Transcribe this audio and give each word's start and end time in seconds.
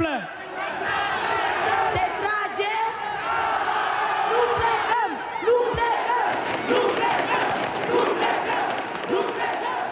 întâmplă? 0.00 0.16
Se 1.94 2.04
trage! 2.20 2.74
Nu 4.32 4.42
plecăm! 4.58 5.10
Nu 5.46 5.56
plecăm! 5.74 6.26
Nu 6.72 6.80
plecăm! 6.96 7.48
Nu 7.92 8.00
plecăm! 8.18 8.66
Nu 9.12 9.20
plecăm! 9.36 9.82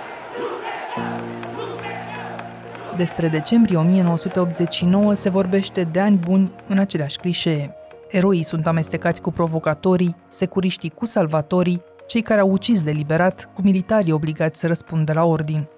Nu 1.57 1.67
plecăm! 1.81 2.97
Despre 2.97 3.29
decembrie 3.29 3.77
1989 3.77 5.15
se 5.15 5.29
vorbește 5.29 5.83
de 5.83 6.01
ani 6.01 6.17
buni 6.17 6.53
în 6.69 6.79
aceleași 6.79 7.19
clișee. 7.19 7.73
Eroii 8.11 8.43
sunt 8.43 8.67
amestecați 8.67 9.21
cu 9.21 9.31
provocatorii, 9.31 10.17
securiștii 10.29 10.91
cu 10.91 11.05
salvatorii, 11.05 11.83
cei 12.07 12.23
care 12.23 12.41
au 12.41 12.51
ucis 12.51 12.83
deliberat 12.83 13.51
cu 13.55 13.63
militarii 13.63 14.13
obligați 14.13 14.61
să 14.61 14.67
răspundă 14.67 15.13
la 15.13 15.25
ordin. 15.25 15.69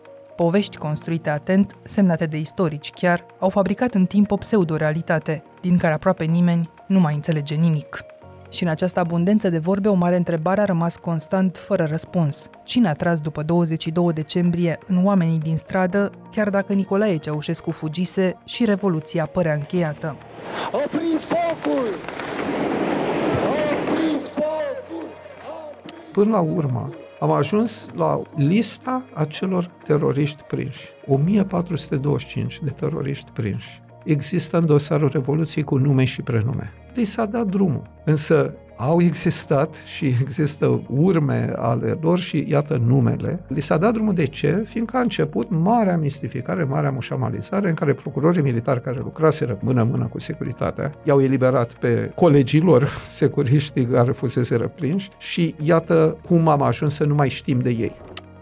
Povești 0.41 0.77
construite 0.77 1.31
atent, 1.31 1.77
semnate 1.85 2.27
de 2.27 2.37
istorici 2.37 2.91
chiar, 2.91 3.27
au 3.39 3.49
fabricat 3.49 3.95
în 3.95 4.07
timp 4.07 4.31
o 4.31 4.37
pseudo-realitate, 4.37 5.43
din 5.61 5.79
care 5.79 5.95
aproape 5.95 6.25
nimeni 6.25 6.71
nu 6.87 7.01
mai 7.01 7.15
înțelege 7.15 7.55
nimic. 7.55 8.05
Și 8.51 8.63
în 8.63 8.69
această 8.69 9.01
abundență 9.01 9.49
de 9.49 9.59
vorbe, 9.59 9.89
o 9.89 9.95
mare 9.95 10.17
întrebare 10.17 10.61
a 10.61 10.65
rămas 10.65 10.97
constant 10.97 11.57
fără 11.57 11.85
răspuns. 11.85 12.51
Cine 12.65 12.89
a 12.89 12.93
tras 12.93 13.21
după 13.21 13.43
22 13.43 14.13
decembrie 14.13 14.79
în 14.87 15.05
oamenii 15.05 15.39
din 15.39 15.57
stradă, 15.57 16.11
chiar 16.31 16.51
dacă 16.51 16.73
Nicolae 16.73 17.17
Ceaușescu 17.17 17.71
fugise 17.71 18.37
și 18.45 18.65
Revoluția 18.65 19.27
părea 19.27 19.55
încheiată? 19.55 20.17
Opriți 20.73 21.27
focul! 21.27 21.87
Opriți 23.49 24.31
focul! 24.31 25.07
Până 26.13 26.31
la 26.31 26.41
urmă, 26.41 26.91
am 27.21 27.31
ajuns 27.31 27.91
la 27.95 28.19
lista 28.37 29.05
acelor 29.15 29.71
teroriști 29.85 30.43
prinși. 30.43 30.89
1425 31.07 32.61
de 32.63 32.71
teroriști 32.71 33.31
prinși. 33.31 33.83
Există 34.05 34.59
în 34.59 34.67
dosarul 34.67 35.09
Revoluției 35.09 35.65
cu 35.65 35.77
nume 35.77 36.05
și 36.05 36.23
prenume. 36.23 36.73
Li 36.95 37.05
s-a 37.05 37.25
dat 37.25 37.47
drumul. 37.47 37.83
Însă 38.05 38.55
au 38.81 39.01
existat 39.01 39.75
și 39.85 40.07
există 40.07 40.83
urme 40.89 41.53
ale 41.57 41.99
lor 42.01 42.19
și 42.19 42.45
iată 42.49 42.83
numele. 42.87 43.45
Li 43.49 43.61
s-a 43.61 43.77
dat 43.77 43.93
drumul 43.93 44.15
de 44.15 44.27
ce? 44.27 44.63
Fiindcă 44.67 44.97
a 44.97 45.01
început 45.01 45.51
marea 45.51 45.97
mistificare, 45.97 46.65
marea 46.65 46.91
mușamalizare 46.91 47.69
în 47.69 47.75
care 47.75 47.95
procurorii 47.95 48.43
militari 48.43 48.83
care 48.83 49.01
lucraseră 49.03 49.59
mână-mână 49.63 50.07
cu 50.07 50.19
securitatea 50.19 50.95
i-au 51.05 51.23
eliberat 51.23 51.73
pe 51.73 52.13
colegii 52.15 52.61
lor 52.61 52.89
securiștii 53.21 53.87
care 53.87 54.13
fusese 54.13 54.57
răprinși 54.57 55.11
și 55.19 55.55
iată 55.63 56.17
cum 56.27 56.49
am 56.49 56.63
ajuns 56.63 56.95
să 56.95 57.05
nu 57.05 57.15
mai 57.15 57.29
știm 57.29 57.59
de 57.59 57.71
ei. 57.71 57.97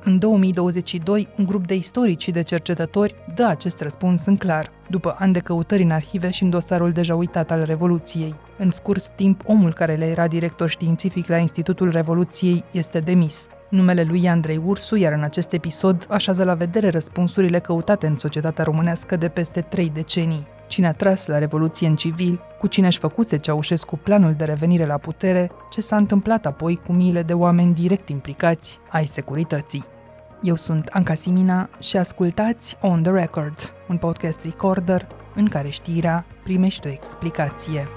În 0.08 0.18
2022, 0.18 1.28
un 1.38 1.44
grup 1.44 1.66
de 1.66 1.74
istorici 1.74 2.22
și 2.22 2.30
de 2.30 2.42
cercetători 2.42 3.14
dă 3.34 3.44
acest 3.44 3.80
răspuns 3.80 4.24
în 4.24 4.36
clar, 4.36 4.70
după 4.90 5.16
ani 5.18 5.32
de 5.32 5.38
căutări 5.38 5.82
în 5.82 5.90
arhive 5.90 6.30
și 6.30 6.42
în 6.42 6.50
dosarul 6.50 6.92
deja 6.92 7.14
uitat 7.14 7.50
al 7.50 7.62
Revoluției. 7.62 8.34
În 8.58 8.70
scurt 8.70 9.08
timp, 9.08 9.42
omul 9.46 9.72
care 9.72 9.94
le 9.94 10.04
era 10.04 10.26
director 10.26 10.68
științific 10.68 11.26
la 11.26 11.36
Institutul 11.36 11.90
Revoluției 11.90 12.64
este 12.70 13.00
demis. 13.00 13.46
Numele 13.70 14.02
lui 14.02 14.22
e 14.22 14.28
Andrei 14.28 14.62
Ursu, 14.64 14.96
iar 14.96 15.12
în 15.12 15.22
acest 15.22 15.52
episod 15.52 16.06
așează 16.10 16.44
la 16.44 16.54
vedere 16.54 16.88
răspunsurile 16.88 17.58
căutate 17.58 18.06
în 18.06 18.16
societatea 18.16 18.64
românească 18.64 19.16
de 19.16 19.28
peste 19.28 19.60
trei 19.60 19.90
decenii. 19.94 20.46
Cine 20.66 20.86
a 20.86 20.92
tras 20.92 21.26
la 21.26 21.38
Revoluție 21.38 21.86
în 21.86 21.96
civil, 21.96 22.40
cu 22.58 22.66
cine 22.66 22.86
își 22.86 22.98
făcuse 22.98 23.36
Ceaușescu 23.36 23.96
planul 23.96 24.34
de 24.36 24.44
revenire 24.44 24.86
la 24.86 24.96
putere, 24.96 25.50
ce 25.70 25.80
s-a 25.80 25.96
întâmplat 25.96 26.46
apoi 26.46 26.80
cu 26.86 26.92
miile 26.92 27.22
de 27.22 27.32
oameni 27.32 27.74
direct 27.74 28.08
implicați 28.08 28.78
ai 28.90 29.06
securității. 29.06 29.96
Eu 30.42 30.56
sunt 30.56 30.86
Anca 30.86 31.14
Simina 31.14 31.70
și 31.80 31.96
ascultați 31.96 32.76
On 32.80 33.02
The 33.02 33.12
Record, 33.12 33.56
un 33.88 33.96
podcast 33.98 34.42
recorder 34.42 35.06
în 35.34 35.48
care 35.48 35.68
știrea 35.68 36.26
primește 36.42 36.88
o 36.88 36.90
explicație. 36.90 37.88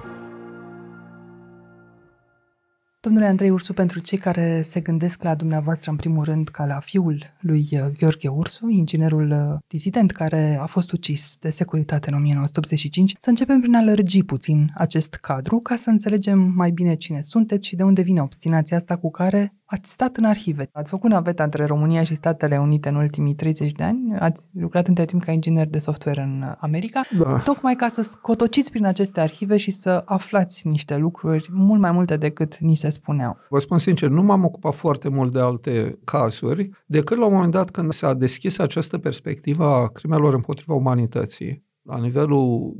Domnule 3.02 3.25
Andrei 3.25 3.50
Ursu, 3.50 3.74
pentru 3.74 4.00
cei 4.00 4.18
care 4.18 4.62
se 4.62 4.79
gândesc 4.79 5.24
la 5.24 5.35
dumneavoastră 5.35 5.91
în 5.91 5.97
primul 5.97 6.24
rând 6.24 6.47
ca 6.47 6.66
la 6.66 6.79
fiul 6.79 7.24
lui 7.40 7.69
uh, 7.72 7.79
Gheorghe 7.97 8.28
Ursu, 8.28 8.68
inginerul 8.68 9.31
uh, 9.31 9.59
dizident 9.68 10.12
care 10.12 10.58
a 10.62 10.66
fost 10.66 10.91
ucis 10.91 11.38
de 11.40 11.50
securitate 11.50 12.09
în 12.09 12.16
1985, 12.16 13.13
să 13.19 13.29
începem 13.29 13.59
prin 13.59 13.75
a 13.75 13.81
lărgi 13.81 14.23
puțin 14.23 14.72
acest 14.75 15.13
cadru 15.13 15.59
ca 15.59 15.75
să 15.75 15.90
înțelegem 15.90 16.40
mai 16.40 16.72
bine 16.72 16.96
cine 16.96 17.22
sunteți 17.22 17.68
și 17.68 17.75
de 17.75 17.84
unde 17.84 18.02
vine 18.02 18.22
obstinația 18.22 18.78
asta 18.78 18.97
cu 18.97 19.12
care 19.12 19.53
Ați 19.74 19.92
stat 19.92 20.16
în 20.16 20.24
arhive, 20.24 20.70
ați 20.74 20.90
făcut 20.90 21.09
naveta 21.09 21.44
între 21.44 21.66
România 21.66 22.04
și 22.04 22.16
Statele 22.16 22.59
Unite 22.59 22.90
în 22.90 22.96
ultimii 22.96 23.36
30 23.36 23.72
de 23.72 23.84
ani, 23.84 24.18
ați 24.20 24.48
lucrat 24.54 24.88
între 24.88 25.06
timp 25.06 25.24
ca 25.24 25.32
inginer 25.32 25.68
de 25.68 25.80
software 25.80 26.22
în 26.22 26.56
America, 26.59 27.02
Da. 27.18 27.38
tocmai 27.40 27.76
ca 27.76 27.88
să 27.88 28.02
scotociți 28.02 28.72
prin 28.72 28.86
aceste 28.86 29.20
arhive 29.20 29.58
și 29.58 29.72
să 29.72 30.02
aflați 30.06 30.68
niște 30.68 30.98
lucruri 30.98 31.50
mult 31.52 31.80
mai 31.80 31.92
multe 31.92 32.18
decât 32.18 32.58
ni 32.58 32.76
se 32.76 32.90
spuneau. 32.90 33.38
Vă 33.50 33.59
spun 33.59 33.78
sincer, 33.78 34.09
nu 34.09 34.24
m-am 34.24 34.44
ocupat 34.44 34.74
foarte 34.74 35.09
mult 35.09 35.34
de 35.34 35.40
alte 35.40 36.00
cazuri, 36.03 36.70
decât 36.86 37.18
la 37.18 37.26
un 37.26 37.34
moment 37.34 37.52
dat 37.52 37.70
când 37.70 37.92
s-a 37.92 38.14
deschis 38.14 38.59
această 38.59 38.98
perspectivă 38.98 39.66
a 39.66 39.88
crimelor 39.88 40.34
împotriva 40.34 40.74
umanității. 40.74 41.70
La 41.82 41.98
nivelul 41.98 42.76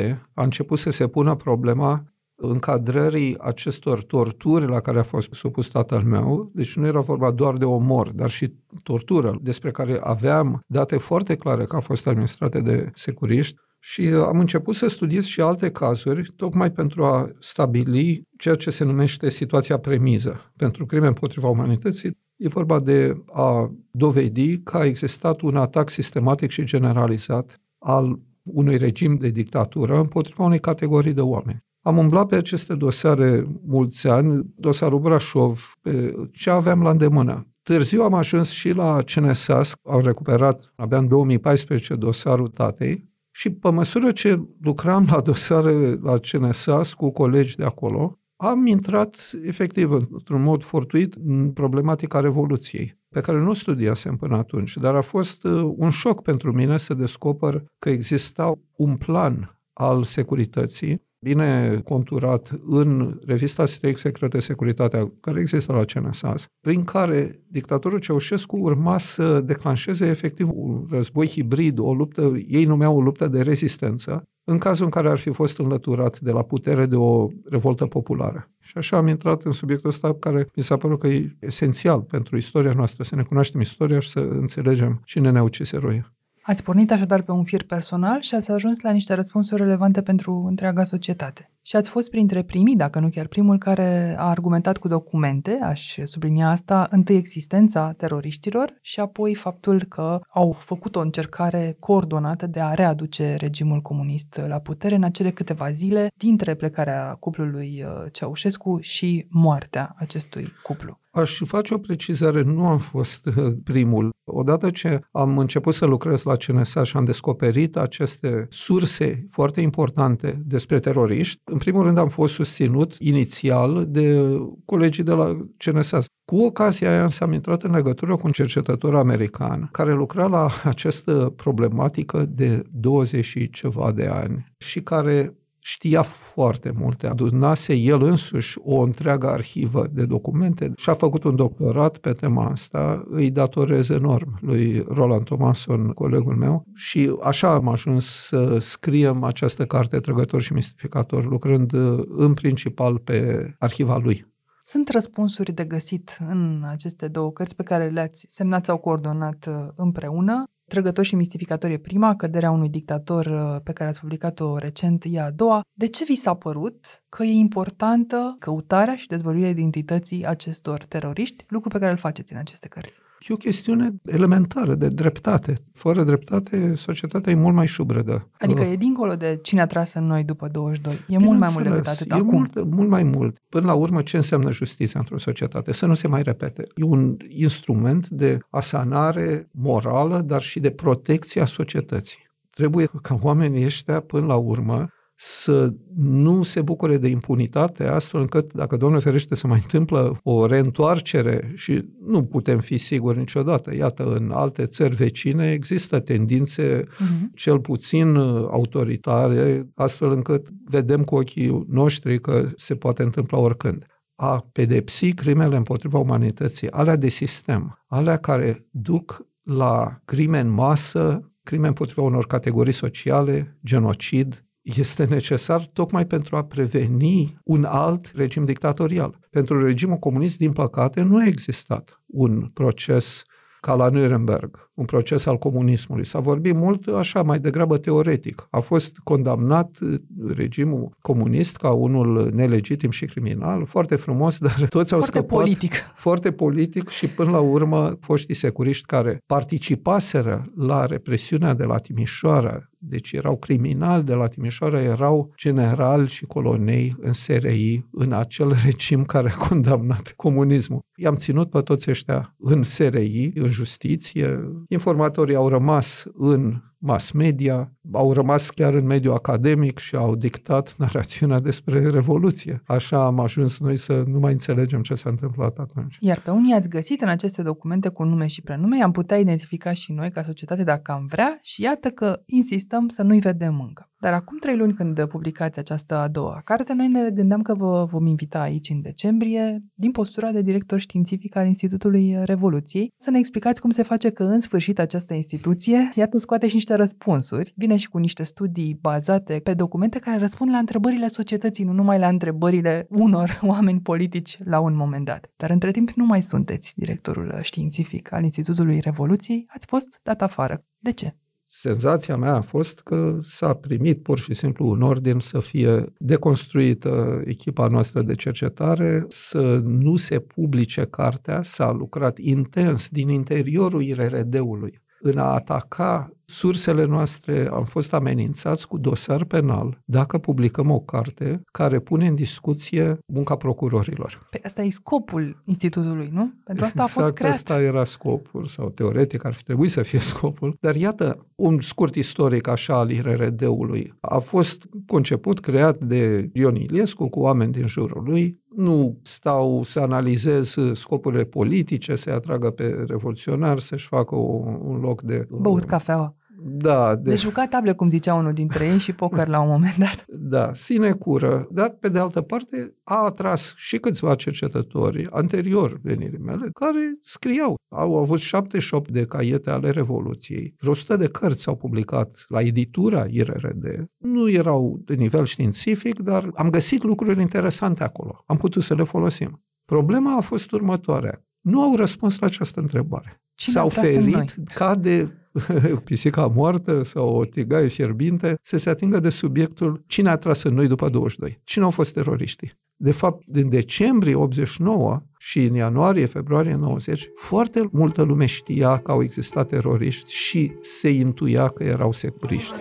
2006-2007 0.00 0.18
a 0.34 0.42
început 0.42 0.78
să 0.78 0.90
se 0.90 1.06
pună 1.08 1.34
problema 1.34 2.04
încadrării 2.40 3.36
acestor 3.38 4.02
torturi 4.02 4.66
la 4.66 4.80
care 4.80 4.98
a 4.98 5.02
fost 5.02 5.32
supus 5.32 5.68
tatăl 5.68 6.02
meu, 6.02 6.50
deci 6.54 6.76
nu 6.76 6.86
era 6.86 7.00
vorba 7.00 7.30
doar 7.30 7.56
de 7.56 7.64
omor, 7.64 8.10
dar 8.10 8.30
și 8.30 8.54
tortură, 8.82 9.38
despre 9.42 9.70
care 9.70 9.98
aveam 10.02 10.60
date 10.66 10.96
foarte 10.96 11.36
clare 11.36 11.64
că 11.64 11.74
au 11.74 11.80
fost 11.80 12.06
administrate 12.06 12.60
de 12.60 12.90
securiști, 12.94 13.56
și 13.80 14.06
am 14.06 14.38
început 14.38 14.74
să 14.74 14.88
studiez 14.88 15.24
și 15.24 15.40
alte 15.40 15.70
cazuri, 15.70 16.32
tocmai 16.36 16.70
pentru 16.70 17.04
a 17.04 17.30
stabili 17.38 18.22
ceea 18.38 18.54
ce 18.54 18.70
se 18.70 18.84
numește 18.84 19.30
situația 19.30 19.78
premiză. 19.78 20.52
Pentru 20.56 20.86
crime 20.86 21.06
împotriva 21.06 21.48
umanității, 21.48 22.18
e 22.36 22.48
vorba 22.48 22.80
de 22.80 23.22
a 23.32 23.74
dovedi 23.90 24.58
că 24.58 24.76
a 24.76 24.84
existat 24.84 25.40
un 25.40 25.56
atac 25.56 25.90
sistematic 25.90 26.50
și 26.50 26.64
generalizat 26.64 27.60
al 27.78 28.20
unui 28.42 28.76
regim 28.76 29.16
de 29.16 29.28
dictatură 29.28 29.98
împotriva 29.98 30.44
unei 30.44 30.60
categorii 30.60 31.12
de 31.12 31.20
oameni. 31.20 31.66
Am 31.88 31.96
umblat 31.96 32.26
pe 32.26 32.36
aceste 32.36 32.74
dosare 32.74 33.46
mulți 33.66 34.08
ani, 34.08 34.46
dosarul 34.56 34.98
Brașov, 34.98 35.74
pe 35.80 36.14
ce 36.32 36.50
aveam 36.50 36.82
la 36.82 36.90
îndemână. 36.90 37.46
Târziu 37.62 38.02
am 38.02 38.14
ajuns 38.14 38.50
și 38.50 38.72
la 38.72 38.98
CNSAS, 39.14 39.74
am 39.82 40.00
recuperat 40.00 40.72
abia 40.76 40.98
în 40.98 41.08
2014 41.08 41.94
dosarul 41.94 42.48
tatei 42.48 43.08
și 43.30 43.50
pe 43.50 43.70
măsură 43.70 44.10
ce 44.10 44.40
lucram 44.62 45.06
la 45.10 45.20
dosare 45.20 45.98
la 46.02 46.18
CNSAS 46.18 46.94
cu 46.94 47.10
colegi 47.10 47.56
de 47.56 47.64
acolo, 47.64 48.18
am 48.36 48.66
intrat 48.66 49.30
efectiv 49.44 49.90
într-un 49.90 50.42
mod 50.42 50.62
fortuit 50.62 51.14
în 51.24 51.50
problematica 51.50 52.20
Revoluției, 52.20 52.98
pe 53.08 53.20
care 53.20 53.38
nu 53.38 53.52
studiasem 53.52 54.16
până 54.16 54.36
atunci, 54.36 54.76
dar 54.76 54.94
a 54.94 55.02
fost 55.02 55.44
uh, 55.44 55.72
un 55.76 55.90
șoc 55.90 56.22
pentru 56.22 56.52
mine 56.52 56.76
să 56.76 56.94
descoper 56.94 57.64
că 57.78 57.90
exista 57.90 58.52
un 58.76 58.96
plan 58.96 59.58
al 59.72 60.02
securității 60.02 61.06
bine 61.20 61.80
conturat 61.84 62.60
în 62.66 63.20
revista 63.26 63.66
strict 63.66 63.98
secretă 63.98 64.40
Securitatea, 64.40 65.12
care 65.20 65.40
există 65.40 65.72
la 65.72 65.84
CNSAS, 65.84 66.46
prin 66.60 66.84
care 66.84 67.40
dictatorul 67.46 67.98
Ceaușescu 67.98 68.56
urma 68.56 68.98
să 68.98 69.40
declanșeze 69.40 70.06
efectiv 70.06 70.48
un 70.52 70.86
război 70.90 71.26
hibrid, 71.26 71.78
o 71.78 71.94
luptă, 71.94 72.32
ei 72.48 72.64
numeau 72.64 72.96
o 72.96 73.00
luptă 73.00 73.28
de 73.28 73.42
rezistență, 73.42 74.22
în 74.44 74.58
cazul 74.58 74.84
în 74.84 74.90
care 74.90 75.08
ar 75.08 75.18
fi 75.18 75.30
fost 75.30 75.58
înlăturat 75.58 76.20
de 76.20 76.30
la 76.30 76.42
putere 76.42 76.86
de 76.86 76.96
o 76.96 77.28
revoltă 77.44 77.86
populară. 77.86 78.50
Și 78.60 78.78
așa 78.78 78.96
am 78.96 79.06
intrat 79.06 79.42
în 79.42 79.52
subiectul 79.52 79.88
ăsta 79.88 80.14
care 80.14 80.48
mi 80.54 80.62
s-a 80.62 80.76
părut 80.76 80.98
că 80.98 81.06
e 81.06 81.36
esențial 81.40 82.00
pentru 82.00 82.36
istoria 82.36 82.72
noastră, 82.72 83.02
să 83.02 83.14
ne 83.14 83.22
cunoaștem 83.22 83.60
istoria 83.60 83.98
și 83.98 84.08
să 84.08 84.20
înțelegem 84.20 85.00
cine 85.04 85.30
ne-a 85.30 85.42
ucis 85.42 85.72
eroia. 85.72 86.12
Ați 86.48 86.62
pornit 86.62 86.90
așadar 86.90 87.22
pe 87.22 87.30
un 87.32 87.44
fir 87.44 87.62
personal 87.62 88.20
și 88.20 88.34
ați 88.34 88.50
ajuns 88.50 88.80
la 88.80 88.90
niște 88.90 89.14
răspunsuri 89.14 89.62
relevante 89.62 90.02
pentru 90.02 90.44
întreaga 90.48 90.84
societate. 90.84 91.50
Și 91.62 91.76
ați 91.76 91.90
fost 91.90 92.10
printre 92.10 92.42
primii, 92.42 92.76
dacă 92.76 92.98
nu 92.98 93.08
chiar 93.08 93.26
primul, 93.26 93.58
care 93.58 94.14
a 94.18 94.28
argumentat 94.28 94.78
cu 94.78 94.88
documente, 94.88 95.58
aș 95.62 95.96
sublinia 96.02 96.48
asta, 96.48 96.88
întâi 96.90 97.16
existența 97.16 97.92
teroriștilor 97.96 98.78
și 98.82 99.00
apoi 99.00 99.34
faptul 99.34 99.84
că 99.84 100.20
au 100.28 100.52
făcut 100.52 100.96
o 100.96 101.00
încercare 101.00 101.76
coordonată 101.78 102.46
de 102.46 102.60
a 102.60 102.74
readuce 102.74 103.36
regimul 103.38 103.80
comunist 103.80 104.40
la 104.46 104.58
putere 104.58 104.94
în 104.94 105.02
acele 105.02 105.30
câteva 105.30 105.70
zile 105.70 106.08
dintre 106.16 106.54
plecarea 106.54 107.16
cuplului 107.20 107.84
uh, 107.84 108.12
Ceaușescu 108.12 108.78
și 108.80 109.26
moartea 109.30 109.94
acestui 109.98 110.52
cuplu. 110.62 110.98
Aș 111.18 111.40
face 111.44 111.74
o 111.74 111.78
precizare, 111.78 112.42
nu 112.42 112.66
am 112.66 112.78
fost 112.78 113.26
uh, 113.26 113.52
primul. 113.64 114.10
Odată 114.24 114.70
ce 114.70 115.00
am 115.10 115.38
început 115.38 115.74
să 115.74 115.86
lucrez 115.86 116.22
la 116.22 116.36
CNSA 116.36 116.82
și 116.82 116.96
am 116.96 117.04
descoperit 117.04 117.76
aceste 117.76 118.46
surse 118.50 119.26
foarte 119.30 119.60
importante 119.60 120.42
despre 120.46 120.78
teroriști, 120.78 121.40
în 121.44 121.58
primul 121.58 121.82
rând 121.82 121.98
am 121.98 122.08
fost 122.08 122.34
susținut 122.34 122.94
inițial 122.98 123.86
de 123.88 124.36
colegii 124.64 125.02
de 125.02 125.12
la 125.12 125.46
CNSA. 125.56 125.98
Cu 126.24 126.36
ocazia 126.36 126.90
aia 126.90 127.06
am 127.18 127.32
intrat 127.32 127.62
în 127.62 127.70
legătură 127.70 128.14
cu 128.14 128.22
un 128.24 128.32
cercetător 128.32 128.94
american 128.94 129.68
care 129.72 129.92
lucra 129.92 130.26
la 130.26 130.48
această 130.64 131.32
problematică 131.36 132.24
de 132.28 132.62
20 132.70 133.24
și 133.24 133.50
ceva 133.50 133.92
de 133.92 134.06
ani 134.06 134.54
și 134.58 134.80
care 134.80 135.37
știa 135.68 136.02
foarte 136.02 136.72
multe. 136.74 137.06
Adunase 137.06 137.74
el 137.74 138.02
însuși 138.02 138.58
o 138.62 138.80
întreagă 138.80 139.26
arhivă 139.26 139.86
de 139.92 140.04
documente 140.04 140.72
și 140.76 140.90
a 140.90 140.94
făcut 140.94 141.24
un 141.24 141.36
doctorat 141.36 141.96
pe 141.96 142.12
tema 142.12 142.46
asta. 142.46 143.04
Îi 143.10 143.30
datorez 143.30 143.88
enorm 143.88 144.38
lui 144.40 144.84
Roland 144.88 145.24
Thomason, 145.24 145.88
colegul 145.88 146.36
meu, 146.36 146.64
și 146.74 147.16
așa 147.22 147.52
am 147.52 147.68
ajuns 147.68 148.06
să 148.06 148.58
scriem 148.58 149.22
această 149.22 149.66
carte 149.66 149.98
Trăgător 149.98 150.42
și 150.42 150.52
Mistificator, 150.52 151.24
lucrând 151.24 151.72
în 152.08 152.34
principal 152.34 152.98
pe 152.98 153.48
arhiva 153.58 153.96
lui. 153.96 154.26
Sunt 154.62 154.88
răspunsuri 154.88 155.52
de 155.52 155.64
găsit 155.64 156.18
în 156.28 156.64
aceste 156.66 157.08
două 157.08 157.32
cărți 157.32 157.56
pe 157.56 157.62
care 157.62 157.88
le-ați 157.88 158.24
semnat 158.28 158.64
sau 158.64 158.78
coordonat 158.78 159.46
uh, 159.48 159.68
împreună. 159.76 160.44
Trăgător 160.68 161.04
și 161.04 161.14
mistificator 161.14 161.70
e 161.70 161.78
prima, 161.78 162.16
căderea 162.16 162.50
unui 162.50 162.68
dictator 162.68 163.26
uh, 163.26 163.60
pe 163.62 163.72
care 163.72 163.90
ați 163.90 164.00
publicat-o 164.00 164.58
recent 164.58 165.04
e 165.06 165.20
a 165.20 165.30
doua. 165.30 165.60
De 165.72 165.86
ce 165.86 166.04
vi 166.04 166.14
s-a 166.14 166.34
părut 166.34 167.02
că 167.08 167.22
e 167.24 167.32
importantă 167.32 168.36
căutarea 168.38 168.96
și 168.96 169.06
dezvăluirea 169.06 169.50
identității 169.50 170.26
acestor 170.26 170.84
teroriști, 170.84 171.44
lucru 171.48 171.68
pe 171.68 171.78
care 171.78 171.90
îl 171.90 171.96
faceți 171.96 172.32
în 172.32 172.38
aceste 172.38 172.68
cărți? 172.68 172.98
E 173.20 173.32
o 173.32 173.36
chestiune 173.36 173.94
elementară 174.04 174.74
de 174.74 174.88
dreptate. 174.88 175.54
Fără 175.74 176.02
dreptate, 176.04 176.74
societatea 176.74 177.32
e 177.32 177.34
mult 177.34 177.54
mai 177.54 177.66
șubredă. 177.66 178.28
Adică 178.38 178.60
uh. 178.60 178.70
e 178.70 178.76
dincolo 178.76 179.14
de 179.14 179.38
cine 179.42 179.60
a 179.60 179.66
tras 179.66 179.94
în 179.94 180.06
noi 180.06 180.24
după 180.24 180.48
22. 180.48 181.04
E 181.08 181.18
mult 181.18 181.38
mai 181.38 181.50
mult 181.52 181.64
decât 181.64 181.86
atât 181.86 182.10
e 182.10 182.14
acum. 182.14 182.36
Mult, 182.36 182.70
mult 182.70 182.88
mai 182.88 183.02
mult. 183.02 183.36
Până 183.48 183.66
la 183.66 183.74
urmă, 183.74 184.02
ce 184.02 184.16
înseamnă 184.16 184.52
justiția 184.52 185.00
într-o 185.00 185.18
societate? 185.18 185.72
Să 185.72 185.86
nu 185.86 185.94
se 185.94 186.08
mai 186.08 186.22
repete. 186.22 186.62
E 186.74 186.84
un 186.84 187.16
instrument 187.28 188.08
de 188.08 188.38
asanare 188.50 189.48
morală, 189.52 190.20
dar 190.20 190.42
și 190.42 190.60
de 190.60 190.70
protecție 190.70 191.40
a 191.40 191.44
societății. 191.44 192.26
Trebuie 192.50 192.86
ca 193.02 193.18
oamenii 193.22 193.64
ăștia, 193.64 194.00
până 194.00 194.26
la 194.26 194.36
urmă, 194.36 194.88
să 195.20 195.72
nu 195.96 196.42
se 196.42 196.62
bucure 196.62 196.96
de 196.96 197.08
impunitate, 197.08 197.84
astfel 197.84 198.20
încât, 198.20 198.52
dacă 198.52 198.76
Doamne 198.76 198.98
ferește 198.98 199.34
să 199.34 199.46
mai 199.46 199.58
întâmplă 199.62 200.20
o 200.22 200.46
reîntoarcere 200.46 201.52
și 201.54 201.84
nu 202.06 202.24
putem 202.24 202.58
fi 202.58 202.78
siguri 202.78 203.18
niciodată, 203.18 203.74
iată, 203.74 204.14
în 204.14 204.30
alte 204.30 204.66
țări 204.66 204.94
vecine 204.94 205.52
există 205.52 205.98
tendințe 206.00 206.82
uh-huh. 206.82 207.34
cel 207.34 207.60
puțin 207.60 208.16
autoritare, 208.50 209.68
astfel 209.74 210.10
încât 210.10 210.48
vedem 210.64 211.02
cu 211.02 211.14
ochii 211.14 211.64
noștri 211.68 212.20
că 212.20 212.48
se 212.56 212.74
poate 212.74 213.02
întâmpla 213.02 213.38
oricând 213.38 213.86
a 214.14 214.48
pedepsi 214.52 215.12
crimele 215.12 215.56
împotriva 215.56 215.98
umanității, 215.98 216.70
alea 216.70 216.96
de 216.96 217.08
sistem, 217.08 217.84
alea 217.86 218.16
care 218.16 218.66
duc 218.70 219.26
la 219.42 220.00
crime 220.04 220.38
în 220.38 220.48
masă, 220.48 221.32
crime 221.42 221.66
împotriva 221.66 222.02
unor 222.02 222.26
categorii 222.26 222.72
sociale, 222.72 223.58
genocid, 223.64 224.47
este 224.76 225.04
necesar 225.04 225.66
tocmai 225.72 226.06
pentru 226.06 226.36
a 226.36 226.44
preveni 226.44 227.38
un 227.44 227.64
alt 227.64 228.10
regim 228.14 228.44
dictatorial. 228.44 229.18
Pentru 229.30 229.64
regimul 229.64 229.96
comunist, 229.96 230.38
din 230.38 230.52
păcate, 230.52 231.00
nu 231.00 231.16
a 231.16 231.26
existat 231.26 232.00
un 232.06 232.50
proces 232.52 233.22
ca 233.60 233.74
la 233.74 233.88
Nuremberg, 233.88 234.67
un 234.78 234.84
proces 234.84 235.26
al 235.26 235.36
comunismului. 235.36 236.04
S-a 236.04 236.18
vorbit 236.18 236.54
mult 236.54 236.86
așa, 236.86 237.22
mai 237.22 237.38
degrabă 237.38 237.78
teoretic. 237.78 238.46
A 238.50 238.60
fost 238.60 238.98
condamnat 238.98 239.78
regimul 240.26 240.96
comunist 241.00 241.56
ca 241.56 241.70
unul 241.70 242.30
nelegitim 242.34 242.90
și 242.90 243.04
criminal, 243.06 243.66
foarte 243.66 243.96
frumos, 243.96 244.38
dar 244.46 244.66
toți 244.68 244.92
au 244.92 244.98
foarte 244.98 245.18
scăpat. 245.18 245.38
politic. 245.38 245.72
Foarte 246.08 246.32
politic 246.32 246.88
și 246.88 247.08
până 247.08 247.30
la 247.30 247.40
urmă 247.40 247.96
foștii 248.00 248.34
securiști 248.34 248.86
care 248.86 249.22
participaseră 249.26 250.52
la 250.56 250.86
represiunea 250.86 251.54
de 251.54 251.64
la 251.64 251.76
Timișoara, 251.76 252.68
deci 252.78 253.12
erau 253.12 253.36
criminali 253.36 254.04
de 254.04 254.14
la 254.14 254.26
Timișoara, 254.26 254.82
erau 254.82 255.32
generali 255.36 256.08
și 256.08 256.26
colonei 256.26 256.96
în 257.00 257.12
SRI, 257.12 257.84
în 257.90 258.12
acel 258.12 258.54
regim 258.64 259.04
care 259.04 259.30
a 259.30 259.46
condamnat 259.48 260.12
comunismul. 260.16 260.80
I-am 260.96 261.14
ținut 261.14 261.50
pe 261.50 261.60
toți 261.60 261.90
ăștia 261.90 262.34
în 262.38 262.62
SRI, 262.62 263.30
în 263.34 263.48
justiție. 263.48 264.40
Informatorii 264.68 265.34
au 265.34 265.48
rămas 265.48 266.06
în 266.14 266.62
mass 266.78 267.10
media, 267.10 267.72
au 267.92 268.12
rămas 268.12 268.50
chiar 268.50 268.74
în 268.74 268.84
mediul 268.84 269.14
academic 269.14 269.78
și 269.78 269.96
au 269.96 270.16
dictat 270.16 270.74
narațiunea 270.78 271.40
despre 271.40 271.90
Revoluție. 271.90 272.62
Așa 272.66 273.04
am 273.04 273.20
ajuns 273.20 273.58
noi 273.58 273.76
să 273.76 274.04
nu 274.06 274.18
mai 274.18 274.32
înțelegem 274.32 274.82
ce 274.82 274.94
s-a 274.94 275.10
întâmplat 275.10 275.58
atunci. 275.58 275.96
Iar 276.00 276.20
pe 276.20 276.30
unii 276.30 276.54
ați 276.54 276.68
găsit 276.68 277.00
în 277.00 277.08
aceste 277.08 277.42
documente 277.42 277.88
cu 277.88 278.04
nume 278.04 278.26
și 278.26 278.42
prenume, 278.42 278.82
am 278.82 278.90
putea 278.90 279.18
identifica 279.18 279.72
și 279.72 279.92
noi 279.92 280.10
ca 280.10 280.22
societate 280.22 280.64
dacă 280.64 280.92
am 280.92 281.06
vrea 281.06 281.38
și 281.42 281.62
iată 281.62 281.88
că 281.88 282.22
insistăm 282.26 282.88
să 282.88 283.02
nu-i 283.02 283.20
vedem 283.20 283.60
încă. 283.60 283.90
Dar 284.00 284.12
acum 284.12 284.38
trei 284.38 284.56
luni 284.56 284.74
când 284.74 285.04
publicați 285.04 285.58
această 285.58 285.94
a 285.94 286.08
doua 286.08 286.40
carte, 286.44 286.74
noi 286.74 286.88
ne 286.88 287.10
gândeam 287.10 287.42
că 287.42 287.54
vă 287.54 287.86
vom 287.90 288.06
invita 288.06 288.40
aici 288.40 288.68
în 288.70 288.80
decembrie, 288.80 289.64
din 289.74 289.90
postura 289.90 290.30
de 290.30 290.42
director 290.42 290.78
științific 290.78 291.36
al 291.36 291.46
Institutului 291.46 292.16
Revoluției, 292.24 292.92
să 292.98 293.10
ne 293.10 293.18
explicați 293.18 293.60
cum 293.60 293.70
se 293.70 293.82
face 293.82 294.10
că 294.10 294.22
în 294.22 294.40
sfârșit 294.40 294.78
această 294.78 295.14
instituție, 295.14 295.90
iată, 295.94 296.18
scoate 296.18 296.48
și 296.48 296.54
niște 296.54 296.67
răspunsuri, 296.74 297.52
vine 297.56 297.76
și 297.76 297.88
cu 297.88 297.98
niște 297.98 298.22
studii 298.22 298.78
bazate 298.80 299.40
pe 299.42 299.54
documente 299.54 299.98
care 299.98 300.18
răspund 300.18 300.50
la 300.50 300.58
întrebările 300.58 301.08
societății, 301.08 301.64
nu 301.64 301.72
numai 301.72 301.98
la 301.98 302.08
întrebările 302.08 302.86
unor 302.90 303.38
oameni 303.52 303.80
politici 303.80 304.38
la 304.44 304.60
un 304.60 304.74
moment 304.74 305.04
dat. 305.04 305.30
Dar 305.36 305.50
între 305.50 305.70
timp 305.70 305.90
nu 305.90 306.04
mai 306.04 306.22
sunteți 306.22 306.72
directorul 306.76 307.38
științific 307.42 308.12
al 308.12 308.22
Institutului 308.22 308.80
Revoluției, 308.80 309.46
ați 309.48 309.66
fost 309.66 310.00
dat 310.02 310.22
afară. 310.22 310.64
De 310.78 310.92
ce? 310.92 311.14
senzația 311.50 312.16
mea 312.16 312.34
a 312.34 312.40
fost 312.40 312.80
că 312.80 313.18
s-a 313.22 313.54
primit 313.54 314.02
pur 314.02 314.18
și 314.18 314.34
simplu 314.34 314.68
un 314.68 314.82
ordin 314.82 315.18
să 315.18 315.40
fie 315.40 315.84
deconstruită 315.98 317.22
echipa 317.24 317.66
noastră 317.66 318.02
de 318.02 318.14
cercetare, 318.14 319.04
să 319.08 319.60
nu 319.64 319.96
se 319.96 320.18
publice 320.18 320.84
cartea, 320.84 321.42
s-a 321.42 321.72
lucrat 321.72 322.18
intens 322.18 322.88
din 322.88 323.08
interiorul 323.08 323.82
IRRD-ului 323.82 324.78
în 325.00 325.18
a 325.18 325.24
ataca 325.24 326.12
sursele 326.24 326.84
noastre, 326.84 327.48
am 327.52 327.64
fost 327.64 327.94
amenințați 327.94 328.68
cu 328.68 328.78
dosar 328.78 329.24
penal 329.24 329.80
dacă 329.84 330.18
publicăm 330.18 330.70
o 330.70 330.80
carte 330.80 331.42
care 331.52 331.78
pune 331.78 332.06
în 332.06 332.14
discuție 332.14 332.98
munca 333.12 333.36
procurorilor. 333.36 334.26
Pe 334.30 334.40
asta 334.44 334.62
e 334.62 334.70
scopul 334.70 335.42
institutului, 335.44 336.08
nu? 336.12 336.32
Pentru 336.44 336.64
asta 336.64 336.82
exact 336.82 336.98
a 336.98 337.00
fost 337.00 337.14
creat. 337.14 337.32
asta 337.32 337.60
era 337.60 337.84
scopul, 337.84 338.46
sau 338.46 338.70
teoretic 338.70 339.24
ar 339.24 339.34
fi 339.34 339.42
trebuit 339.42 339.70
să 339.70 339.82
fie 339.82 339.98
scopul. 340.12 340.56
Dar 340.60 340.74
iată, 340.74 341.26
un 341.34 341.60
scurt 341.60 341.94
istoric 341.94 342.48
așa 342.48 342.78
al 342.78 342.90
IRRD-ului. 342.90 343.94
A 344.00 344.18
fost 344.18 344.68
conceput, 344.86 345.40
creat 345.40 345.84
de 345.84 346.30
Ion 346.32 346.56
Iliescu 346.56 347.08
cu 347.08 347.20
oameni 347.20 347.52
din 347.52 347.66
jurul 347.66 348.02
lui, 348.04 348.40
nu 348.58 348.98
stau 349.02 349.62
să 349.62 349.80
analizez 349.80 350.56
scopurile 350.72 351.24
politice, 351.24 351.94
să-i 351.94 352.12
atragă 352.12 352.50
pe 352.50 352.84
revoluționari, 352.86 353.62
să-și 353.62 353.86
facă 353.86 354.14
un, 354.14 354.58
un 354.62 354.80
loc 354.80 355.02
de... 355.02 355.26
Băut 355.30 355.64
cafeaua. 355.64 356.17
Da. 356.40 356.94
De... 356.94 357.10
de 357.10 357.16
jucat 357.16 357.48
table, 357.48 357.72
cum 357.72 357.88
zicea 357.88 358.14
unul 358.14 358.32
dintre 358.32 358.66
ei, 358.66 358.78
și 358.78 358.92
poker 358.92 359.28
la 359.28 359.40
un 359.40 359.48
moment 359.48 359.76
dat. 359.76 360.04
Da, 360.20 360.50
sinecură. 360.54 361.48
Dar, 361.50 361.70
pe 361.80 361.88
de 361.88 361.98
altă 361.98 362.20
parte, 362.20 362.74
a 362.84 363.04
atras 363.04 363.54
și 363.56 363.78
câțiva 363.78 364.14
cercetători 364.14 365.06
anterior 365.10 365.80
venirii 365.82 366.18
mele, 366.18 366.50
care 366.52 366.98
scriau. 367.02 367.56
Au 367.68 367.98
avut 367.98 368.18
78 368.18 368.90
de 368.90 369.04
caiete 369.04 369.50
ale 369.50 369.70
Revoluției. 369.70 370.54
Vreo 370.58 370.72
100 370.72 370.96
de 370.96 371.08
cărți 371.08 371.42
s-au 371.42 371.56
publicat 371.56 372.24
la 372.28 372.40
editura 372.40 373.06
IRRD. 373.08 373.84
Nu 373.98 374.30
erau 374.30 374.80
de 374.84 374.94
nivel 374.94 375.24
științific, 375.24 376.00
dar 376.00 376.30
am 376.34 376.50
găsit 376.50 376.82
lucruri 376.82 377.20
interesante 377.20 377.82
acolo. 377.82 378.22
Am 378.26 378.36
putut 378.36 378.62
să 378.62 378.74
le 378.74 378.84
folosim. 378.84 379.42
Problema 379.64 380.16
a 380.16 380.20
fost 380.20 380.52
următoarea. 380.52 381.22
Nu 381.50 381.62
au 381.62 381.76
răspuns 381.76 382.18
la 382.18 382.26
această 382.26 382.60
întrebare. 382.60 383.22
Cine 383.34 383.54
S-au 383.54 383.66
a 383.66 383.70
tras 383.70 383.84
în 383.86 383.92
ferit 383.92 384.14
noi? 384.14 384.26
ca 384.54 384.74
de 384.74 385.08
pisica 385.84 386.26
moartă 386.26 386.82
sau 386.82 387.16
o 387.16 387.24
tigaie 387.24 387.68
fierbinte, 387.68 388.38
să 388.42 388.58
se 388.58 388.70
atingă 388.70 389.00
de 389.00 389.08
subiectul 389.08 389.84
cine 389.86 390.10
a 390.10 390.16
tras 390.16 390.42
în 390.42 390.54
noi 390.54 390.66
după 390.66 390.88
22, 390.88 391.40
cine 391.44 391.64
au 391.64 391.70
fost 391.70 391.92
teroriștii. 391.92 392.52
De 392.76 392.92
fapt, 392.92 393.24
din 393.26 393.48
decembrie 393.48 394.14
89 394.14 395.02
Și 395.28 395.38
în 395.38 395.54
ianuarie, 395.54 396.06
februarie 396.06 396.54
90, 396.54 397.10
foarte 397.14 397.68
multă 397.72 398.02
lume 398.02 398.26
știa 398.26 398.78
că 398.78 398.90
au 398.90 399.02
existat 399.02 399.46
teroriști 399.46 400.12
și 400.12 400.52
se 400.60 400.88
intuia 400.88 401.48
că 401.48 401.62
erau 401.64 401.92
securiști. 401.92 402.54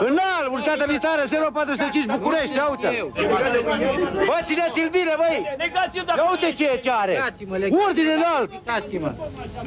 Înalt, 0.00 0.52
unitate 0.52 0.84
militară 0.86 1.22
0405 1.52 2.06
București, 2.06 2.56
ia 2.56 2.68
uite! 2.70 3.06
Bă, 4.26 4.38
țineți-l 4.44 4.88
bine, 4.90 5.14
băi! 5.16 5.56
Ia 6.16 6.30
uite 6.30 6.52
ce, 6.56 6.80
ce 6.82 6.90
are! 6.90 7.20
Ordine 7.88 8.12
înalt! 8.12 8.50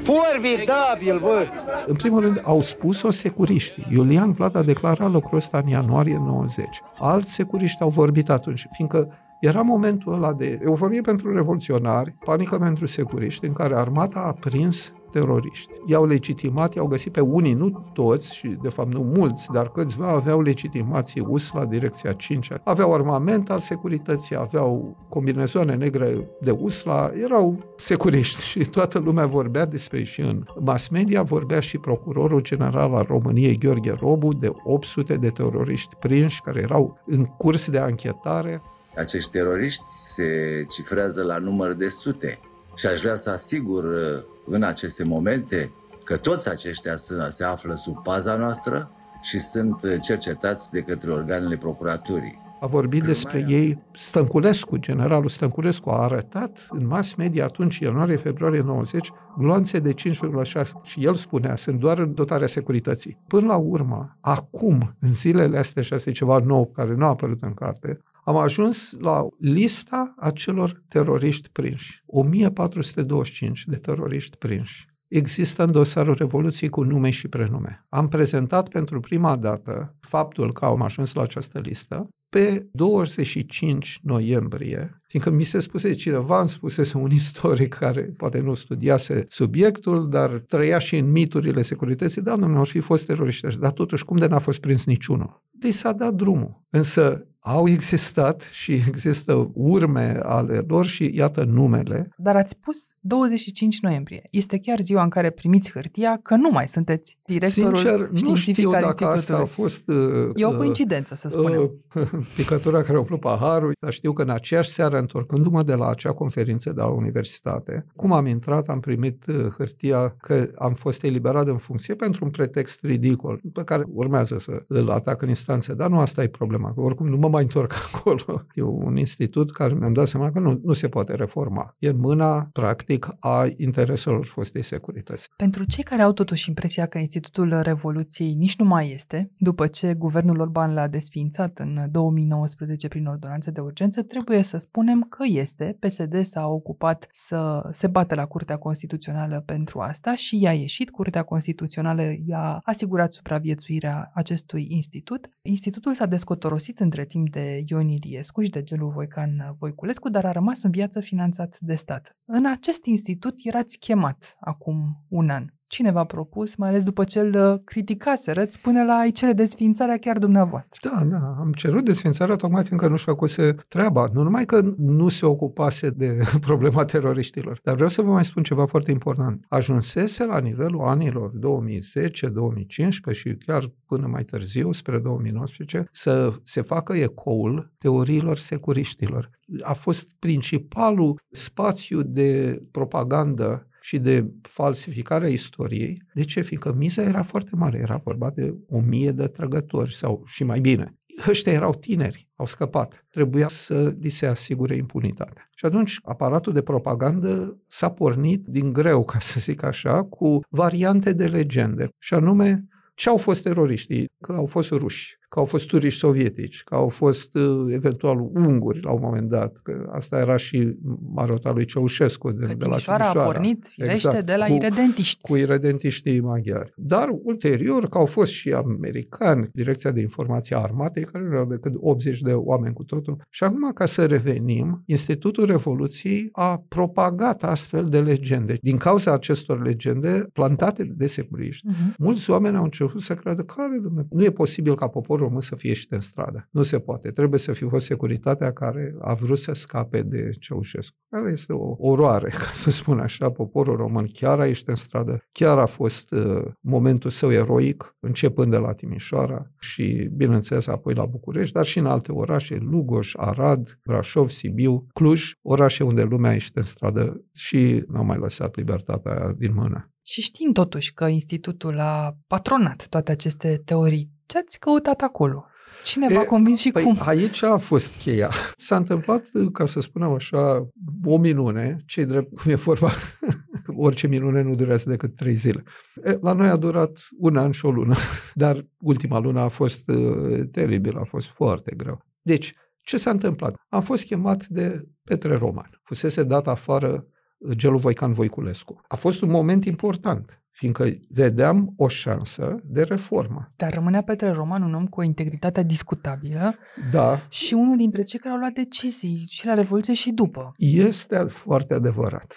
Formidabil, 0.04 1.20
bă! 1.20 1.48
În 1.88 1.96
primul 1.96 2.22
rând, 2.22 2.42
au 2.44 2.62
spus-o 2.62 3.12
securiști. 3.12 3.88
Iulian 3.90 4.32
Vlad 4.32 4.56
a 4.56 4.64
declarat 4.64 5.12
lucrul 5.12 5.38
ăsta 5.38 5.58
în 5.58 5.68
ianuarie 5.68 6.18
90. 6.26 6.66
Alți 7.00 7.34
securiști 7.34 7.82
au 7.82 7.90
vorbit 7.90 8.30
atunci, 8.30 8.68
fiindcă 8.72 9.23
era 9.44 9.62
momentul 9.62 10.14
ăla 10.14 10.34
de 10.34 10.60
euforie 10.66 11.02
pentru 11.02 11.34
revoluționari, 11.34 12.16
panică 12.26 12.58
pentru 12.58 12.86
securiști, 12.86 13.46
în 13.46 13.54
care 13.54 13.76
armata 13.76 14.20
a 14.20 14.32
prins 14.32 14.94
teroriști. 15.12 15.72
I-au 15.86 16.06
legitimat, 16.06 16.76
i-au 16.76 16.88
găsit 16.88 17.12
pe 17.12 17.20
unii, 17.20 17.54
nu 17.54 17.86
toți, 17.94 18.36
și 18.36 18.48
de 18.62 18.70
fapt 18.70 18.94
nu 18.94 19.12
mulți, 19.16 19.52
dar 19.52 19.72
câțiva 19.72 20.10
aveau 20.10 20.42
legitimație 20.42 21.22
US 21.28 21.52
la 21.52 21.66
direcția 21.66 22.12
5 22.12 22.52
Aveau 22.64 22.94
armament 22.94 23.50
al 23.50 23.60
securității, 23.60 24.36
aveau 24.36 24.98
combinezoane 25.10 25.76
negre 25.76 26.28
de 26.42 26.52
USLA, 26.52 27.12
erau 27.22 27.74
securiști 27.78 28.42
și 28.42 28.60
toată 28.60 29.00
lumea 29.00 29.26
vorbea 29.26 29.66
despre 29.66 29.98
ei 29.98 30.06
și 30.06 30.22
în 30.22 30.44
mass 30.60 30.88
media 30.88 31.22
vorbea 31.22 31.60
și 31.60 31.78
procurorul 31.78 32.42
general 32.42 32.94
al 32.94 33.06
României, 33.08 33.58
Gheorghe 33.58 33.96
Robu, 34.00 34.34
de 34.34 34.52
800 34.64 35.16
de 35.16 35.30
teroriști 35.30 35.96
prinși 35.96 36.42
care 36.42 36.62
erau 36.62 37.00
în 37.06 37.24
curs 37.24 37.70
de 37.70 37.78
anchetare. 37.78 38.62
Acești 38.96 39.32
teroriști 39.32 39.84
se 40.16 40.26
cifrează 40.70 41.24
la 41.24 41.38
număr 41.38 41.74
de 41.74 41.88
sute 41.88 42.40
și 42.76 42.86
aș 42.86 43.00
vrea 43.02 43.16
să 43.16 43.30
asigur 43.30 43.84
uh, 43.84 44.24
în 44.46 44.64
aceste 44.64 45.04
momente 45.04 45.72
că 46.04 46.18
toți 46.18 46.50
aceștia 46.50 46.96
se 47.30 47.44
află 47.44 47.76
sub 47.76 48.04
paza 48.04 48.36
noastră 48.36 48.92
și 49.22 49.40
sunt 49.40 49.84
uh, 49.84 49.96
cercetați 50.02 50.72
de 50.72 50.82
către 50.82 51.12
organele 51.12 51.58
procuraturii. 51.58 52.42
A 52.64 52.68
vorbit 52.68 53.04
despre 53.04 53.46
ei 53.48 53.84
Stănculescu, 53.94 54.78
generalul 54.78 55.28
Stănculescu, 55.28 55.90
a 55.90 56.02
arătat 56.02 56.68
în 56.70 56.88
mass 56.88 57.14
media 57.14 57.44
atunci, 57.44 57.80
ianuarie-februarie 57.80 58.62
90, 58.62 59.12
gloanțe 59.38 59.80
de 59.80 59.94
5,6 59.94 60.70
și 60.84 61.06
el 61.06 61.14
spunea, 61.14 61.56
sunt 61.56 61.80
doar 61.80 61.98
în 61.98 62.14
dotarea 62.14 62.48
securității. 62.48 63.18
Până 63.28 63.46
la 63.46 63.58
urmă, 63.58 64.18
acum, 64.22 64.96
în 65.00 65.14
zilele 65.14 65.58
astea, 65.58 65.82
și 65.82 65.94
asta 65.94 66.10
e 66.10 66.14
ceva 66.14 66.38
nou 66.38 66.72
care 66.76 66.94
nu 66.96 67.06
a 67.06 67.10
apărut 67.10 67.42
în 67.42 67.54
carte, 67.54 68.00
am 68.26 68.38
ajuns 68.38 68.96
la 69.00 69.28
lista 69.40 70.14
acelor 70.18 70.84
teroriști 70.88 71.50
prinși. 71.50 72.04
1425 72.06 73.66
de 73.66 73.76
teroriști 73.76 74.38
prinși. 74.38 74.92
Există 75.08 75.64
în 75.64 75.72
dosarul 75.72 76.16
Revoluției 76.16 76.70
cu 76.70 76.84
nume 76.84 77.10
și 77.10 77.28
prenume. 77.28 77.86
Am 77.90 78.08
prezentat 78.08 78.70
pentru 78.70 79.00
prima 79.00 79.36
dată 79.36 79.96
faptul 80.00 80.54
că 80.54 80.66
am 80.66 80.82
ajuns 80.82 81.14
la 81.14 81.22
această 81.22 81.60
listă 81.60 82.08
pe 82.34 82.68
25 82.72 84.00
noiembrie, 84.04 85.02
fiindcă 85.08 85.32
mi 85.32 85.44
se 85.44 85.60
spuse 85.60 85.94
cineva, 85.94 86.40
îmi 86.40 86.50
spusese 86.50 86.98
un 86.98 87.10
istoric 87.12 87.74
care 87.74 88.02
poate 88.02 88.40
nu 88.40 88.54
studiase 88.54 89.26
subiectul, 89.30 90.10
dar 90.10 90.30
trăia 90.30 90.80
și 90.80 90.98
în 90.98 91.12
miturile 91.12 91.62
securității, 91.62 92.22
da, 92.22 92.36
domnule, 92.36 92.60
ar 92.60 92.66
fi 92.66 92.80
fost 92.80 93.06
teroriști, 93.06 93.58
dar 93.60 93.72
totuși 93.72 94.06
cum 94.06 94.18
de 94.18 94.26
n-a 94.26 94.40
fost 94.40 94.60
prins 94.60 94.86
niciunul? 94.86 95.44
Deci 95.52 95.74
s-a 95.74 95.92
dat 95.92 96.14
drumul. 96.14 96.62
Însă 96.70 97.28
au 97.44 97.68
existat 97.68 98.42
și 98.52 98.72
există 98.72 99.52
urme 99.54 100.20
ale 100.24 100.64
lor 100.68 100.86
și 100.86 101.12
iată 101.14 101.44
numele. 101.44 102.10
Dar 102.18 102.36
ați 102.36 102.50
spus 102.50 102.78
25 103.00 103.80
noiembrie. 103.80 104.28
Este 104.32 104.60
chiar 104.60 104.80
ziua 104.80 105.04
în 105.04 105.10
care 105.10 105.30
primiți 105.30 105.72
hârtia 105.72 106.20
că 106.24 106.36
nu 106.36 106.50
mai 106.52 106.68
sunteți 106.68 107.18
directorul 107.26 107.78
Sincer, 107.78 108.10
nu 108.10 108.36
știu 108.36 108.72
al 108.72 108.82
dacă 108.82 109.06
asta 109.06 109.38
a 109.38 109.46
fost... 109.46 109.88
Uh, 109.88 110.30
e 110.36 110.46
o 110.46 110.56
coincidență, 110.56 111.16
să 111.16 111.30
spunem. 111.30 111.72
Uh, 111.96 112.04
picătura 112.38 112.82
care 112.82 112.98
a 112.98 113.18
paharul, 113.20 113.72
dar 113.80 113.92
știu 113.92 114.14
că 114.14 114.22
în 114.22 114.30
aceeași 114.30 114.70
seară, 114.70 114.98
întorcându-mă 114.98 115.64
de 115.64 115.74
la 115.74 115.90
acea 115.90 116.14
conferință 116.14 116.74
de 116.74 116.82
la 116.82 116.88
universitate, 116.88 117.86
cum 117.96 118.12
am 118.12 118.26
intrat, 118.26 118.68
am 118.68 118.80
primit 118.80 119.26
uh, 119.28 119.48
hârtia 119.58 120.16
că 120.22 120.50
am 120.56 120.74
fost 120.74 121.04
eliberat 121.04 121.48
în 121.48 121.58
funcție 121.58 121.96
pentru 121.96 122.26
un 122.26 122.32
pretext 122.32 122.84
ridicol, 122.84 123.42
pe 123.54 123.64
care 123.64 123.84
urmează 123.94 124.38
să 124.38 124.64
îl 124.68 124.90
atac 124.90 125.22
în 125.22 125.30
instanță. 125.30 125.74
Dar 125.74 125.90
nu 125.90 126.00
asta 126.00 126.24
e 126.24 126.28
problema, 126.28 126.74
că 126.74 126.82
oricum 126.82 127.08
nu 127.08 127.18
mă 127.18 127.30
mai 127.34 127.44
întorc 127.44 127.74
acolo. 127.94 128.46
E 128.54 128.62
un 128.62 128.98
institut 128.98 129.52
care 129.52 129.74
mi-am 129.74 129.94
dat 129.94 130.08
seama 130.08 130.32
că 130.32 130.40
nu, 130.40 130.60
nu 130.64 130.74
se 130.74 130.88
poate 130.88 131.16
reforma. 131.16 131.76
E 131.80 131.88
în 131.88 131.98
mâna, 131.98 132.50
practic, 132.52 133.08
a 133.20 133.48
intereselor 133.58 134.26
fostei 134.26 134.64
securități. 134.64 135.30
Pentru 135.36 135.64
cei 135.64 135.84
care 135.84 136.02
au 136.02 136.12
totuși 136.12 136.48
impresia 136.48 136.86
că 136.86 136.98
Institutul 136.98 137.60
Revoluției 137.62 138.34
nici 138.34 138.58
nu 138.58 138.66
mai 138.66 138.92
este, 138.92 139.32
după 139.38 139.68
ce 139.68 139.94
guvernul 139.94 140.40
Orban 140.40 140.74
l-a 140.74 140.88
desființat 140.88 141.60
în 141.60 141.88
2019 141.92 142.88
prin 142.88 143.06
ordonanță 143.06 143.52
de 143.52 143.60
urgență, 143.60 144.02
trebuie 144.02 144.42
să 144.42 144.58
spunem 144.58 145.02
că 145.02 145.24
este. 145.28 145.78
PSD 145.80 146.26
s-a 146.26 146.48
ocupat 146.48 147.08
să 147.12 147.70
se 147.72 147.88
bată 147.88 148.16
la 148.16 148.26
Curtea 148.26 148.58
Constituțională 148.58 149.44
pentru 149.46 149.80
asta 149.80 150.16
și 150.16 150.42
i-a 150.42 150.54
ieșit. 150.54 150.90
Curtea 150.90 151.24
Constituțională 151.24 152.02
i-a 152.26 152.60
asigurat 152.64 153.14
supraviețuirea 153.14 154.12
acestui 154.14 154.68
institut. 154.70 155.30
Institutul 155.42 155.94
s-a 155.94 156.06
descotorosit 156.06 156.80
între 156.80 157.06
timp 157.06 157.23
de 157.26 157.64
Ion 157.68 157.88
Iliescu 157.88 158.42
și 158.42 158.50
de 158.50 158.64
Gelu 158.64 158.90
Voican 158.90 159.56
Voiculescu, 159.60 160.10
dar 160.10 160.26
a 160.26 160.32
rămas 160.32 160.64
în 160.64 160.72
viață 160.72 161.00
finanțat 161.00 161.58
de 161.60 161.76
stat. 161.76 162.18
În 162.26 162.46
acest 162.46 162.86
institut 162.86 163.40
erați 163.44 163.78
chemat 163.78 164.38
acum 164.40 165.06
un 165.10 165.30
an. 165.30 165.46
Cine 165.74 165.92
v-a 165.92 166.04
propus, 166.04 166.56
mai 166.56 166.70
ales 166.70 166.84
după 166.84 167.04
ce 167.04 167.20
îl 167.20 167.52
uh, 167.54 167.60
criticaseră, 167.64 168.46
până 168.62 168.84
la 168.84 168.94
a-i 168.94 169.12
cere 169.12 169.34
desfințarea 169.34 169.98
chiar 169.98 170.18
dumneavoastră? 170.18 170.90
Da, 170.90 171.04
da, 171.06 171.36
am 171.40 171.52
cerut 171.56 171.86
desfințarea 171.86 172.36
tocmai 172.36 172.64
fiindcă 172.64 172.88
nu-și 172.88 173.04
făcuse 173.04 173.56
treaba. 173.68 174.10
Nu 174.14 174.24
numai 174.24 174.46
că 174.46 174.74
nu 174.78 175.08
se 175.08 175.26
ocupase 175.26 175.90
de 175.90 176.18
problema 176.48 176.84
teroriștilor, 176.84 177.60
dar 177.64 177.74
vreau 177.74 177.90
să 177.90 178.02
vă 178.02 178.12
mai 178.12 178.24
spun 178.24 178.44
ceva 178.44 178.66
foarte 178.66 178.92
important. 178.92 179.46
Ajunsese 179.48 180.26
la 180.26 180.40
nivelul 180.40 180.82
anilor 180.82 181.30
2010, 181.30 182.28
2015 182.28 183.30
și 183.30 183.36
chiar 183.36 183.72
până 183.86 184.08
mai 184.08 184.24
târziu, 184.24 184.72
spre 184.72 185.00
2019, 185.00 185.88
să 185.92 186.34
se 186.44 186.62
facă 186.62 186.94
ecoul 186.94 187.72
teoriilor 187.78 188.38
securiștilor. 188.38 189.30
A 189.62 189.74
fost 189.74 190.12
principalul 190.20 191.22
spațiu 191.32 192.02
de 192.02 192.62
propagandă 192.72 193.68
și 193.84 194.00
de 194.00 194.32
falsificarea 194.42 195.30
istoriei. 195.30 196.02
De 196.14 196.24
ce? 196.24 196.42
Fiindcă 196.42 196.74
miza 196.74 197.02
era 197.02 197.24
foarte 197.24 197.56
mare, 197.56 197.78
era 197.78 198.02
vorba 198.04 198.30
de 198.30 198.56
o 198.68 198.80
mie 198.80 199.12
de 199.12 199.28
trăgători 199.28 199.94
sau 199.94 200.24
și 200.26 200.44
mai 200.44 200.60
bine. 200.60 200.98
Ăștia 201.30 201.52
erau 201.52 201.74
tineri, 201.74 202.30
au 202.36 202.46
scăpat. 202.46 203.06
Trebuia 203.10 203.48
să 203.48 203.96
li 204.00 204.10
se 204.10 204.26
asigure 204.26 204.76
impunitatea. 204.76 205.50
Și 205.56 205.66
atunci 205.66 206.00
aparatul 206.04 206.54
de 206.54 206.62
propagandă 206.62 207.58
s-a 207.68 207.92
pornit 207.92 208.46
din 208.46 208.74
greu, 208.74 209.04
ca 209.04 209.20
să 209.20 209.40
zic 209.40 209.64
așa, 209.64 210.04
cu 210.04 210.40
variante 210.50 211.14
de 211.14 211.26
legende. 211.26 211.90
Și 212.00 212.14
anume, 212.14 212.68
ce 212.96 213.10
au 213.10 213.18
fost 213.18 213.44
teroriștii? 213.44 214.06
Că 214.22 214.32
au 214.32 214.46
fost 214.46 214.72
ruși, 214.72 215.18
că 215.34 215.40
au 215.40 215.46
fost 215.46 215.68
turiști 215.68 216.00
sovietici, 216.00 216.64
că 216.64 216.76
au 216.76 216.90
fost 216.90 217.36
uh, 217.36 217.74
eventual 217.74 218.20
unguri 218.20 218.80
la 218.82 218.92
un 218.92 219.00
moment 219.02 219.30
dat, 219.30 219.60
că 219.64 219.90
asta 219.92 220.20
era 220.20 220.38
și 220.38 220.76
marota 221.14 221.52
lui 221.52 221.66
Ceaușescu 221.66 222.32
de, 222.32 222.46
că 222.46 222.54
de 222.54 222.66
la 222.66 222.76
Timișoara. 222.76 223.10
a 223.10 223.24
pornit, 223.24 223.68
firește, 223.68 223.94
exact, 223.96 224.26
de 224.26 224.36
la 224.36 224.46
cu, 224.46 224.54
iredentiști. 224.54 225.22
Cu 225.22 225.36
iredentiștii 225.36 226.20
maghiari. 226.20 226.74
Dar 226.76 227.10
ulterior, 227.24 227.88
că 227.90 227.98
au 227.98 228.06
fost 228.06 228.32
și 228.32 228.52
americani, 228.52 229.50
Direcția 229.54 229.92
de 229.92 230.02
Informație 230.02 230.56
a 230.56 230.60
Armatei, 230.60 231.04
care 231.04 231.24
nu 231.24 231.34
erau 231.34 231.46
decât 231.46 231.74
80 231.78 232.22
de 232.22 232.34
oameni 232.34 232.74
cu 232.74 232.84
totul. 232.84 233.22
Și 233.30 233.44
acum, 233.44 233.72
ca 233.72 233.86
să 233.86 234.06
revenim, 234.06 234.84
Institutul 234.86 235.46
Revoluției 235.46 236.30
a 236.32 236.64
propagat 236.68 237.44
astfel 237.44 237.86
de 237.86 238.00
legende. 238.00 238.58
Din 238.62 238.78
cauza 238.78 239.14
acestor 239.14 239.62
legende 239.62 240.28
plantate 240.34 240.84
de 240.84 241.08
securiști, 241.08 241.68
uh-huh. 241.68 241.96
mulți 241.98 242.30
oameni 242.30 242.56
au 242.56 242.64
început 242.64 243.02
să 243.02 243.14
creadă, 243.14 243.42
care, 243.42 243.80
domnule, 243.84 244.08
nu 244.10 244.24
e 244.24 244.30
posibil 244.30 244.76
ca 244.76 244.88
poporul 244.88 245.22
român 245.24 245.40
să 245.40 245.56
fie 245.56 245.70
ieșit 245.70 245.92
în 245.92 246.00
stradă. 246.00 246.48
Nu 246.52 246.64
se 246.64 246.80
poate. 246.80 247.12
Trebuie 247.12 247.40
să 247.40 247.54
fi 247.54 247.64
fost 247.68 247.86
securitatea 247.86 248.54
care 248.54 248.96
a 249.02 249.14
vrut 249.14 249.38
să 249.38 249.54
scape 249.54 250.02
de 250.02 250.30
Ceaușescu. 250.40 250.96
Care 251.10 251.32
este 251.32 251.54
o 251.54 251.76
oroare, 251.78 252.30
ca 252.30 252.50
să 252.54 252.72
spun 252.72 253.00
așa. 253.00 253.32
Poporul 253.32 253.76
român 253.76 254.08
chiar 254.14 254.40
a 254.40 254.46
ieșit 254.48 254.68
în 254.68 254.76
stradă, 254.76 255.24
chiar 255.32 255.58
a 255.58 255.66
fost 255.66 256.12
uh, 256.12 256.46
momentul 256.60 257.10
său 257.10 257.32
eroic, 257.32 257.96
începând 258.00 258.52
de 258.52 258.58
la 258.58 258.74
Timișoara 258.74 259.52
și, 259.60 260.10
bineînțeles, 260.16 260.68
apoi 260.68 260.94
la 260.94 261.06
București, 261.06 261.54
dar 261.54 261.66
și 261.66 261.80
în 261.80 261.86
alte 261.86 262.12
orașe, 262.12 262.58
Lugoj, 262.62 263.12
Arad, 263.16 263.80
Brașov, 263.86 264.30
Sibiu, 264.30 264.88
Cluj, 264.94 265.34
orașe 265.42 265.84
unde 265.84 266.04
lumea 266.04 266.30
a 266.30 266.34
ieșit 266.34 266.56
în 266.56 266.64
stradă 266.64 267.26
și 267.34 267.84
n-au 267.88 268.06
mai 268.06 268.18
lăsat 268.18 268.56
libertatea 268.56 269.34
din 269.38 269.54
mână. 269.54 269.88
Și 270.06 270.22
știm 270.22 270.52
totuși 270.52 270.94
că 270.94 271.06
institutul 271.06 271.80
a 271.80 272.18
patronat 272.28 272.88
toate 272.88 273.12
aceste 273.12 273.62
teorii. 273.66 274.12
Ce 274.26 274.38
ați 274.38 274.60
căutat 274.60 275.02
acolo? 275.02 275.46
Cine 275.84 276.08
v-a 276.08 276.26
convins 276.26 276.60
și 276.60 276.72
păi 276.72 276.84
cum? 276.84 276.98
aici 277.00 277.44
a 277.44 277.58
fost 277.58 277.94
cheia. 278.02 278.30
S-a 278.58 278.76
întâmplat, 278.76 279.26
ca 279.52 279.66
să 279.66 279.80
spunem 279.80 280.12
așa, 280.12 280.70
o 281.06 281.18
minune, 281.18 281.78
ce 281.86 282.04
drept, 282.04 282.40
cum 282.40 282.52
e 282.52 282.56
vorba, 282.56 282.92
orice 283.76 284.08
minune 284.08 284.42
nu 284.42 284.56
durează 284.56 284.90
decât 284.90 285.16
trei 285.16 285.36
zile. 285.36 285.64
E, 286.04 286.18
la 286.22 286.34
noi 286.34 286.48
a 286.48 286.56
durat 286.56 287.00
un 287.18 287.38
an 287.38 287.52
și 287.52 287.66
o 287.66 287.72
lună, 287.72 287.96
dar 288.34 288.66
ultima 288.80 289.20
lună 289.20 289.40
a 289.40 289.48
fost 289.48 289.90
uh, 289.90 290.48
teribil, 290.52 290.98
a 290.98 291.04
fost 291.04 291.28
foarte 291.28 291.74
greu. 291.78 292.06
Deci, 292.22 292.56
ce 292.82 292.98
s-a 292.98 293.10
întâmplat? 293.10 293.56
Am 293.70 293.82
fost 293.82 294.06
chemat 294.06 294.48
de 294.48 294.88
Petre 295.04 295.36
Roman. 295.36 295.80
Fusese 295.84 296.24
dat 296.24 296.48
afară 296.48 297.08
uh, 297.38 297.56
Gelu 297.56 297.78
Voican 297.78 298.14
Voiculescu. 298.14 298.82
A 298.88 298.96
fost 298.96 299.22
un 299.22 299.30
moment 299.30 299.66
important 299.66 300.43
fiindcă 300.54 300.92
vedeam 301.10 301.74
o 301.78 301.88
șansă 301.88 302.60
de 302.64 302.82
reformă. 302.82 303.52
Dar 303.56 303.74
rămânea 303.74 304.02
Petre 304.02 304.32
Roman 304.32 304.64
un 304.64 304.74
om 304.74 304.88
cu 304.88 305.00
o 305.00 305.04
integritate 305.04 305.64
discutabilă 305.64 306.56
Da, 306.92 307.22
și 307.30 307.54
unul 307.54 307.78
dintre 307.78 308.04
cei 308.04 308.20
care 308.20 308.34
au 308.34 308.40
luat 308.40 308.54
decizii 308.54 309.26
și 309.30 309.46
la 309.46 309.54
Revoluție 309.54 309.94
și 309.94 310.12
după. 310.12 310.54
este 310.58 311.18
foarte 311.30 311.74
adevărat. 311.74 312.36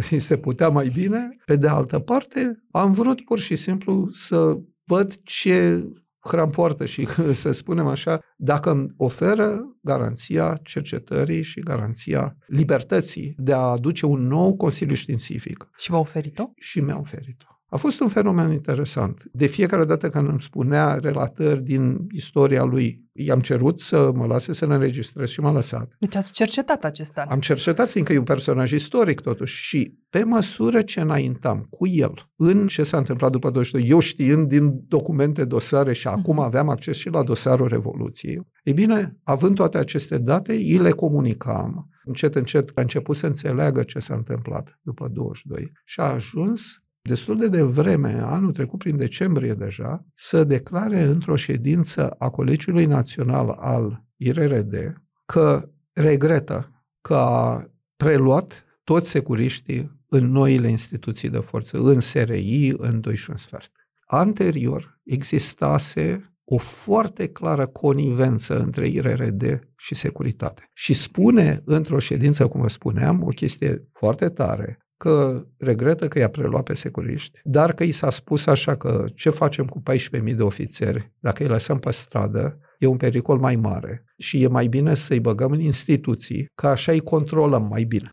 Se 0.18 0.36
putea 0.36 0.68
mai 0.68 0.88
bine. 0.94 1.36
Pe 1.44 1.56
de 1.56 1.68
altă 1.68 1.98
parte, 1.98 2.62
am 2.70 2.92
vrut 2.92 3.24
pur 3.24 3.38
și 3.38 3.56
simplu 3.56 4.08
să 4.12 4.56
văd 4.84 5.14
ce 5.22 5.84
hrampoartă 6.20 6.84
și, 6.84 7.06
să 7.42 7.50
spunem 7.50 7.86
așa, 7.86 8.18
dacă 8.36 8.70
îmi 8.70 8.94
oferă 8.96 9.60
garanția 9.80 10.60
cercetării 10.62 11.42
și 11.42 11.60
garanția 11.60 12.36
libertății 12.46 13.34
de 13.36 13.52
a 13.52 13.58
aduce 13.58 14.06
un 14.06 14.26
nou 14.26 14.56
Consiliu 14.56 14.94
Științific. 14.94 15.68
Și 15.76 15.90
v-a 15.90 15.98
oferit-o? 15.98 16.44
Și 16.56 16.80
mi-a 16.80 16.98
oferit-o. 16.98 17.46
A 17.74 17.76
fost 17.76 18.00
un 18.00 18.08
fenomen 18.08 18.52
interesant. 18.52 19.22
De 19.32 19.46
fiecare 19.46 19.84
dată 19.84 20.10
când 20.10 20.28
îmi 20.28 20.40
spunea 20.40 20.98
relatări 21.02 21.62
din 21.62 22.06
istoria 22.12 22.62
lui, 22.62 23.04
i-am 23.12 23.40
cerut 23.40 23.80
să 23.80 24.10
mă 24.14 24.26
lase 24.26 24.52
să 24.52 24.66
ne 24.66 24.74
înregistrez 24.74 25.28
și 25.28 25.40
m-a 25.40 25.52
lăsat. 25.52 25.96
Deci 25.98 26.14
ați 26.14 26.32
cercetat 26.32 26.84
acest 26.84 27.18
an. 27.18 27.26
Am 27.28 27.40
cercetat, 27.40 27.90
fiindcă 27.90 28.12
e 28.12 28.18
un 28.18 28.24
personaj 28.24 28.72
istoric 28.72 29.20
totuși 29.20 29.62
și 29.62 29.98
pe 30.10 30.24
măsură 30.24 30.82
ce 30.82 31.00
înaintam 31.00 31.66
cu 31.70 31.86
el 31.86 32.30
în 32.36 32.66
ce 32.66 32.82
s-a 32.82 32.96
întâmplat 32.96 33.30
după 33.30 33.50
22, 33.50 33.88
eu 33.88 33.98
știind 33.98 34.48
din 34.48 34.84
documente, 34.88 35.44
dosare 35.44 35.92
și 35.92 36.06
acum 36.06 36.34
Mhm. 36.34 36.44
aveam 36.44 36.68
acces 36.68 36.96
și 36.96 37.08
la 37.08 37.22
dosarul 37.22 37.68
Revoluției, 37.68 38.40
e 38.64 38.72
bine, 38.72 39.16
având 39.22 39.54
toate 39.54 39.78
aceste 39.78 40.18
date, 40.18 40.52
îi 40.52 40.78
le 40.78 40.90
comunicam. 40.90 41.88
Încet, 42.04 42.34
încet 42.34 42.70
a 42.74 42.80
început 42.80 43.16
să 43.16 43.26
înțeleagă 43.26 43.82
ce 43.82 43.98
s-a 43.98 44.14
întâmplat 44.14 44.78
după 44.82 45.08
22 45.12 45.72
și 45.84 46.00
a 46.00 46.04
ajuns 46.04 46.83
destul 47.08 47.38
de 47.38 47.48
devreme, 47.48 48.20
anul 48.20 48.52
trecut 48.52 48.78
prin 48.78 48.96
decembrie 48.96 49.54
deja, 49.54 50.06
să 50.14 50.44
declare 50.44 51.02
într-o 51.02 51.36
ședință 51.36 52.10
a 52.10 52.30
Colegiului 52.30 52.84
Național 52.84 53.48
al 53.48 54.04
IRRD 54.16 55.02
că 55.24 55.68
regretă 55.92 56.84
că 57.00 57.14
a 57.14 57.70
preluat 57.96 58.64
toți 58.84 59.10
securiștii 59.10 60.02
în 60.08 60.30
noile 60.30 60.70
instituții 60.70 61.28
de 61.28 61.38
forță, 61.38 61.78
în 61.78 62.00
SRI, 62.00 62.74
în 62.76 63.00
2 63.00 63.16
și 63.16 63.30
un 63.30 63.36
sfert. 63.36 63.72
Anterior 64.06 65.00
existase 65.04 66.34
o 66.44 66.56
foarte 66.56 67.28
clară 67.28 67.66
conivență 67.66 68.58
între 68.58 68.88
IRRD 68.88 69.68
și 69.76 69.94
securitate. 69.94 70.70
Și 70.72 70.94
spune 70.94 71.62
într-o 71.64 71.98
ședință, 71.98 72.46
cum 72.46 72.60
vă 72.60 72.68
spuneam, 72.68 73.22
o 73.22 73.28
chestie 73.28 73.88
foarte 73.92 74.28
tare, 74.28 74.78
că 75.04 75.46
regretă 75.58 76.08
că 76.08 76.18
i-a 76.18 76.28
preluat 76.28 76.62
pe 76.62 76.74
securiști, 76.74 77.40
dar 77.42 77.72
că 77.72 77.84
i 77.84 77.90
s-a 77.92 78.10
spus 78.10 78.46
așa 78.46 78.76
că 78.76 79.04
ce 79.14 79.30
facem 79.30 79.66
cu 79.66 79.82
14.000 80.28 80.36
de 80.36 80.42
ofițeri, 80.42 81.12
dacă 81.18 81.42
îi 81.42 81.48
lăsăm 81.48 81.78
pe 81.78 81.90
stradă, 81.90 82.58
e 82.78 82.86
un 82.86 82.96
pericol 82.96 83.38
mai 83.38 83.56
mare 83.56 84.04
și 84.18 84.42
e 84.42 84.46
mai 84.48 84.66
bine 84.66 84.94
să-i 84.94 85.20
băgăm 85.20 85.50
în 85.50 85.60
instituții, 85.60 86.46
că 86.54 86.66
așa 86.66 86.92
îi 86.92 87.00
controlăm 87.00 87.66
mai 87.70 87.84
bine. 87.84 88.08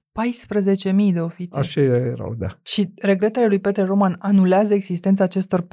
14.000 1.06 1.14
de 1.14 1.20
ofițeri. 1.20 1.66
Așa 1.66 1.82
erau, 1.82 2.36
da. 2.38 2.60
Și 2.64 2.94
regretele 2.96 3.48
lui 3.48 3.60
Petre 3.60 3.84
Roman 3.84 4.16
anulează 4.20 4.74
existența 4.74 5.24
acestor 5.24 5.62
14.000 5.62 5.68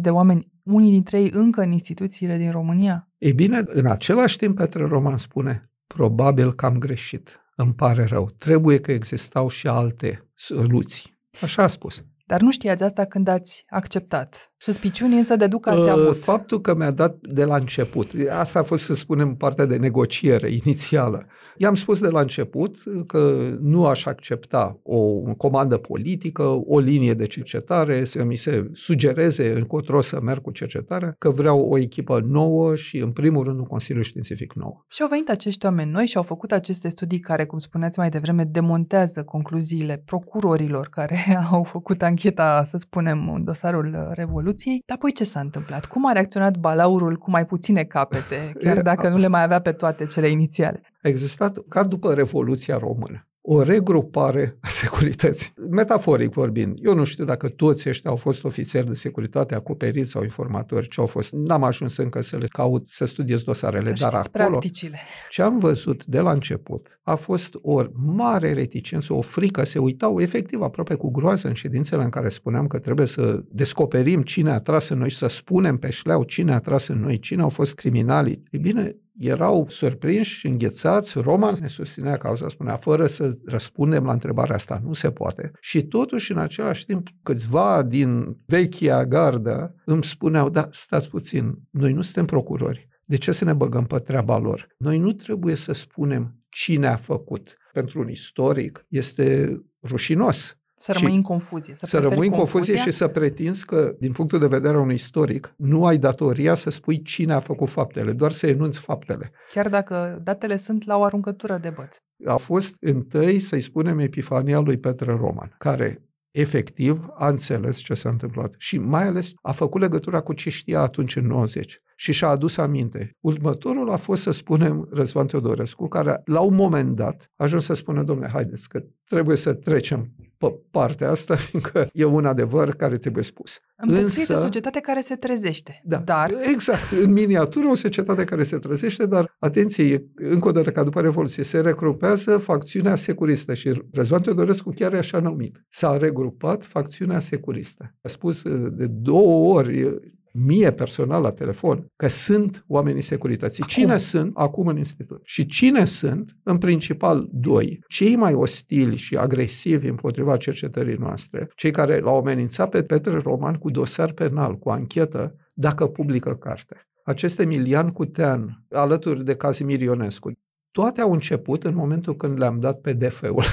de 0.00 0.10
oameni, 0.10 0.52
unii 0.64 0.90
dintre 0.90 1.20
ei 1.20 1.30
încă 1.32 1.60
în 1.60 1.72
instituțiile 1.72 2.36
din 2.36 2.50
România? 2.50 3.08
Ei 3.18 3.32
bine, 3.32 3.62
în 3.66 3.86
același 3.86 4.36
timp, 4.36 4.56
Petre 4.56 4.84
Roman 4.84 5.16
spune, 5.16 5.70
probabil 5.86 6.54
că 6.54 6.66
am 6.66 6.78
greșit. 6.78 7.40
Îmi 7.56 7.74
pare 7.74 8.04
rău. 8.04 8.30
Trebuie 8.38 8.78
că 8.78 8.92
existau 8.92 9.48
și 9.48 9.66
alte 9.66 10.29
soluții. 10.40 11.18
Așa 11.40 11.62
a 11.62 11.66
spus. 11.66 12.04
Dar 12.26 12.40
nu 12.40 12.50
știați 12.50 12.82
asta 12.82 13.04
când 13.04 13.28
ați 13.28 13.64
acceptat. 13.66 14.49
Suspiciuni 14.62 15.16
însă 15.16 15.36
deduc 15.36 15.62
că 15.62 15.70
ați 15.70 15.80
Uh, 15.80 15.88
avut. 15.88 16.22
Faptul 16.22 16.60
că 16.60 16.74
mi-a 16.74 16.90
dat 16.90 17.16
de 17.20 17.44
la 17.44 17.56
început, 17.56 18.10
asta 18.30 18.58
a 18.58 18.62
fost, 18.62 18.84
să 18.84 18.94
spunem, 18.94 19.34
partea 19.34 19.64
de 19.64 19.76
negociere 19.76 20.52
inițială. 20.64 21.26
I-am 21.56 21.74
spus 21.74 22.00
de 22.00 22.08
la 22.08 22.20
început 22.20 22.76
că 23.06 23.50
nu 23.60 23.86
aș 23.86 24.04
accepta 24.04 24.80
o 24.82 25.20
comandă 25.36 25.76
politică, 25.76 26.42
o 26.66 26.78
linie 26.78 27.14
de 27.14 27.26
cercetare, 27.26 28.04
să 28.04 28.24
mi 28.24 28.36
se 28.36 28.70
sugereze 28.72 29.52
încotro 29.52 30.00
să 30.00 30.20
merg 30.22 30.42
cu 30.42 30.50
cercetarea, 30.50 31.14
că 31.18 31.30
vreau 31.30 31.60
o 31.60 31.78
echipă 31.78 32.20
nouă 32.26 32.74
și, 32.74 32.98
în 32.98 33.12
primul 33.12 33.44
rând, 33.44 33.58
un 33.58 33.64
Consiliu 33.64 34.02
Științific 34.02 34.52
nou. 34.52 34.84
Și 34.88 35.02
au 35.02 35.08
venit 35.08 35.28
acești 35.28 35.64
oameni 35.64 35.90
noi 35.90 36.06
și 36.06 36.16
au 36.16 36.22
făcut 36.22 36.52
aceste 36.52 36.88
studii 36.88 37.20
care, 37.20 37.46
cum 37.46 37.58
spuneați 37.58 37.98
mai 37.98 38.08
devreme, 38.08 38.44
demontează 38.44 39.22
concluziile 39.22 40.02
procurorilor 40.04 40.88
care 40.88 41.18
au 41.52 41.62
făcut 41.62 42.02
ancheta, 42.02 42.66
să 42.68 42.76
spunem, 42.76 43.32
în 43.34 43.44
dosarul 43.44 44.10
Revoluției. 44.12 44.49
Dar 44.86 44.96
apoi 44.96 45.12
ce 45.12 45.24
s-a 45.24 45.40
întâmplat? 45.40 45.86
Cum 45.86 46.06
a 46.06 46.12
reacționat 46.12 46.56
balaurul 46.56 47.16
cu 47.16 47.30
mai 47.30 47.46
puține 47.46 47.84
capete, 47.84 48.52
chiar 48.58 48.76
E, 48.76 48.82
dacă 48.82 49.08
nu 49.08 49.16
le 49.16 49.26
mai 49.26 49.42
avea 49.42 49.60
pe 49.60 49.72
toate 49.72 50.06
cele 50.06 50.28
inițiale? 50.28 50.80
A 51.02 51.08
existat, 51.08 51.58
ca 51.68 51.84
după 51.84 52.14
Revoluția 52.14 52.78
Română, 52.78 53.28
o 53.52 53.62
regrupare 53.62 54.56
a 54.60 54.68
securității. 54.80 55.52
Metaforic 55.70 56.32
vorbind, 56.32 56.78
eu 56.82 56.94
nu 56.94 57.04
știu 57.04 57.24
dacă 57.24 57.48
toți 57.48 57.88
ăștia 57.88 58.10
au 58.10 58.16
fost 58.16 58.44
ofițeri 58.44 58.86
de 58.86 58.92
securitate 58.92 59.54
acoperiți 59.54 60.10
sau 60.10 60.22
informatori, 60.22 60.88
ce 60.88 61.00
au 61.00 61.06
fost. 61.06 61.32
N-am 61.32 61.64
ajuns 61.64 61.96
încă 61.96 62.20
să 62.20 62.36
le 62.36 62.46
caut, 62.46 62.86
să 62.86 63.04
studiez 63.04 63.42
dosarele, 63.42 63.92
dar 63.92 64.12
Știți 64.12 64.28
acolo 64.34 64.48
practicile. 64.48 64.98
ce 65.30 65.42
am 65.42 65.58
văzut 65.58 66.04
de 66.04 66.20
la 66.20 66.32
început 66.32 67.00
a 67.02 67.14
fost 67.14 67.58
o 67.62 67.82
mare 67.94 68.52
reticență, 68.52 69.14
o 69.14 69.20
frică, 69.20 69.64
se 69.64 69.78
uitau 69.78 70.20
efectiv 70.20 70.60
aproape 70.60 70.94
cu 70.94 71.10
groază 71.10 71.48
în 71.48 71.54
ședințele 71.54 72.02
în 72.02 72.10
care 72.10 72.28
spuneam 72.28 72.66
că 72.66 72.78
trebuie 72.78 73.06
să 73.06 73.42
descoperim 73.48 74.22
cine 74.22 74.50
a 74.50 74.58
tras 74.58 74.88
în 74.88 74.98
noi 74.98 75.08
și 75.10 75.16
să 75.16 75.26
spunem 75.26 75.76
pe 75.76 75.90
șleau 75.90 76.22
cine 76.22 76.54
a 76.54 76.58
tras 76.58 76.86
în 76.86 77.00
noi, 77.00 77.18
cine 77.18 77.42
au 77.42 77.48
fost 77.48 77.74
criminalii. 77.74 78.42
E 78.50 78.58
bine, 78.58 78.96
erau 79.20 79.66
surprinși, 79.68 80.46
înghețați, 80.46 81.18
Roman 81.18 81.58
ne 81.60 81.66
susținea 81.66 82.16
cauza, 82.16 82.48
spunea, 82.48 82.76
fără 82.76 83.06
să 83.06 83.38
răspundem 83.44 84.04
la 84.04 84.12
întrebarea 84.12 84.54
asta, 84.54 84.80
nu 84.84 84.92
se 84.92 85.10
poate. 85.10 85.50
Și 85.60 85.82
totuși, 85.82 86.32
în 86.32 86.38
același 86.38 86.86
timp, 86.86 87.08
câțiva 87.22 87.82
din 87.82 88.36
vechia 88.46 89.06
gardă 89.06 89.74
îmi 89.84 90.04
spuneau, 90.04 90.48
da, 90.48 90.68
stați 90.70 91.08
puțin, 91.08 91.54
noi 91.70 91.92
nu 91.92 92.00
suntem 92.00 92.24
procurori, 92.24 92.88
de 93.04 93.16
ce 93.16 93.32
să 93.32 93.44
ne 93.44 93.52
băgăm 93.52 93.86
pe 93.86 93.98
treaba 93.98 94.38
lor? 94.38 94.66
Noi 94.78 94.98
nu 94.98 95.12
trebuie 95.12 95.54
să 95.54 95.72
spunem 95.72 96.36
cine 96.48 96.86
a 96.86 96.96
făcut. 96.96 97.56
Pentru 97.72 98.00
un 98.00 98.08
istoric 98.08 98.86
este 98.88 99.58
rușinos 99.82 100.59
Să 100.82 100.92
Și 100.92 101.02
rămâi 101.02 101.16
în 101.16 101.22
confuzie. 101.22 101.74
Să, 101.74 101.86
să 101.86 101.96
preferi 101.96 102.14
rămâi 102.14 102.28
în 102.28 102.34
confuzie 102.34 102.72
confuzia? 102.72 102.92
și 102.92 102.98
să 102.98 103.08
pretinzi 103.08 103.64
că, 103.64 103.94
din 103.98 104.12
punctul 104.12 104.38
de 104.38 104.46
vedere 104.46 104.74
al 104.74 104.80
unui 104.80 104.94
istoric, 104.94 105.54
nu 105.56 105.84
ai 105.84 105.98
datoria 105.98 106.54
să 106.54 106.70
spui 106.70 107.02
cine 107.02 107.34
a 107.34 107.40
făcut 107.40 107.68
faptele, 107.68 108.12
doar 108.12 108.32
să 108.32 108.46
enunți 108.46 108.78
faptele. 108.78 109.32
Chiar 109.52 109.68
dacă 109.68 110.20
datele 110.22 110.56
sunt 110.56 110.84
la 110.84 110.98
o 110.98 111.04
aruncătură 111.04 111.58
de 111.62 111.70
băț. 111.70 111.96
A 112.26 112.36
fost 112.36 112.76
întâi, 112.80 113.38
să-i 113.38 113.60
spunem, 113.60 113.98
epifania 113.98 114.58
lui 114.58 114.78
Petre 114.78 115.12
Roman, 115.12 115.54
care 115.58 116.02
efectiv 116.30 117.06
a 117.14 117.28
înțeles 117.28 117.78
ce 117.78 117.94
s-a 117.94 118.08
întâmplat 118.08 118.54
și 118.58 118.78
mai 118.78 119.06
ales 119.06 119.32
a 119.42 119.52
făcut 119.52 119.80
legătura 119.80 120.20
cu 120.20 120.32
ce 120.32 120.50
știa 120.50 120.80
atunci 120.80 121.16
în 121.16 121.26
90 121.26 121.82
și 122.00 122.12
și-a 122.12 122.28
adus 122.28 122.56
aminte. 122.56 123.16
Următorul 123.20 123.90
a 123.90 123.96
fost, 123.96 124.22
să 124.22 124.30
spunem, 124.30 124.88
Răzvan 124.90 125.26
Teodorescu, 125.26 125.88
care 125.88 126.22
la 126.24 126.40
un 126.40 126.54
moment 126.54 126.96
dat 126.96 127.30
a 127.36 127.44
ajuns 127.44 127.64
să 127.64 127.74
spună, 127.74 128.02
domnule, 128.02 128.28
haideți 128.32 128.68
că 128.68 128.82
trebuie 129.04 129.36
să 129.36 129.54
trecem 129.54 130.12
pe 130.38 130.54
partea 130.70 131.10
asta, 131.10 131.36
fiindcă 131.50 131.88
e 131.92 132.04
un 132.04 132.26
adevăr 132.26 132.74
care 132.74 132.96
trebuie 132.96 133.24
spus. 133.24 133.58
Îmi 133.76 133.92
descrieți 133.92 134.30
Însă- 134.30 134.42
o 134.42 134.44
societate 134.44 134.80
care 134.80 135.00
se 135.00 135.14
trezește. 135.14 135.80
Da, 135.84 135.96
Dar 135.96 136.32
exact. 136.52 136.90
În 137.02 137.12
miniatură 137.12 137.66
o 137.68 137.74
societate 137.74 138.24
care 138.24 138.42
se 138.42 138.58
trezește, 138.58 139.06
dar 139.06 139.36
atenție, 139.38 139.92
e, 139.92 140.04
încă 140.14 140.48
o 140.48 140.52
dată 140.52 140.70
ca 140.70 140.82
după 140.82 141.00
Revoluție, 141.00 141.42
se 141.42 141.60
recrupează 141.60 142.38
facțiunea 142.38 142.94
securistă 142.94 143.54
și 143.54 143.82
Răzvan 143.92 144.22
Teodorescu 144.22 144.70
chiar 144.74 144.92
e 144.94 144.98
așa 144.98 145.18
numit. 145.18 145.64
S-a 145.68 145.96
regrupat 145.96 146.64
facțiunea 146.64 147.18
securistă. 147.18 147.94
A 148.02 148.08
spus 148.08 148.42
uh, 148.42 148.72
de 148.72 148.86
două 148.86 149.54
ori 149.54 149.82
uh, 149.82 149.96
mie 150.32 150.72
personal 150.72 151.22
la 151.22 151.30
telefon 151.30 151.86
că 151.96 152.08
sunt 152.08 152.64
oamenii 152.68 153.02
securității. 153.02 153.62
Acum. 153.62 153.74
Cine 153.74 153.96
sunt 153.96 154.30
acum 154.34 154.66
în 154.66 154.76
institut? 154.76 155.20
Și 155.24 155.46
cine 155.46 155.84
sunt? 155.84 156.36
În 156.42 156.58
principal 156.58 157.28
doi. 157.32 157.84
Cei 157.88 158.16
mai 158.16 158.34
ostili 158.34 158.96
și 158.96 159.16
agresivi 159.16 159.88
împotriva 159.88 160.36
cercetării 160.36 160.96
noastre, 160.96 161.50
cei 161.54 161.70
care 161.70 161.98
l-au 161.98 162.18
amenințat 162.18 162.68
pe 162.68 162.82
Petre 162.82 163.18
Roman 163.18 163.54
cu 163.54 163.70
dosar 163.70 164.12
penal, 164.12 164.58
cu 164.58 164.70
anchetă, 164.70 165.34
dacă 165.52 165.86
publică 165.86 166.34
carte. 166.34 166.88
acest 167.04 167.40
Emilian 167.40 167.90
Cutean, 167.90 168.64
alături 168.70 169.24
de 169.24 169.34
Casimir 169.34 169.80
Ionescu, 169.80 170.32
toate 170.72 171.00
au 171.00 171.12
început 171.12 171.64
în 171.64 171.74
momentul 171.74 172.16
când 172.16 172.38
le-am 172.38 172.60
dat 172.60 172.80
PDF-ul, 172.80 173.44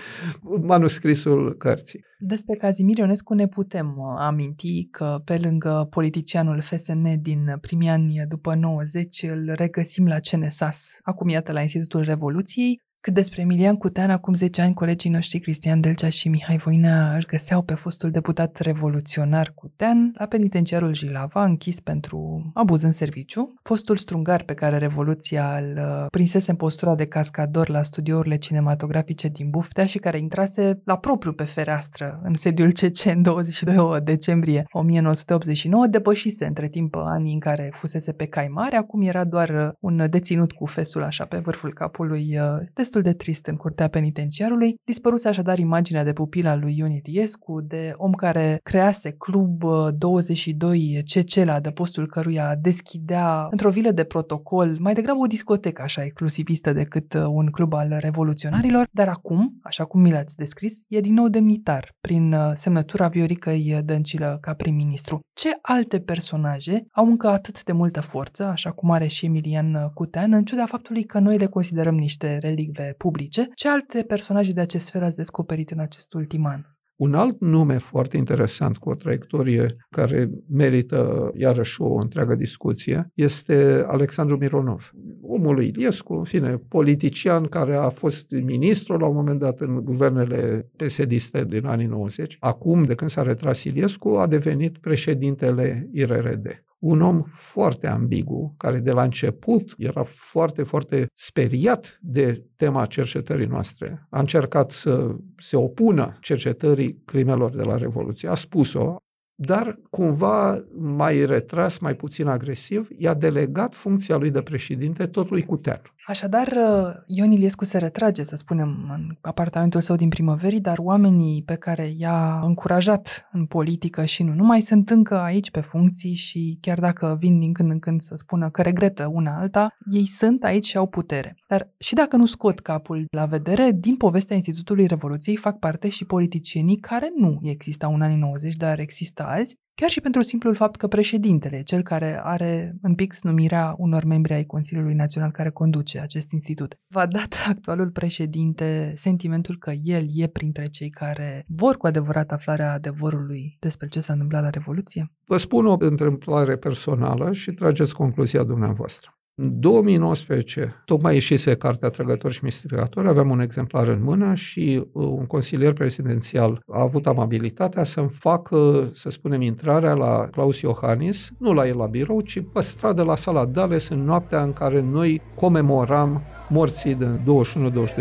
manuscrisul 0.72 1.56
cărții. 1.56 2.04
Despre 2.18 2.56
Cazimir 2.56 2.98
Ionescu 2.98 3.34
ne 3.34 3.46
putem 3.46 3.94
uh, 3.96 4.16
aminti 4.18 4.88
că 4.90 5.20
pe 5.24 5.38
lângă 5.38 5.86
politicianul 5.90 6.60
FSN 6.60 7.20
din 7.20 7.56
primii 7.60 7.88
ani 7.88 8.24
după 8.28 8.54
90 8.54 9.22
îl 9.22 9.52
regăsim 9.54 10.06
la 10.06 10.18
CNSAS, 10.30 10.98
acum 11.02 11.28
iată 11.28 11.52
la 11.52 11.60
Institutul 11.60 12.02
Revoluției, 12.02 12.80
cât 13.02 13.14
despre 13.14 13.40
Emilian 13.40 13.76
Cutean, 13.76 14.10
acum 14.10 14.34
10 14.34 14.62
ani, 14.62 14.74
colegii 14.74 15.10
noștri 15.10 15.38
Cristian 15.38 15.80
Delcea 15.80 16.08
și 16.08 16.28
Mihai 16.28 16.56
Voinea 16.56 17.14
îl 17.14 17.24
găseau 17.26 17.62
pe 17.62 17.74
fostul 17.74 18.10
deputat 18.10 18.58
revoluționar 18.58 19.52
Cutean 19.54 20.14
la 20.18 20.26
penitenciarul 20.26 20.94
Jilava, 20.94 21.44
închis 21.44 21.80
pentru 21.80 22.50
abuz 22.54 22.82
în 22.82 22.92
serviciu. 22.92 23.54
Fostul 23.62 23.96
strungar 23.96 24.42
pe 24.42 24.54
care 24.54 24.78
Revoluția 24.78 25.56
îl 25.56 25.78
uh, 25.78 26.06
prinsese 26.10 26.50
în 26.50 26.56
postura 26.56 26.94
de 26.94 27.06
cascador 27.06 27.68
la 27.68 27.82
studiourile 27.82 28.36
cinematografice 28.36 29.28
din 29.28 29.50
Buftea 29.50 29.86
și 29.86 29.98
care 29.98 30.18
intrase 30.18 30.80
la 30.84 30.98
propriu 30.98 31.32
pe 31.32 31.44
fereastră 31.44 32.20
în 32.24 32.34
sediul 32.34 32.72
CC 32.72 33.04
în 33.04 33.22
22 33.22 34.00
decembrie 34.00 34.64
1989, 34.70 35.86
depășise 35.86 36.44
între 36.44 36.68
timp 36.68 36.94
anii 36.96 37.32
în 37.32 37.40
care 37.40 37.72
fusese 37.74 38.12
pe 38.12 38.26
cai 38.26 38.48
mare, 38.48 38.76
acum 38.76 39.02
era 39.02 39.24
doar 39.24 39.48
uh, 39.48 39.72
un 39.80 40.06
deținut 40.10 40.52
cu 40.52 40.66
fesul 40.66 41.02
așa 41.02 41.24
pe 41.24 41.38
vârful 41.38 41.72
capului, 41.72 42.38
uh, 42.38 42.66
destul 42.92 43.12
de 43.12 43.24
trist 43.24 43.46
în 43.46 43.56
curtea 43.56 43.88
penitenciarului, 43.88 44.74
dispăruse 44.84 45.28
așadar 45.28 45.58
imaginea 45.58 46.04
de 46.04 46.12
pupila 46.12 46.54
lui 46.54 46.76
Ion 46.76 46.90
Iliescu, 46.90 47.60
de 47.60 47.92
om 47.96 48.12
care 48.12 48.60
crease 48.62 49.10
Club 49.10 49.62
22 49.94 50.96
uh, 50.96 51.02
CC 51.02 51.44
la 51.44 51.54
adăpostul 51.54 52.06
căruia 52.06 52.54
deschidea 52.60 53.46
într-o 53.50 53.70
vilă 53.70 53.90
de 53.90 54.04
protocol, 54.04 54.76
mai 54.78 54.94
degrabă 54.94 55.18
o 55.18 55.26
discotecă 55.26 55.82
așa 55.82 56.04
exclusivistă 56.04 56.72
decât 56.72 57.14
uh, 57.14 57.24
un 57.28 57.46
club 57.46 57.72
al 57.72 57.96
revoluționarilor, 58.00 58.88
dar 58.90 59.08
acum, 59.08 59.58
așa 59.62 59.84
cum 59.84 60.00
mi 60.00 60.10
l-ați 60.10 60.36
descris, 60.36 60.80
e 60.88 61.00
din 61.00 61.14
nou 61.14 61.28
demnitar, 61.28 61.94
prin 62.00 62.32
uh, 62.32 62.50
semnătura 62.54 63.08
Vioricăi 63.08 63.80
Dăncilă 63.84 64.38
ca 64.40 64.52
prim-ministru. 64.52 65.20
Ce 65.32 65.48
alte 65.62 66.00
personaje 66.00 66.84
au 66.92 67.06
încă 67.06 67.28
atât 67.28 67.64
de 67.64 67.72
multă 67.72 68.00
forță, 68.00 68.44
așa 68.44 68.70
cum 68.70 68.90
are 68.90 69.06
și 69.06 69.24
Emilian 69.24 69.90
Cutean, 69.94 70.32
în 70.32 70.44
ciuda 70.44 70.66
faptului 70.66 71.04
că 71.04 71.18
noi 71.18 71.38
le 71.38 71.46
considerăm 71.46 71.94
niște 71.94 72.38
relicve 72.38 72.81
perspective 72.82 72.94
publice. 72.98 73.48
Ce 73.54 73.68
alte 73.68 74.02
personaje 74.02 74.52
de 74.52 74.60
acest 74.60 74.90
fel 74.90 75.02
ați 75.02 75.16
descoperit 75.16 75.70
în 75.70 75.78
acest 75.78 76.12
ultim 76.14 76.46
an? 76.46 76.60
Un 76.96 77.14
alt 77.14 77.40
nume 77.40 77.78
foarte 77.78 78.16
interesant 78.16 78.78
cu 78.78 78.88
o 78.90 78.94
traiectorie 78.94 79.76
care 79.90 80.30
merită 80.48 81.30
iarăși 81.34 81.80
o 81.80 81.94
întreagă 81.94 82.34
discuție 82.34 83.10
este 83.14 83.84
Alexandru 83.86 84.36
Mironov. 84.36 84.92
Omul 85.22 85.54
lui 85.54 85.66
Iliescu, 85.66 86.14
în 86.14 86.24
fine, 86.24 86.56
politician 86.56 87.44
care 87.44 87.74
a 87.74 87.88
fost 87.88 88.30
ministru 88.30 88.96
la 88.96 89.06
un 89.06 89.14
moment 89.14 89.38
dat 89.38 89.60
în 89.60 89.84
guvernele 89.84 90.70
psd 90.76 91.40
din 91.40 91.66
anii 91.66 91.86
90. 91.86 92.36
Acum, 92.40 92.84
de 92.84 92.94
când 92.94 93.10
s-a 93.10 93.22
retras 93.22 93.64
Iliescu, 93.64 94.08
a 94.08 94.26
devenit 94.26 94.78
președintele 94.78 95.88
IRRD 95.92 96.62
un 96.82 97.00
om 97.00 97.22
foarte 97.32 97.86
ambigu, 97.86 98.54
care 98.56 98.78
de 98.78 98.92
la 98.92 99.02
început 99.02 99.74
era 99.78 100.02
foarte, 100.04 100.62
foarte 100.62 101.06
speriat 101.14 101.98
de 102.00 102.46
tema 102.56 102.86
cercetării 102.86 103.46
noastre. 103.46 104.06
A 104.10 104.18
încercat 104.18 104.70
să 104.70 105.16
se 105.36 105.56
opună 105.56 106.16
cercetării 106.20 107.02
crimelor 107.04 107.54
de 107.54 107.62
la 107.62 107.76
Revoluție. 107.76 108.28
A 108.28 108.34
spus-o, 108.34 108.96
dar 109.34 109.80
cumva 109.90 110.64
mai 110.78 111.24
retras, 111.24 111.78
mai 111.78 111.94
puțin 111.94 112.26
agresiv, 112.26 112.88
i-a 112.98 113.14
delegat 113.14 113.74
funcția 113.74 114.16
lui 114.16 114.30
de 114.30 114.42
președinte 114.42 115.06
tot 115.06 115.30
lui 115.30 115.42
Cutean. 115.42 115.82
Așadar, 116.06 116.46
uh, 116.46 116.94
Ion 117.06 117.30
Iliescu 117.30 117.64
se 117.64 117.78
retrage, 117.78 118.22
să 118.22 118.36
spunem, 118.36 118.90
în 118.92 119.16
apartamentul 119.20 119.80
său 119.80 119.96
din 119.96 120.08
primăverii, 120.08 120.60
dar 120.60 120.78
oamenii 120.78 121.42
pe 121.42 121.54
care 121.54 121.94
i-a 121.96 122.40
încurajat 122.42 123.28
în 123.32 123.46
politică 123.46 124.04
și 124.04 124.22
nu 124.22 124.34
numai 124.34 124.60
sunt 124.60 124.90
încă 124.90 125.20
aici 125.20 125.50
pe 125.50 125.60
funcții 125.60 126.14
și 126.14 126.58
chiar 126.60 126.80
dacă 126.80 127.16
vin 127.20 127.38
din 127.38 127.52
când 127.52 127.70
în 127.70 127.78
când 127.78 128.00
să 128.00 128.14
spună 128.16 128.50
că 128.50 128.62
regretă 128.62 129.10
una 129.12 129.38
alta, 129.38 129.76
ei 129.90 130.06
sunt 130.06 130.44
aici 130.44 130.66
și 130.66 130.76
au 130.76 130.86
putere. 130.86 131.36
Dar 131.48 131.70
și 131.78 131.94
dacă 131.94 132.16
nu 132.16 132.26
scot 132.26 132.60
capul 132.60 133.04
la 133.10 133.26
vedere, 133.26 133.70
din 133.74 133.96
povestea 133.96 134.36
Institutului 134.36 134.86
Revoluției 134.86 135.36
fac 135.36 135.58
parte 135.58 135.88
și 135.88 136.04
politicienii 136.04 136.76
care 136.76 137.12
nu 137.16 137.38
existau 137.42 137.94
în 137.94 138.02
anii 138.02 138.16
90, 138.16 138.56
dar 138.56 138.78
există 138.78 139.26
azi, 139.26 139.58
Chiar 139.74 139.90
și 139.90 140.00
pentru 140.00 140.22
simplul 140.22 140.54
fapt 140.54 140.76
că 140.76 140.86
președintele, 140.86 141.62
cel 141.62 141.82
care 141.82 142.20
are 142.22 142.74
în 142.82 142.94
pix 142.94 143.22
numirea 143.22 143.74
unor 143.78 144.04
membri 144.04 144.32
ai 144.32 144.44
Consiliului 144.44 144.94
Național 144.94 145.30
care 145.30 145.50
conduce 145.50 146.00
acest 146.00 146.32
institut, 146.32 146.78
va 146.88 147.06
dat 147.06 147.34
actualul 147.54 147.90
președinte 147.90 148.92
sentimentul 148.96 149.58
că 149.58 149.70
el 149.82 150.04
e 150.14 150.26
printre 150.26 150.66
cei 150.66 150.90
care 150.90 151.44
vor 151.48 151.76
cu 151.76 151.86
adevărat 151.86 152.32
aflarea 152.32 152.72
adevărului 152.72 153.56
despre 153.60 153.88
ce 153.88 154.00
s-a 154.00 154.12
întâmplat 154.12 154.42
la 154.42 154.50
Revoluție? 154.50 155.12
Vă 155.24 155.36
spun 155.36 155.66
o 155.66 155.76
întâmplare 155.78 156.56
personală 156.56 157.32
și 157.32 157.52
trageți 157.52 157.94
concluzia 157.94 158.42
dumneavoastră. 158.42 159.16
În 159.42 159.60
2019, 159.60 160.82
tocmai 160.84 161.14
ieșise 161.14 161.54
cartea 161.54 161.88
Trăgători 161.88 162.34
și 162.34 162.44
Mistificatori, 162.44 163.08
aveam 163.08 163.30
un 163.30 163.40
exemplar 163.40 163.88
în 163.88 164.02
mână 164.02 164.34
și 164.34 164.84
uh, 164.92 165.06
un 165.06 165.26
consilier 165.26 165.72
prezidențial 165.72 166.62
a 166.72 166.80
avut 166.80 167.06
amabilitatea 167.06 167.84
să-mi 167.84 168.08
facă, 168.08 168.90
să 168.94 169.10
spunem, 169.10 169.40
intrarea 169.40 169.94
la 169.94 170.28
Claus 170.30 170.60
Iohannis, 170.60 171.30
nu 171.38 171.52
la 171.52 171.66
el 171.66 171.76
la 171.76 171.86
birou, 171.86 172.20
ci 172.20 172.42
pe 172.52 172.60
stradă 172.60 173.02
la 173.02 173.16
sala 173.16 173.44
Dales 173.44 173.88
în 173.88 174.04
noaptea 174.04 174.42
în 174.42 174.52
care 174.52 174.80
noi 174.80 175.22
comemoram 175.34 176.22
morții 176.48 176.94
de 176.94 177.20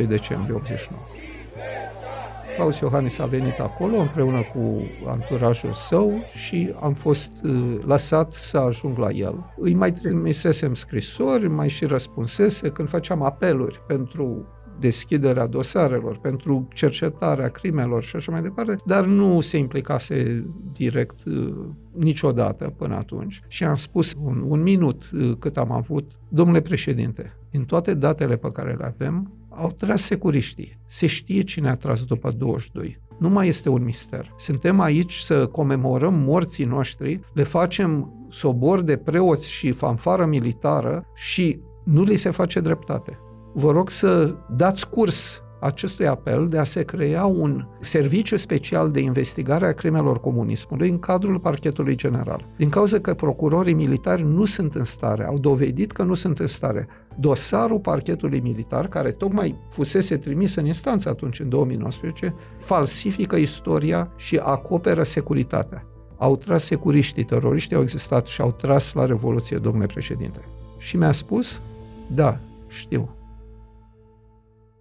21-22 0.04 0.08
decembrie 0.08 0.56
89. 0.56 1.20
Claus 2.55 2.79
Iohannis 2.79 3.19
a 3.19 3.25
venit 3.25 3.59
acolo 3.59 3.97
împreună 3.97 4.41
cu 4.53 4.81
anturajul 5.07 5.73
său 5.73 6.13
și 6.33 6.73
am 6.79 6.93
fost 6.93 7.31
uh, 7.43 7.77
lăsat 7.85 8.33
să 8.33 8.57
ajung 8.57 8.97
la 8.97 9.09
el. 9.09 9.53
Îi 9.57 9.73
mai 9.73 9.91
trimisesem 9.91 10.73
scrisori, 10.73 11.47
mai 11.47 11.69
și 11.69 11.85
răspunsese 11.85 12.69
când 12.69 12.89
făceam 12.89 13.23
apeluri 13.23 13.81
pentru 13.87 14.47
deschiderea 14.79 15.47
dosarelor, 15.47 16.17
pentru 16.17 16.67
cercetarea 16.73 17.47
crimelor 17.47 18.03
și 18.03 18.15
așa 18.15 18.31
mai 18.31 18.41
departe, 18.41 18.75
dar 18.85 19.05
nu 19.05 19.39
se 19.39 19.57
implicase 19.57 20.45
direct 20.73 21.25
uh, 21.25 21.69
niciodată 21.91 22.73
până 22.77 22.95
atunci. 22.95 23.41
Și 23.47 23.63
am 23.63 23.75
spus 23.75 24.13
un, 24.23 24.43
un 24.47 24.61
minut 24.61 25.09
uh, 25.13 25.31
cât 25.39 25.57
am 25.57 25.71
avut, 25.71 26.11
domnule 26.29 26.61
președinte, 26.61 27.37
în 27.51 27.63
toate 27.63 27.93
datele 27.93 28.35
pe 28.35 28.51
care 28.51 28.73
le 28.73 28.85
avem, 28.85 29.40
au 29.62 29.71
tras 29.71 30.02
securiștii. 30.02 30.78
Se 30.88 31.08
știe 31.08 31.41
cine 31.41 31.69
a 31.69 31.76
tras 31.76 32.04
după 32.04 32.32
22. 32.32 33.00
Nu 33.19 33.30
mai 33.30 33.47
este 33.47 33.69
un 33.69 33.84
mister. 33.84 34.34
Suntem 34.38 34.80
aici 34.80 35.13
să 35.13 35.47
comemorăm 35.47 36.13
morții 36.13 36.65
noștri, 36.65 37.19
le 37.34 37.43
facem 37.43 38.13
sobor 38.30 38.82
de 38.82 38.97
preoți 38.97 39.50
și 39.50 39.71
fanfară 39.71 40.26
militară 40.26 41.06
și 41.15 41.60
nu 41.84 42.04
li 42.04 42.15
se 42.15 42.30
face 42.30 42.60
dreptate. 42.60 43.19
Vă 43.54 43.71
rog 43.71 43.89
să 43.89 44.36
dați 44.50 44.89
curs 44.89 45.40
acestui 45.62 46.08
apel 46.08 46.47
de 46.47 46.58
a 46.58 46.63
se 46.63 46.84
crea 46.84 47.26
un 47.26 47.65
serviciu 47.80 48.38
special 48.38 48.91
de 48.91 49.00
investigare 49.00 49.65
a 49.65 49.71
crimelor 49.71 50.19
comunismului 50.19 50.89
în 50.89 51.00
cadrul 51.00 51.39
parchetului 51.39 51.95
general. 51.95 52.47
Din 52.58 52.69
cauza 52.69 53.00
că 53.00 53.13
procurorii 53.13 53.74
militari 53.74 54.24
nu 54.24 54.45
sunt 54.45 54.76
în 54.76 54.84
stare, 54.84 55.26
au 55.26 55.38
dovedit 55.38 55.91
că 55.91 56.04
nu 56.04 56.13
sunt 56.13 56.39
în 56.39 56.47
stare. 56.47 56.88
Dosarul 57.19 57.80
parchetului 57.80 58.39
militar, 58.39 58.88
care 58.88 59.12
tocmai 59.12 59.56
fusese 59.69 60.17
trimis 60.17 60.56
în 60.56 60.65
instanță 60.65 61.10
atunci, 61.10 61.39
în 61.39 61.50
2019, 61.50 62.36
falsifică 62.58 63.36
istoria 63.36 64.12
și 64.15 64.39
acoperă 64.43 65.04
securitatea. 65.04 65.86
Au 66.17 66.36
tras 66.38 66.63
securiștii, 66.63 67.24
teroriștii 67.24 67.76
au 67.76 67.82
existat 67.82 68.26
și 68.26 68.41
au 68.41 68.52
tras 68.52 68.93
la 68.93 69.06
Revoluție, 69.06 69.58
domnule 69.58 69.86
președinte. 69.86 70.39
Și 70.78 70.97
mi-a 70.97 71.12
spus, 71.12 71.62
da, 72.08 72.39
știu, 72.67 73.15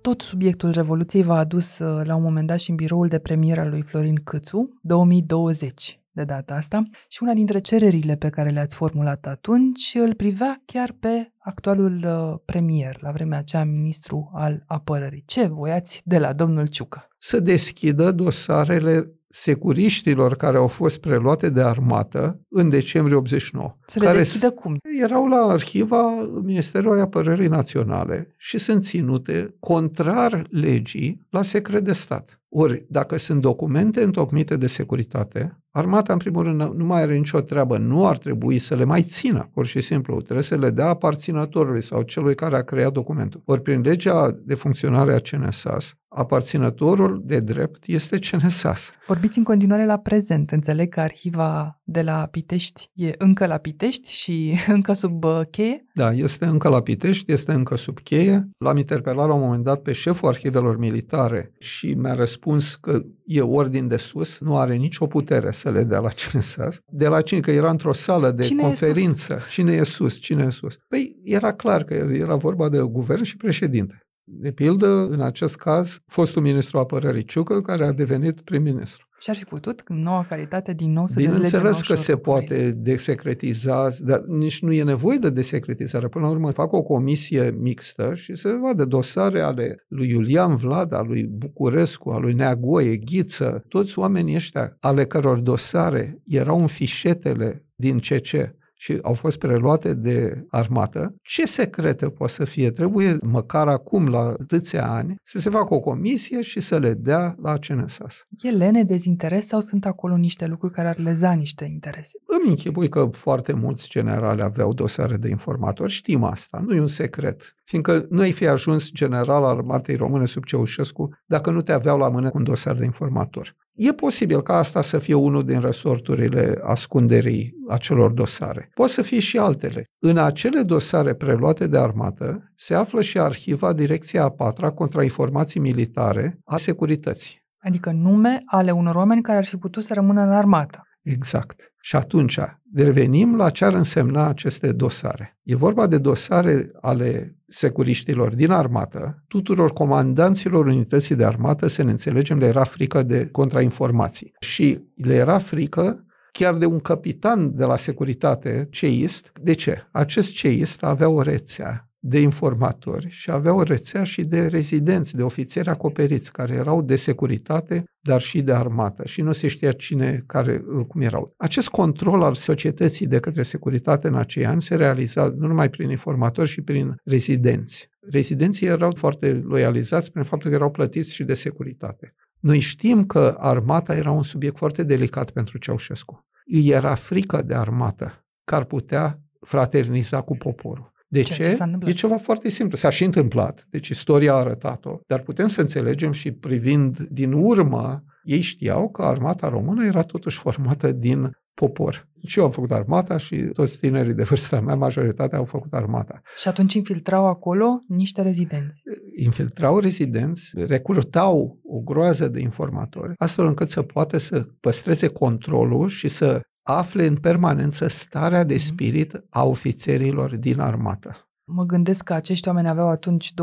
tot 0.01 0.21
subiectul 0.21 0.71
Revoluției 0.71 1.23
v-a 1.23 1.39
adus 1.39 1.79
uh, 1.79 2.01
la 2.05 2.15
un 2.15 2.23
moment 2.23 2.47
dat 2.47 2.59
și 2.59 2.71
în 2.71 2.77
biroul 2.77 3.09
de 3.09 3.19
premieră 3.19 3.61
al 3.61 3.69
lui 3.69 3.83
Florin 3.83 4.21
Câțu, 4.25 4.79
2020 4.83 6.01
de 6.13 6.25
data 6.25 6.55
asta, 6.55 6.83
și 7.09 7.23
una 7.23 7.33
dintre 7.33 7.59
cererile 7.59 8.17
pe 8.17 8.29
care 8.29 8.51
le-ați 8.51 8.77
formulat 8.77 9.27
atunci 9.27 9.93
îl 9.95 10.15
privea 10.15 10.63
chiar 10.65 10.97
pe 11.01 11.33
actualul 11.39 12.05
uh, 12.07 12.41
premier, 12.45 12.97
la 13.01 13.11
vremea 13.11 13.39
aceea 13.39 13.65
ministru 13.65 14.31
al 14.35 14.63
apărării. 14.67 15.23
Ce 15.27 15.47
voiați 15.47 16.03
de 16.05 16.19
la 16.19 16.33
domnul 16.33 16.67
Ciucă? 16.67 17.09
Să 17.19 17.41
deschidă 17.41 18.13
dosarele 18.13 19.19
securiștilor 19.31 20.37
care 20.37 20.57
au 20.57 20.66
fost 20.66 21.01
preluate 21.01 21.49
de 21.49 21.62
armată 21.62 22.40
în 22.49 22.69
decembrie 22.69 23.16
89. 23.16 23.77
Să 23.87 23.99
le 23.99 24.05
care 24.05 24.19
deschidă 24.19 24.51
cum? 24.51 24.77
Erau 25.01 25.27
la 25.27 25.37
arhiva 25.37 26.29
Ministerului 26.43 27.01
Apărării 27.01 27.49
Naționale 27.49 28.35
și 28.37 28.59
sunt 28.59 28.83
ținute 28.83 29.55
contrar 29.59 30.47
legii 30.51 31.27
la 31.31 31.43
secret 31.43 31.85
de 31.85 31.93
stat. 31.93 32.40
Ori, 32.49 32.85
dacă 32.88 33.16
sunt 33.16 33.40
documente 33.40 34.03
întocmite 34.03 34.57
de 34.57 34.66
securitate, 34.66 35.60
Armata, 35.72 36.12
în 36.12 36.18
primul 36.18 36.42
rând, 36.42 36.62
nu 36.62 36.85
mai 36.85 37.02
are 37.02 37.16
nicio 37.16 37.40
treabă, 37.40 37.78
nu 37.78 38.06
ar 38.06 38.18
trebui 38.18 38.59
să 38.59 38.74
le 38.74 38.85
mai 38.85 39.02
țină, 39.02 39.50
pur 39.52 39.66
și 39.66 39.80
simplu. 39.80 40.20
Trebuie 40.20 40.42
să 40.42 40.56
le 40.56 40.70
dea 40.70 40.88
aparținătorului 40.88 41.83
sau 41.83 42.02
celui 42.02 42.35
care 42.35 42.56
a 42.56 42.62
creat 42.62 42.92
documentul. 42.92 43.42
Ori 43.44 43.62
prin 43.62 43.80
legea 43.80 44.38
de 44.44 44.54
funcționare 44.54 45.14
a 45.14 45.18
CNSAS, 45.18 45.94
aparținătorul 46.09 47.22
de 47.24 47.40
drept 47.40 47.83
este 47.87 48.18
CNSAS. 48.18 48.90
Vorbiți 49.06 49.38
în 49.38 49.44
continuare 49.44 49.87
la 49.87 49.98
prezent. 49.98 50.50
Înțeleg 50.50 50.88
că 50.88 51.00
arhiva 51.00 51.80
de 51.85 52.02
la 52.02 52.28
Pitești 52.30 52.90
e 52.94 53.12
încă 53.18 53.46
la 53.46 53.56
Pitești 53.56 54.12
și 54.12 54.56
încă 54.66 54.92
sub 54.92 55.24
uh, 55.24 55.40
cheie? 55.50 55.85
Da, 55.94 56.12
este 56.12 56.44
încă 56.44 56.68
la 56.68 56.80
Pitești, 56.80 57.33
este 57.33 57.52
încă 57.52 57.76
sub 57.76 57.98
cheie. 57.98 58.48
L-am 58.59 58.76
interpelat 58.76 59.26
la 59.26 59.35
un 59.35 59.40
moment 59.40 59.64
dat 59.64 59.83
pe 59.83 59.92
șeful 59.92 60.28
arhivelor 60.28 60.78
militare 60.78 61.52
și 61.59 61.94
mi-a 61.94 62.14
răspuns 62.14 62.74
că 62.74 63.00
e 63.33 63.40
ordin 63.40 63.88
de 63.88 63.97
sus, 63.97 64.38
nu 64.38 64.57
are 64.57 64.75
nicio 64.75 65.07
putere 65.07 65.51
să 65.51 65.71
le 65.71 65.85
dea 65.85 65.99
la 65.99 66.09
CNSAS. 66.09 66.81
De 66.87 67.09
la 67.09 67.21
cine? 67.21 67.40
Că 67.40 67.51
era 67.51 67.71
într-o 67.71 67.93
sală 67.93 68.31
de 68.31 68.43
Cine 68.43 68.62
conferință. 68.62 69.33
E 69.33 69.51
cine 69.51 69.73
e 69.73 69.83
sus? 69.83 70.19
Cine 70.19 70.45
e 70.45 70.51
sus? 70.51 70.79
Păi 70.88 71.16
era 71.25 71.53
clar 71.53 71.85
că 71.85 71.95
era 71.95 72.37
vorba 72.37 72.69
de 72.69 72.79
guvern 72.79 73.23
și 73.23 73.37
președinte. 73.37 74.01
De 74.25 74.53
pildă, 74.53 74.87
în 74.87 75.21
acest 75.21 75.57
caz, 75.57 76.01
fostul 76.07 76.43
ministru 76.43 76.79
apărării 76.79 77.25
Ciucă, 77.25 77.61
care 77.61 77.87
a 77.87 77.93
devenit 77.93 78.40
prim-ministru. 78.40 79.09
Și 79.22 79.30
ar 79.30 79.37
fi 79.37 79.44
putut, 79.44 79.83
în 79.87 80.02
noua 80.02 80.26
calitate, 80.28 80.72
din 80.72 80.92
nou 80.92 81.06
să 81.06 81.14
Bineînțeles 81.20 81.83
că 81.83 81.94
se 81.94 82.16
poate 82.16 82.70
desecretiza, 82.70 83.88
dar 83.98 84.20
nici 84.20 84.62
nu 84.62 84.72
e 84.72 84.83
nevoie 84.83 85.18
de 85.18 85.30
desecretizare. 85.30 86.09
Până 86.09 86.24
la 86.24 86.30
urmă, 86.30 86.50
fac 86.50 86.72
o 86.72 86.83
comisie 86.83 87.54
mixtă 87.59 88.14
și 88.14 88.35
se 88.35 88.52
vadă 88.62 88.85
dosare 88.85 89.40
ale 89.40 89.85
lui 89.88 90.09
Iulian 90.09 90.56
Vlad, 90.56 90.92
al 90.92 91.06
lui 91.06 91.26
Bucurescu, 91.26 92.11
al 92.11 92.20
lui 92.20 92.35
Neagoie, 92.35 92.96
Ghiță, 92.96 93.64
toți 93.68 93.98
oamenii 93.98 94.35
ăștia, 94.35 94.76
ale 94.80 95.06
căror 95.06 95.38
dosare 95.38 96.22
erau 96.26 96.61
în 96.61 96.66
fișetele 96.66 97.64
din 97.74 97.98
CC 97.98 98.59
și 98.81 98.99
au 99.03 99.14
fost 99.14 99.38
preluate 99.38 99.95
de 99.95 100.45
armată, 100.49 101.14
ce 101.23 101.47
secrete 101.47 102.09
poate 102.09 102.33
să 102.33 102.45
fie? 102.45 102.71
Trebuie 102.71 103.16
măcar 103.23 103.69
acum, 103.69 104.09
la 104.09 104.35
atâția 104.40 104.90
ani, 104.90 105.14
să 105.23 105.38
se 105.38 105.51
facă 105.51 105.75
o 105.75 105.81
comisie 105.81 106.40
și 106.40 106.61
să 106.61 106.79
le 106.79 106.95
dea 106.95 107.37
la 107.43 107.55
CNSAS. 107.59 108.27
E 108.43 108.51
lene, 108.51 108.85
dezinteres 108.85 109.47
sau 109.47 109.61
sunt 109.61 109.87
acolo 109.87 110.16
niște 110.16 110.47
lucruri 110.47 110.73
care 110.73 110.88
ar 110.88 110.99
leza 110.99 111.33
niște 111.33 111.64
interese? 111.64 112.19
Îmi 112.27 112.49
închipui 112.49 112.88
că 112.88 113.09
foarte 113.12 113.53
mulți 113.53 113.88
generali 113.88 114.43
aveau 114.43 114.73
dosare 114.73 115.16
de 115.16 115.29
informatori, 115.29 115.93
știm 115.93 116.25
asta, 116.25 116.62
nu 116.66 116.75
e 116.75 116.81
un 116.81 116.87
secret. 116.87 117.55
Fiindcă 117.64 118.07
nu 118.09 118.21
ai 118.21 118.33
fi 118.33 118.47
ajuns 118.47 118.90
general 118.93 119.45
al 119.45 119.57
armatei 119.57 119.97
române 119.97 120.27
sub 120.27 120.45
Ceaușescu 120.45 121.09
dacă 121.27 121.51
nu 121.51 121.61
te 121.61 121.73
aveau 121.73 121.99
la 121.99 122.09
mână 122.09 122.31
cu 122.31 122.38
un 122.38 122.45
dosar 122.45 122.77
de 122.77 122.85
informator. 122.85 123.57
E 123.74 123.92
posibil 123.92 124.42
ca 124.42 124.56
asta 124.56 124.83
să 124.83 124.98
fie 124.98 125.14
unul 125.14 125.44
din 125.44 125.61
resorturile 125.61 126.59
ascunderii 126.62 127.52
acelor 127.68 128.11
dosare. 128.11 128.70
Pot 128.74 128.88
să 128.88 129.02
fie 129.02 129.20
și 129.20 129.38
altele. 129.38 129.85
În 129.98 130.18
acele 130.18 130.62
dosare 130.62 131.14
preluate 131.14 131.66
de 131.66 131.78
armată 131.78 132.52
se 132.54 132.74
află 132.74 133.00
și 133.00 133.18
arhiva 133.18 133.72
Direcția 133.72 134.22
a 134.22 134.30
patra 134.30 134.70
contra 134.70 135.02
informații 135.02 135.61
militare 135.61 136.38
a 136.44 136.56
securității. 136.56 137.38
Adică 137.62 137.90
nume 137.90 138.42
ale 138.46 138.70
unor 138.70 138.94
oameni 138.94 139.22
care 139.22 139.38
ar 139.38 139.46
fi 139.46 139.56
putut 139.56 139.85
să 139.85 139.94
rămână 139.94 140.22
în 140.22 140.33
armată. 140.33 140.83
Exact. 141.02 141.69
Și 141.81 141.97
atunci 141.97 142.38
revenim 142.75 143.37
la 143.37 143.51
ce 143.51 143.64
ar 143.64 143.75
însemna 143.75 144.29
aceste 144.29 144.73
dosare. 144.73 145.38
E 145.43 145.55
vorba 145.55 145.87
de 145.87 145.99
dosare 145.99 146.71
ale 146.81 147.37
securiștilor 147.49 148.35
din 148.35 148.51
armată, 148.51 149.25
tuturor 149.29 149.73
comandanților 149.73 150.66
unității 150.66 151.14
de 151.14 151.25
armată, 151.25 151.66
să 151.66 151.83
ne 151.83 151.90
înțelegem, 151.90 152.38
le 152.38 152.47
era 152.47 152.64
frică 152.64 153.03
de 153.03 153.27
contrainformații. 153.27 154.33
Și 154.38 154.81
le 154.95 155.14
era 155.14 155.38
frică 155.38 156.05
chiar 156.33 156.55
de 156.55 156.66
un 156.66 156.81
capitan 156.81 157.57
de 157.57 157.64
la 157.64 157.77
securitate 157.77 158.69
ceist. 158.71 159.33
De 159.40 159.53
ce? 159.53 159.88
Acest 159.90 160.33
ceist 160.33 160.85
avea 160.85 161.09
o 161.09 161.23
rețea 161.23 161.89
de 162.03 162.21
informatori 162.21 163.07
și 163.11 163.31
avea 163.31 163.55
o 163.55 163.63
rețea 163.63 164.05
și 164.05 164.23
de 164.23 164.47
rezidenți, 164.47 165.17
de 165.17 165.23
ofițeri 165.23 165.69
acoperiți, 165.69 166.33
care 166.33 166.55
erau 166.55 166.83
de 166.83 166.97
securitate, 166.97 167.85
dar 168.01 168.21
și 168.21 168.43
de 168.43 168.53
armată. 168.53 169.03
Și 169.07 169.23
nu 169.23 169.33
se 169.33 169.49
știa 169.49 169.73
cine, 169.73 170.23
care, 170.27 170.63
cum 170.89 171.01
erau. 171.01 171.35
Acest 171.37 171.69
control 171.69 172.23
al 172.23 172.35
societății 172.35 173.07
de 173.07 173.21
către 173.21 173.43
securitate 173.43 174.09
în 174.09 174.15
acei 174.15 174.47
ani 174.47 174.63
se 174.63 174.75
realiza 174.75 175.35
nu 175.37 175.47
numai 175.47 175.71
prin 175.71 175.91
informatori, 175.91 176.49
și 176.49 176.63
prin 176.63 176.95
rezidenți. 177.05 177.89
Rezidenții 178.11 178.67
erau 178.67 178.93
foarte 178.97 179.33
loializați 179.33 180.11
prin 180.11 180.25
faptul 180.25 180.51
că 180.51 180.57
erau 180.57 180.71
plătiți 180.71 181.15
și 181.15 181.25
de 181.25 181.35
securitate. 181.35 182.15
Noi 182.41 182.59
știm 182.59 183.05
că 183.05 183.37
armata 183.39 183.97
era 183.97 184.11
un 184.11 184.23
subiect 184.23 184.57
foarte 184.57 184.83
delicat 184.83 185.31
pentru 185.31 185.59
Ceaușescu. 185.59 186.27
Îi 186.53 186.69
era 186.69 186.95
frică 186.95 187.43
de 187.43 187.55
armată, 187.55 188.25
că 188.45 188.55
ar 188.55 188.65
putea 188.65 189.21
fraterniza 189.41 190.21
cu 190.21 190.37
poporul. 190.37 190.89
De 191.12 191.23
ce? 191.23 191.33
ce 191.33 191.64
e 191.85 191.92
ceva 191.92 192.16
foarte 192.16 192.49
simplu. 192.49 192.77
S-a 192.77 192.90
și 192.90 193.05
întâmplat. 193.05 193.66
Deci 193.70 193.88
istoria 193.88 194.33
a 194.33 194.37
arătat-o. 194.37 194.99
Dar 195.07 195.20
putem 195.20 195.46
să 195.46 195.61
înțelegem 195.61 196.12
și 196.12 196.33
privind 196.33 196.99
din 196.99 197.33
urmă, 197.33 198.05
ei 198.23 198.40
știau 198.40 198.90
că 198.90 199.03
armata 199.03 199.49
română 199.49 199.87
era 199.87 200.03
totuși 200.03 200.38
formată 200.38 200.92
din 200.92 201.31
popor. 201.55 202.09
Și 202.27 202.38
eu 202.38 202.44
am 202.44 202.51
făcut 202.51 202.70
armata 202.70 203.16
și 203.16 203.37
toți 203.37 203.79
tinerii 203.79 204.14
de 204.14 204.23
vârsta 204.23 204.61
mea, 204.61 204.75
majoritatea 204.75 205.38
au 205.38 205.44
făcut 205.44 205.73
armata. 205.73 206.20
Și 206.37 206.49
atunci 206.49 206.75
infiltrau 206.75 207.27
acolo 207.27 207.85
niște 207.88 208.23
rezidenți. 208.23 208.83
Infiltrau 209.16 209.79
rezidenți, 209.79 210.51
recrutau 210.55 211.61
o 211.64 211.79
groază 211.81 212.29
de 212.29 212.40
informatori, 212.40 213.12
astfel 213.16 213.46
încât 213.46 213.68
să 213.68 213.83
poată 213.83 214.16
să 214.16 214.46
păstreze 214.61 215.09
controlul 215.09 215.88
și 215.88 216.09
să 216.09 216.40
afle 216.62 217.07
în 217.07 217.16
permanență 217.16 217.88
starea 217.88 218.44
de 218.44 218.55
mhm. 218.55 218.62
spirit 218.62 219.25
a 219.29 219.44
ofițerilor 219.44 220.37
din 220.37 220.61
armată. 220.61 221.31
Mă 221.44 221.64
gândesc 221.64 222.05
că 222.05 222.12
acești 222.12 222.49
oameni 222.49 222.68
aveau 222.68 222.88
atunci 222.88 223.33
25-30 223.33 223.35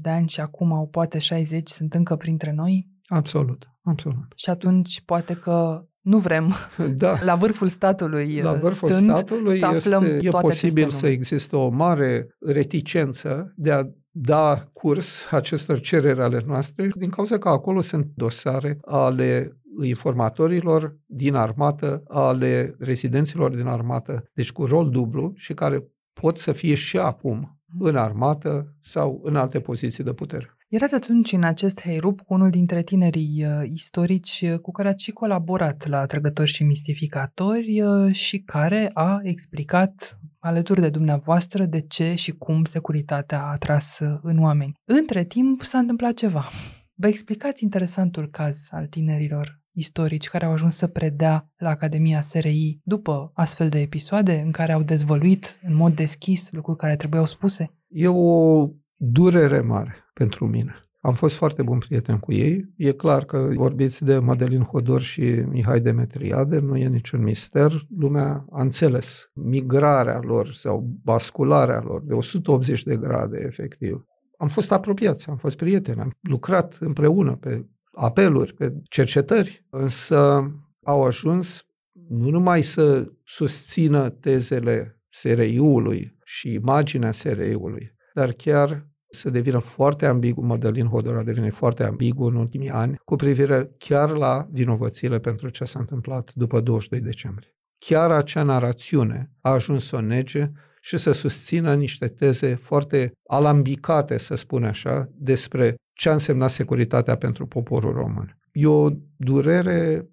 de 0.00 0.10
ani 0.10 0.28
și 0.28 0.40
acum 0.40 0.72
au 0.72 0.86
poate 0.86 1.18
60, 1.18 1.68
sunt 1.68 1.94
încă 1.94 2.16
printre 2.16 2.52
noi? 2.52 2.88
Absolut, 3.04 3.68
absolut. 3.82 4.32
Și 4.34 4.50
atunci 4.50 5.00
poate 5.00 5.34
că 5.34 5.84
nu 6.00 6.18
vrem 6.18 6.54
da. 6.96 7.18
la 7.24 7.34
vârful 7.34 7.68
statului 7.68 8.40
La 8.40 8.54
vârful 8.54 8.88
stând, 8.88 9.08
statului 9.08 9.58
să 9.58 9.66
aflăm 9.66 10.04
este, 10.04 10.26
e 10.26 10.28
toate 10.28 10.46
posibil 10.46 10.90
să 10.90 11.06
existe 11.06 11.56
o 11.56 11.68
mare 11.68 12.26
reticență 12.40 13.52
de 13.56 13.72
a 13.72 13.82
da 14.10 14.68
curs 14.72 15.26
acestor 15.30 15.80
cereri 15.80 16.20
ale 16.20 16.42
noastre 16.46 16.90
din 16.94 17.08
cauza 17.08 17.38
că 17.38 17.48
acolo 17.48 17.80
sunt 17.80 18.06
dosare 18.14 18.78
ale 18.80 19.58
informatorilor 19.82 20.98
din 21.06 21.34
armată, 21.34 22.02
ale 22.08 22.74
rezidenților 22.78 23.54
din 23.54 23.66
armată, 23.66 24.30
deci 24.34 24.52
cu 24.52 24.64
rol 24.64 24.90
dublu 24.90 25.32
și 25.36 25.54
care 25.54 25.84
pot 26.20 26.38
să 26.38 26.52
fie 26.52 26.74
și 26.74 26.98
acum 26.98 27.58
în 27.78 27.96
armată 27.96 28.74
sau 28.80 29.20
în 29.24 29.36
alte 29.36 29.60
poziții 29.60 30.04
de 30.04 30.12
putere. 30.12 30.56
Erați 30.68 30.94
atunci 30.94 31.32
în 31.32 31.42
acest 31.42 31.80
heirup 31.80 32.20
cu 32.20 32.34
unul 32.34 32.50
dintre 32.50 32.82
tinerii 32.82 33.44
uh, 33.46 33.68
istorici 33.72 34.44
uh, 34.44 34.58
cu 34.58 34.70
care 34.70 34.88
ați 34.88 35.02
și 35.02 35.12
colaborat 35.12 35.86
la 35.86 36.06
Trăgători 36.06 36.50
și 36.50 36.64
Mistificatori 36.64 37.80
uh, 37.80 38.14
și 38.14 38.38
care 38.38 38.90
a 38.94 39.18
explicat 39.22 40.18
alături 40.38 40.80
de 40.80 40.90
dumneavoastră 40.90 41.64
de 41.64 41.80
ce 41.80 42.14
și 42.14 42.32
cum 42.32 42.64
securitatea 42.64 43.42
a 43.42 43.50
atras 43.50 43.98
uh, 43.98 44.18
în 44.22 44.42
oameni. 44.42 44.72
Între 44.84 45.24
timp 45.24 45.62
s-a 45.62 45.78
întâmplat 45.78 46.14
ceva. 46.14 46.48
Vă 46.94 47.06
explicați 47.06 47.62
interesantul 47.62 48.28
caz 48.30 48.66
al 48.70 48.86
tinerilor 48.86 49.63
istorici 49.74 50.28
care 50.28 50.44
au 50.44 50.52
ajuns 50.52 50.76
să 50.76 50.86
predea 50.86 51.50
la 51.56 51.68
Academia 51.68 52.20
SRI 52.20 52.80
după 52.82 53.30
astfel 53.34 53.68
de 53.68 53.80
episoade 53.80 54.42
în 54.44 54.50
care 54.50 54.72
au 54.72 54.82
dezvăluit 54.82 55.58
în 55.62 55.74
mod 55.74 55.94
deschis 55.94 56.52
lucruri 56.52 56.78
care 56.78 56.96
trebuiau 56.96 57.26
spuse? 57.26 57.74
E 57.88 58.08
o 58.08 58.68
durere 58.96 59.60
mare 59.60 59.94
pentru 60.14 60.46
mine. 60.46 60.74
Am 61.00 61.14
fost 61.14 61.34
foarte 61.34 61.62
bun 61.62 61.78
prieten 61.78 62.18
cu 62.18 62.32
ei. 62.32 62.72
E 62.76 62.92
clar 62.92 63.24
că 63.24 63.48
vorbiți 63.56 64.04
de 64.04 64.18
Madelin 64.18 64.62
Hodor 64.62 65.00
și 65.00 65.20
Mihai 65.48 65.80
Demetriade, 65.80 66.58
nu 66.58 66.76
e 66.76 66.88
niciun 66.88 67.22
mister. 67.22 67.86
Lumea 67.98 68.44
a 68.50 68.62
înțeles 68.62 69.30
migrarea 69.34 70.20
lor 70.22 70.50
sau 70.50 70.86
bascularea 71.02 71.80
lor 71.80 72.02
de 72.04 72.14
180 72.14 72.82
de 72.82 72.96
grade, 72.96 73.42
efectiv. 73.46 74.04
Am 74.38 74.48
fost 74.48 74.72
apropiați, 74.72 75.28
am 75.28 75.36
fost 75.36 75.56
prieteni, 75.56 76.00
am 76.00 76.10
lucrat 76.20 76.76
împreună 76.80 77.36
pe 77.40 77.66
apeluri, 77.94 78.54
pe 78.54 78.72
cercetări, 78.88 79.64
însă 79.70 80.50
au 80.84 81.04
ajuns 81.04 81.64
nu 82.08 82.30
numai 82.30 82.62
să 82.62 83.12
susțină 83.24 84.10
tezele 84.10 85.00
SRI-ului 85.08 86.16
și 86.24 86.52
imaginea 86.52 87.12
SRI-ului, 87.12 87.94
dar 88.14 88.32
chiar 88.32 88.88
să 89.10 89.30
devină 89.30 89.58
foarte 89.58 90.06
ambigu, 90.06 90.40
Mădălin 90.40 90.86
Hodor 90.86 91.16
a 91.16 91.22
devenit 91.22 91.54
foarte 91.54 91.84
ambigu 91.84 92.24
în 92.24 92.34
ultimii 92.34 92.70
ani, 92.70 92.96
cu 93.04 93.16
privire 93.16 93.70
chiar 93.78 94.10
la 94.10 94.48
vinovățile 94.50 95.18
pentru 95.18 95.48
ce 95.48 95.64
s-a 95.64 95.78
întâmplat 95.78 96.32
după 96.34 96.60
22 96.60 97.00
decembrie. 97.04 97.56
Chiar 97.78 98.10
acea 98.10 98.42
narațiune 98.42 99.30
a 99.40 99.50
ajuns 99.50 99.86
să 99.86 99.96
o 99.96 100.00
nege 100.00 100.50
și 100.80 100.96
să 100.96 101.12
susțină 101.12 101.74
niște 101.74 102.08
teze 102.08 102.54
foarte 102.54 103.12
alambicate, 103.28 104.18
să 104.18 104.34
spun 104.34 104.64
așa, 104.64 105.08
despre 105.14 105.74
ce 105.94 106.08
a 106.08 106.12
însemnat 106.12 106.50
securitatea 106.50 107.14
pentru 107.16 107.46
poporul 107.46 107.92
român. 107.92 108.38
E 108.52 108.66
o 108.66 108.88
durere 109.16 110.08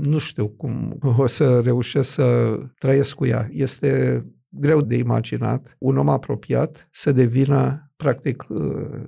nu 0.00 0.18
știu 0.18 0.48
cum 0.48 0.98
o 1.18 1.26
să 1.26 1.60
reușesc 1.60 2.10
să 2.10 2.58
trăiesc 2.78 3.14
cu 3.14 3.26
ea. 3.26 3.48
Este 3.52 4.24
greu 4.48 4.80
de 4.80 4.96
imaginat 4.96 5.76
un 5.78 5.96
om 5.96 6.08
apropiat 6.08 6.88
să 6.92 7.12
devină, 7.12 7.90
practic, 7.96 8.44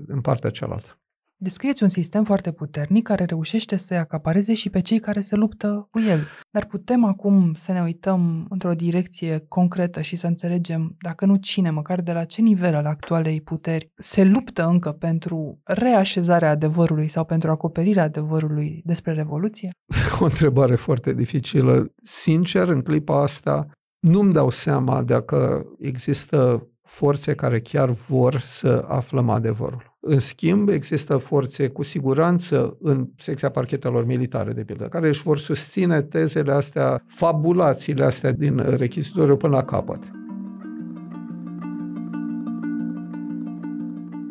în 0.07 0.21
partea 0.21 0.51
cealaltă. 0.51 1.02
Descrieți 1.43 1.83
un 1.83 1.89
sistem 1.89 2.25
foarte 2.25 2.53
puternic 2.53 3.07
care 3.07 3.25
reușește 3.25 3.77
să-i 3.77 3.97
acapareze 3.97 4.55
și 4.55 4.71
pe 4.71 4.81
cei 4.81 4.99
care 4.99 5.21
se 5.21 5.37
luptă 5.37 5.89
cu 5.91 6.01
el. 6.01 6.27
Dar 6.51 6.65
putem 6.65 7.05
acum 7.05 7.55
să 7.55 7.73
ne 7.73 7.83
uităm 7.83 8.47
într-o 8.49 8.73
direcție 8.73 9.45
concretă 9.49 10.01
și 10.01 10.17
să 10.17 10.27
înțelegem, 10.27 10.97
dacă 10.99 11.27
nu 11.27 11.37
cine, 11.37 11.71
măcar 11.71 12.01
de 12.01 12.13
la 12.13 12.25
ce 12.25 12.41
nivel 12.41 12.75
al 12.75 12.87
actualei 12.87 13.41
puteri 13.41 13.91
se 13.95 14.25
luptă 14.25 14.67
încă 14.67 14.93
pentru 14.93 15.61
reașezarea 15.65 16.51
adevărului 16.51 17.09
sau 17.09 17.25
pentru 17.25 17.51
acoperirea 17.51 18.03
adevărului 18.03 18.83
despre 18.85 19.13
Revoluție? 19.13 19.71
O 20.21 20.25
întrebare 20.25 20.75
foarte 20.75 21.13
dificilă. 21.13 21.93
Sincer, 22.03 22.69
în 22.69 22.83
clipa 22.83 23.23
asta, 23.23 23.67
nu-mi 24.01 24.33
dau 24.33 24.51
seama 24.51 25.03
dacă 25.03 25.67
există 25.79 26.67
forțe 26.83 27.35
care 27.35 27.61
chiar 27.61 27.91
vor 27.91 28.39
să 28.39 28.85
aflăm 28.89 29.31
adevărul. 29.31 29.92
În 30.05 30.19
schimb, 30.19 30.69
există 30.69 31.17
forțe 31.17 31.69
cu 31.69 31.83
siguranță 31.83 32.77
în 32.81 33.09
secția 33.17 33.49
parchetelor 33.49 34.05
militare, 34.05 34.53
de 34.53 34.63
pildă, 34.63 34.85
care 34.85 35.09
își 35.09 35.23
vor 35.23 35.39
susține 35.39 36.03
tezele 36.03 36.53
astea, 36.53 37.05
fabulațiile 37.07 38.05
astea 38.05 38.33
din 38.33 38.77
rechizitoriu 38.77 39.37
până 39.37 39.57
la 39.57 39.65
capăt. 39.65 40.03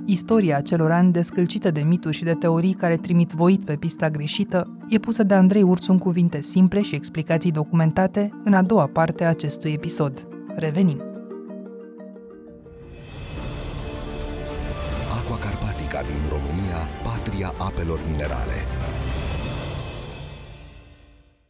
Istoria 0.05 0.61
celor 0.61 0.91
ani 0.91 1.11
descălcită 1.11 1.71
de 1.71 1.81
mituri 1.81 2.15
și 2.15 2.23
de 2.23 2.33
teorii 2.33 2.73
care 2.73 2.97
trimit 2.97 3.31
voit 3.31 3.65
pe 3.65 3.75
pista 3.75 4.09
greșită 4.09 4.77
e 4.89 4.97
pusă 4.97 5.23
de 5.23 5.33
Andrei 5.33 5.63
Ursu 5.63 5.91
în 5.91 5.97
cuvinte 5.97 6.41
simple 6.41 6.81
și 6.81 6.95
explicații 6.95 7.51
documentate 7.51 8.29
în 8.43 8.53
a 8.53 8.61
doua 8.61 8.87
parte 8.87 9.23
a 9.23 9.29
acestui 9.29 9.71
episod. 9.71 10.27
Revenim! 10.55 11.10
Patria 17.41 17.65
apelor 17.65 17.99
minerale. 18.09 18.53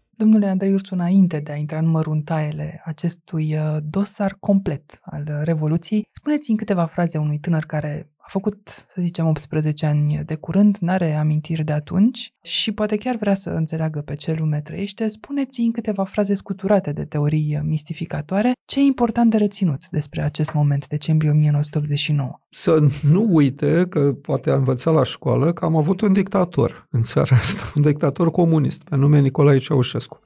Domnule 0.10 0.48
Andrei 0.48 0.74
Urțu, 0.74 0.94
înainte 0.94 1.40
de 1.40 1.52
a 1.52 1.56
intra 1.56 1.78
în 1.78 1.86
măruntaiele 1.86 2.82
acestui 2.86 3.58
uh, 3.58 3.78
dosar 3.84 4.36
complet 4.40 5.00
al 5.02 5.42
Revoluției, 5.44 6.08
spuneți 6.12 6.50
în 6.50 6.56
câteva 6.56 6.86
fraze 6.86 7.18
unui 7.18 7.40
tânăr 7.40 7.64
care 7.66 8.11
făcut, 8.32 8.68
să 8.68 9.02
zicem, 9.02 9.28
18 9.28 9.86
ani 9.86 10.22
de 10.26 10.36
curând, 10.36 10.78
n-are 10.80 11.16
amintiri 11.16 11.64
de 11.64 11.72
atunci 11.72 12.34
și 12.42 12.72
poate 12.72 12.96
chiar 12.98 13.16
vrea 13.16 13.34
să 13.34 13.50
înțeleagă 13.50 14.00
pe 14.00 14.16
ce 14.16 14.34
lume 14.34 14.62
trăiește, 14.62 15.08
spuneți 15.08 15.60
în 15.60 15.72
câteva 15.72 16.04
fraze 16.04 16.34
scuturate 16.34 16.92
de 16.92 17.06
teorii 17.06 17.62
mistificatoare 17.64 18.52
ce 18.66 18.80
e 18.80 18.84
important 18.84 19.32
de 19.32 19.38
reținut 19.38 19.88
despre 19.90 20.22
acest 20.22 20.54
moment, 20.54 20.88
decembrie 20.88 21.30
1989. 21.30 22.40
Să 22.50 22.88
nu 23.10 23.28
uite 23.30 23.86
că 23.90 24.14
poate 24.14 24.50
a 24.50 24.56
învățat 24.56 24.94
la 24.94 25.04
școală 25.04 25.54
că 25.54 25.66
am 25.66 25.76
avut 25.76 26.02
un 26.02 26.14
dictator 26.14 26.88
în 26.90 27.02
țara 27.02 27.36
asta, 27.36 27.72
un 27.76 27.82
dictator 27.82 28.32
comunist, 28.32 28.84
pe 28.84 28.96
nume 28.96 29.20
Nicolae 29.20 29.58
Ceaușescu. 29.58 30.20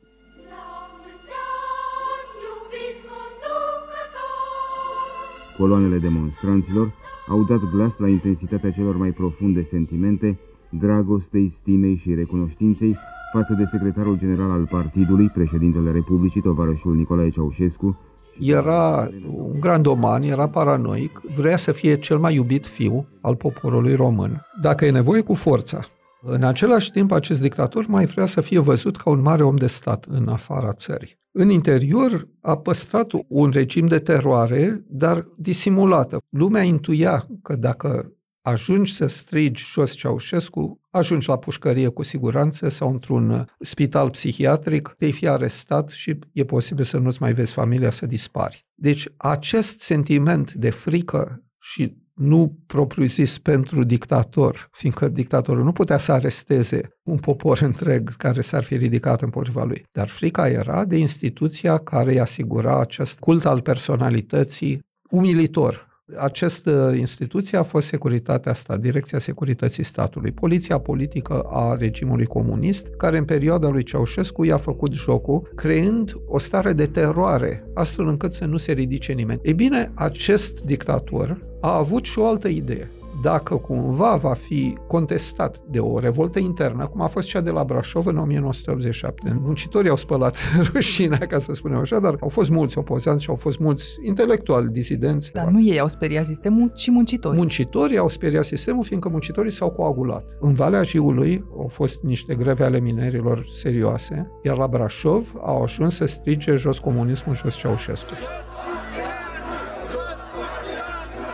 Coloanele 5.58 5.98
demonstranților 5.98 7.05
au 7.28 7.44
dat 7.44 7.60
glas 7.72 7.92
la 7.98 8.08
intensitatea 8.08 8.72
celor 8.72 8.98
mai 8.98 9.10
profunde 9.10 9.68
sentimente, 9.70 10.40
dragostei, 10.70 11.54
stimei 11.62 11.96
și 11.96 12.14
recunoștinței 12.14 12.98
față 13.34 13.54
de 13.54 13.66
secretarul 13.72 14.18
general 14.18 14.52
al 14.52 14.68
partidului, 14.72 15.30
președintele 15.30 15.92
Republicii, 15.92 16.42
tovarășul 16.42 16.96
Nicolae 16.96 17.30
Ceaușescu, 17.30 18.00
era 18.40 19.10
un 19.36 19.60
grandoman, 19.60 20.22
era 20.22 20.48
paranoic, 20.48 21.22
vrea 21.36 21.58
să 21.58 21.72
fie 21.72 21.98
cel 21.98 22.18
mai 22.18 22.36
iubit 22.36 22.66
fiu 22.66 23.08
al 23.22 23.36
poporului 23.36 23.96
român. 23.96 24.46
Dacă 24.62 24.86
e 24.86 24.92
nevoie 24.92 25.22
cu 25.22 25.34
forța, 25.34 25.80
în 26.26 26.44
același 26.44 26.92
timp, 26.92 27.12
acest 27.12 27.42
dictator 27.42 27.88
mai 27.88 28.06
vrea 28.06 28.26
să 28.26 28.42
fie 28.42 28.60
văzut 28.60 28.98
ca 28.98 29.10
un 29.10 29.22
mare 29.22 29.44
om 29.44 29.56
de 29.56 29.68
stat 29.68 30.06
în 30.10 30.28
afara 30.28 30.74
țării. 30.74 31.20
În 31.32 31.50
interior 31.50 32.30
a 32.42 32.58
păstrat 32.58 33.12
un 33.28 33.50
regim 33.50 33.88
de 33.88 34.00
teroare, 34.00 34.84
dar 34.88 35.28
disimulată. 35.38 36.18
Lumea 36.30 36.64
intuia 36.64 37.28
că 37.42 37.56
dacă 37.56 38.16
ajungi 38.42 38.96
să 38.96 39.08
strigi 39.08 39.64
jos 39.72 39.92
Ceaușescu, 39.92 40.80
ajungi 40.90 41.30
la 41.30 41.38
pușcărie 41.38 41.88
cu 41.88 42.04
siguranță 42.04 42.70
sau 42.70 42.92
într-un 42.92 43.46
spital 43.60 44.10
psihiatric, 44.10 44.96
te 44.98 45.10
fi 45.10 45.28
arestat 45.28 45.90
și 45.90 46.20
e 46.32 46.44
posibil 46.44 46.84
să 46.84 46.98
nu-ți 46.98 47.22
mai 47.22 47.34
vezi 47.34 47.54
familia 47.54 47.90
să 47.90 48.06
dispari. 48.06 48.66
Deci 48.74 49.08
acest 49.18 49.82
sentiment 49.82 50.54
de 50.54 50.70
frică 50.70 51.44
și 51.60 51.98
nu 52.16 52.58
propriu-zis 52.66 53.40
pentru 53.40 53.84
dictator, 53.84 54.68
fiindcă 54.72 55.08
dictatorul 55.08 55.64
nu 55.64 55.72
putea 55.72 55.98
să 55.98 56.12
aresteze 56.12 56.82
un 57.04 57.18
popor 57.18 57.62
întreg 57.62 58.16
care 58.16 58.42
s-ar 58.42 58.64
fi 58.64 58.76
ridicat 58.76 59.22
împotriva 59.22 59.64
lui. 59.64 59.86
Dar 59.92 60.08
frica 60.08 60.48
era 60.48 60.86
de 60.86 60.98
instituția 60.98 61.78
care 61.78 62.12
îi 62.12 62.20
asigura 62.20 62.80
acest 62.80 63.20
cult 63.20 63.46
al 63.46 63.62
personalității 63.62 64.80
umilitor, 65.10 65.95
această 66.18 66.94
instituție 66.98 67.58
a 67.58 67.64
fost 67.64 67.88
Securitatea 67.88 68.54
Stat, 68.54 68.80
Direcția 68.80 69.20
Securității 69.20 69.84
Statului, 69.84 70.32
poliția 70.32 70.78
politică 70.78 71.40
a 71.40 71.76
regimului 71.76 72.26
comunist, 72.26 72.88
care 72.98 73.18
în 73.18 73.26
perioada 73.26 73.70
lui 73.70 73.84
Ceaușescu 73.84 74.44
i-a 74.44 74.58
făcut 74.58 74.94
jocul, 74.94 75.52
creând 75.56 76.14
o 76.28 76.40
stare 76.40 76.74
de 76.74 76.86
teroare, 76.86 77.68
astfel 77.74 78.08
încât 78.08 78.34
să 78.34 78.46
nu 78.46 78.58
se 78.58 78.72
ridice 78.72 79.14
nimeni. 79.14 79.40
Ei 79.44 79.54
bine, 79.54 79.92
acest 79.94 80.62
dictator 80.62 81.46
a 81.62 81.78
avut 81.78 82.06
și 82.06 82.20
o 82.20 82.26
altă 82.26 82.48
idee 82.48 82.92
dacă 83.26 83.56
cumva 83.56 84.16
va 84.16 84.34
fi 84.34 84.78
contestat 84.88 85.60
de 85.70 85.80
o 85.80 86.00
revoltă 86.00 86.40
internă, 86.40 86.88
cum 86.88 87.02
a 87.02 87.08
fost 87.08 87.28
cea 87.28 87.42
de 87.42 87.50
la 87.50 87.64
Brașov 87.64 88.06
în 88.06 88.18
1987. 88.18 89.40
Muncitorii 89.44 89.90
au 89.90 89.96
spălat 89.96 90.38
rușinea, 90.74 91.18
ca 91.18 91.40
să 91.40 91.54
spunem 91.54 91.80
așa, 91.80 92.00
dar 92.00 92.16
au 92.20 92.28
fost 92.28 92.50
mulți 92.50 92.78
opozanți 92.78 93.24
și 93.24 93.30
au 93.30 93.36
fost 93.36 93.60
mulți 93.60 93.96
intelectuali, 94.04 94.72
disidenți. 94.72 95.32
Dar 95.32 95.48
nu 95.48 95.62
ei 95.62 95.80
au 95.80 95.88
speriat 95.88 96.26
sistemul, 96.26 96.72
ci 96.76 96.90
muncitorii. 96.90 97.40
Muncitorii 97.40 97.98
au 97.98 98.08
speriat 98.08 98.44
sistemul, 98.44 98.84
fiindcă 98.84 99.10
muncitorii 99.10 99.52
s-au 99.52 99.72
coagulat. 99.72 100.38
În 100.40 100.54
Valea 100.54 100.84
Jiului 100.84 101.46
au 101.58 101.68
fost 101.68 102.04
niște 102.04 102.36
greve 102.36 102.64
ale 102.64 102.80
minerilor 102.80 103.46
serioase, 103.54 104.32
iar 104.44 104.58
la 104.58 104.68
Brașov 104.68 105.34
au 105.46 105.62
ajuns 105.62 105.96
să 105.96 106.06
strige 106.06 106.56
jos 106.56 106.80
comunismul, 106.80 107.36
jos 107.36 107.56
Ceaușescu. 107.56 108.14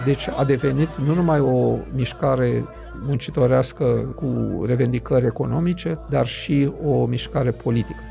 Deci 0.05 0.27
a 0.27 0.43
devenit 0.43 0.97
nu 0.97 1.13
numai 1.13 1.39
o 1.39 1.77
mișcare 1.95 2.65
muncitorească 3.05 3.85
cu 4.15 4.61
revendicări 4.65 5.25
economice, 5.25 5.99
dar 6.09 6.27
și 6.27 6.71
o 6.83 7.05
mișcare 7.05 7.51
politică. 7.51 8.03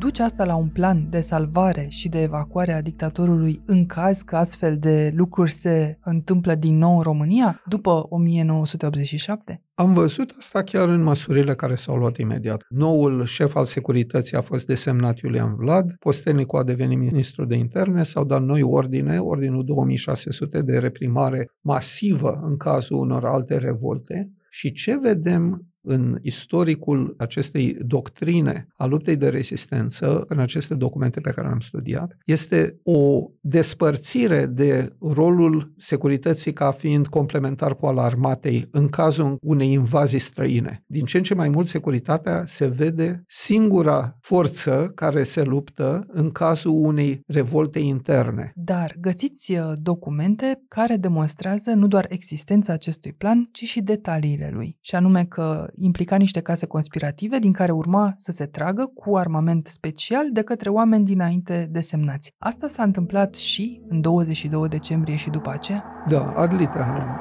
Duce 0.00 0.22
asta 0.22 0.44
la 0.44 0.56
un 0.56 0.68
plan 0.68 1.06
de 1.10 1.20
salvare 1.20 1.86
și 1.88 2.08
de 2.08 2.22
evacuare 2.22 2.72
a 2.72 2.82
dictatorului 2.82 3.62
în 3.66 3.86
caz 3.86 4.22
că 4.22 4.36
astfel 4.36 4.78
de 4.78 5.12
lucruri 5.16 5.50
se 5.50 5.98
întâmplă 6.04 6.54
din 6.54 6.78
nou 6.78 6.96
în 6.96 7.02
România 7.02 7.62
după 7.66 8.06
1987? 8.08 9.62
Am 9.74 9.94
văzut 9.94 10.34
asta 10.38 10.62
chiar 10.62 10.88
în 10.88 11.02
măsurile 11.02 11.54
care 11.54 11.74
s-au 11.74 11.96
luat 11.96 12.16
imediat. 12.16 12.64
Noul 12.68 13.24
șef 13.24 13.54
al 13.54 13.64
securității 13.64 14.36
a 14.36 14.40
fost 14.40 14.66
desemnat 14.66 15.18
Iulian 15.18 15.54
Vlad, 15.54 15.94
postelnicul 15.98 16.58
a 16.58 16.64
devenit 16.64 16.98
ministru 16.98 17.44
de 17.44 17.56
interne, 17.56 18.02
s-au 18.02 18.24
dat 18.24 18.42
noi 18.42 18.62
ordine, 18.62 19.18
ordinul 19.18 19.64
2600 19.64 20.60
de 20.60 20.78
reprimare 20.78 21.50
masivă 21.60 22.40
în 22.42 22.56
cazul 22.56 22.96
unor 22.96 23.24
alte 23.24 23.58
revolte. 23.58 24.30
Și 24.50 24.72
ce 24.72 24.98
vedem 25.02 25.69
în 25.82 26.18
istoricul 26.22 27.14
acestei 27.18 27.76
doctrine 27.80 28.68
a 28.76 28.86
luptei 28.86 29.16
de 29.16 29.28
rezistență, 29.28 30.24
în 30.28 30.38
aceste 30.38 30.74
documente 30.74 31.20
pe 31.20 31.30
care 31.30 31.46
le-am 31.46 31.60
studiat, 31.60 32.16
este 32.24 32.80
o 32.82 33.30
despărțire 33.40 34.46
de 34.46 34.92
rolul 35.00 35.72
securității 35.76 36.52
ca 36.52 36.70
fiind 36.70 37.06
complementar 37.06 37.76
cu 37.76 37.86
al 37.86 37.98
armatei 37.98 38.68
în 38.70 38.88
cazul 38.88 39.38
unei 39.40 39.72
invazii 39.72 40.18
străine. 40.18 40.84
Din 40.86 41.04
ce 41.04 41.16
în 41.16 41.22
ce 41.22 41.34
mai 41.34 41.48
mult 41.48 41.66
securitatea 41.66 42.42
se 42.46 42.66
vede 42.66 43.22
singura 43.26 44.16
forță 44.20 44.92
care 44.94 45.22
se 45.22 45.42
luptă 45.42 46.04
în 46.08 46.30
cazul 46.30 46.72
unei 46.72 47.20
revolte 47.26 47.78
interne. 47.78 48.52
Dar 48.54 48.96
găsiți 49.00 49.52
uh, 49.52 49.72
documente 49.74 50.62
care 50.68 50.96
demonstrează 50.96 51.70
nu 51.70 51.86
doar 51.86 52.06
existența 52.08 52.72
acestui 52.72 53.12
plan, 53.12 53.48
ci 53.52 53.64
și 53.64 53.80
detaliile 53.80 54.50
lui. 54.52 54.76
Și 54.80 54.94
anume 54.94 55.24
că 55.24 55.69
implica 55.78 56.16
niște 56.16 56.40
case 56.40 56.66
conspirative 56.66 57.38
din 57.38 57.52
care 57.52 57.72
urma 57.72 58.14
să 58.16 58.32
se 58.32 58.46
tragă 58.46 58.90
cu 58.94 59.16
armament 59.16 59.66
special 59.66 60.32
de 60.32 60.42
către 60.42 60.70
oameni 60.70 61.04
dinainte 61.04 61.68
desemnați. 61.70 62.34
Asta 62.38 62.68
s-a 62.68 62.82
întâmplat 62.82 63.34
și 63.34 63.82
în 63.88 64.00
22 64.00 64.68
decembrie 64.68 65.16
și 65.16 65.30
după 65.30 65.50
aceea? 65.50 65.84
Da, 66.06 66.32
ad 66.36 66.52
literam. 66.52 67.20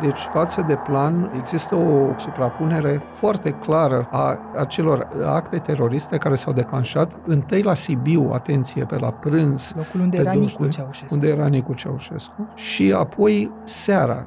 Deci, 0.00 0.18
față 0.18 0.64
de 0.66 0.74
plan, 0.74 1.30
există 1.34 1.74
o 1.74 2.18
suprapunere 2.18 3.02
foarte 3.12 3.50
clară 3.50 4.08
a 4.10 4.38
acelor 4.58 5.08
acte 5.24 5.58
teroriste 5.58 6.16
care 6.16 6.34
s-au 6.34 6.52
declanșat 6.52 7.12
întâi 7.26 7.62
la 7.62 7.74
Sibiu, 7.74 8.30
atenție, 8.32 8.84
pe 8.84 8.96
la 8.96 9.12
prânz. 9.12 9.72
Locul 9.76 10.00
unde 10.00 10.16
pe 10.16 10.22
era 10.22 10.32
Nicu 10.32 10.44
12, 10.44 10.80
Ceaușescu. 10.80 11.14
Unde 11.14 11.28
era 11.28 11.46
Nicu 11.46 11.74
Ceaușescu. 11.74 12.48
Și 12.54 12.94
apoi 12.96 13.50
seara. 13.64 14.26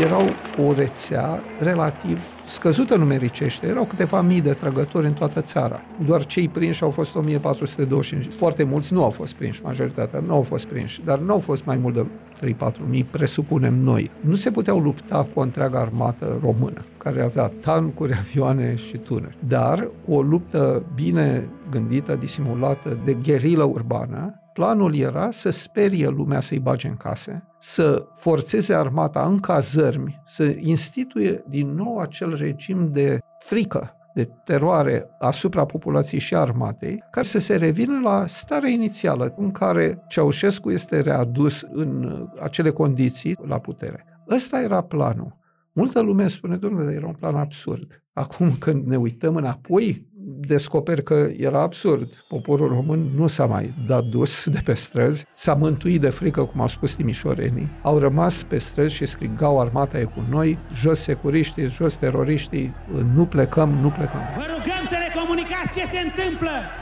Erau 0.00 0.22
o 0.66 0.72
rețea 0.72 1.40
relativ 1.60 2.18
scăzută 2.46 2.96
numericește. 2.96 3.66
Erau 3.66 3.84
câteva 3.84 4.20
mii 4.20 4.40
de 4.40 4.52
trăgători 4.52 5.06
în 5.06 5.12
toată 5.12 5.40
țara. 5.40 5.80
Doar 6.04 6.26
cei 6.26 6.48
prinși 6.48 6.82
au 6.82 6.90
fost 6.90 7.16
1425. 7.16 8.34
Foarte 8.34 8.62
mulți 8.62 8.92
nu 8.92 9.04
au 9.04 9.10
fost 9.10 9.34
prinși, 9.34 9.62
majoritatea 9.62 10.20
nu 10.26 10.34
au 10.34 10.42
fost 10.42 10.66
prinși, 10.66 11.00
dar 11.04 11.18
nu 11.18 11.32
au 11.32 11.38
fost 11.38 11.64
mai 11.64 11.76
mult 11.76 11.94
de 11.94 12.06
3-4 12.54 12.72
mii, 12.88 13.04
presupunem 13.04 13.74
noi. 13.74 14.10
Nu 14.20 14.34
se 14.34 14.50
puteau 14.50 14.78
lupta 14.78 15.28
cu 15.34 15.40
o 15.40 15.42
întreagă 15.42 15.78
armată 15.78 16.38
română, 16.42 16.84
care 16.96 17.22
avea 17.22 17.52
tancuri, 17.60 18.12
avioane 18.22 18.76
și 18.76 18.96
tunuri. 18.96 19.36
Dar 19.48 19.88
cu 20.04 20.12
o 20.12 20.22
luptă 20.22 20.82
bine 20.94 21.48
gândită, 21.70 22.16
disimulată, 22.16 22.98
de 23.04 23.16
gherilă 23.22 23.64
urbană, 23.64 24.41
Planul 24.52 24.96
era 24.96 25.30
să 25.30 25.50
sperie 25.50 26.08
lumea 26.08 26.40
să-i 26.40 26.58
bage 26.58 26.88
în 26.88 26.96
case, 26.96 27.44
să 27.58 28.06
forțeze 28.14 28.74
armata 28.74 29.26
în 29.26 29.38
cazărmi, 29.38 30.22
să 30.26 30.44
instituie 30.58 31.44
din 31.48 31.74
nou 31.74 31.98
acel 31.98 32.36
regim 32.36 32.92
de 32.92 33.18
frică, 33.38 33.96
de 34.14 34.28
teroare 34.44 35.08
asupra 35.18 35.64
populației 35.64 36.20
și 36.20 36.34
armatei, 36.34 37.04
ca 37.10 37.22
să 37.22 37.38
se 37.38 37.56
revină 37.56 38.00
la 38.00 38.26
starea 38.26 38.70
inițială 38.70 39.34
în 39.36 39.50
care 39.50 40.02
Ceaușescu 40.08 40.70
este 40.70 41.00
readus 41.00 41.66
în 41.72 42.22
acele 42.40 42.70
condiții 42.70 43.38
la 43.46 43.58
putere. 43.58 44.04
Ăsta 44.30 44.60
era 44.60 44.80
planul. 44.80 45.40
Multă 45.72 46.00
lume 46.00 46.28
spune, 46.28 46.56
domnule, 46.56 46.92
era 46.92 47.06
un 47.06 47.12
plan 47.12 47.34
absurd. 47.34 48.02
Acum 48.12 48.52
când 48.58 48.86
ne 48.86 48.96
uităm 48.96 49.36
înapoi, 49.36 50.10
descoperi 50.46 51.02
că 51.02 51.28
era 51.36 51.60
absurd. 51.60 52.24
Poporul 52.28 52.68
român 52.68 53.10
nu 53.16 53.26
s-a 53.26 53.46
mai 53.46 53.74
dat 53.86 54.04
dus 54.04 54.46
de 54.46 54.60
pe 54.64 54.74
străzi, 54.74 55.26
s-a 55.32 55.54
mântuit 55.54 56.00
de 56.00 56.10
frică, 56.10 56.44
cum 56.44 56.60
au 56.60 56.66
spus 56.66 56.94
timișorenii. 56.94 57.70
Au 57.82 57.98
rămas 57.98 58.42
pe 58.42 58.58
străzi 58.58 58.94
și 58.94 59.06
strigau 59.06 59.60
armata 59.60 59.98
e 59.98 60.04
cu 60.04 60.24
noi, 60.30 60.58
jos 60.74 60.98
securiștii, 60.98 61.68
jos 61.68 61.94
teroriștii, 61.94 62.74
nu 63.14 63.26
plecăm, 63.26 63.70
nu 63.70 63.88
plecăm. 63.88 64.20
Vă 64.36 64.44
rugăm 64.46 64.84
să 64.88 64.94
ne 64.94 65.20
comunicați 65.20 65.78
ce 65.78 65.86
se 65.86 65.98
întâmplă! 65.98 66.81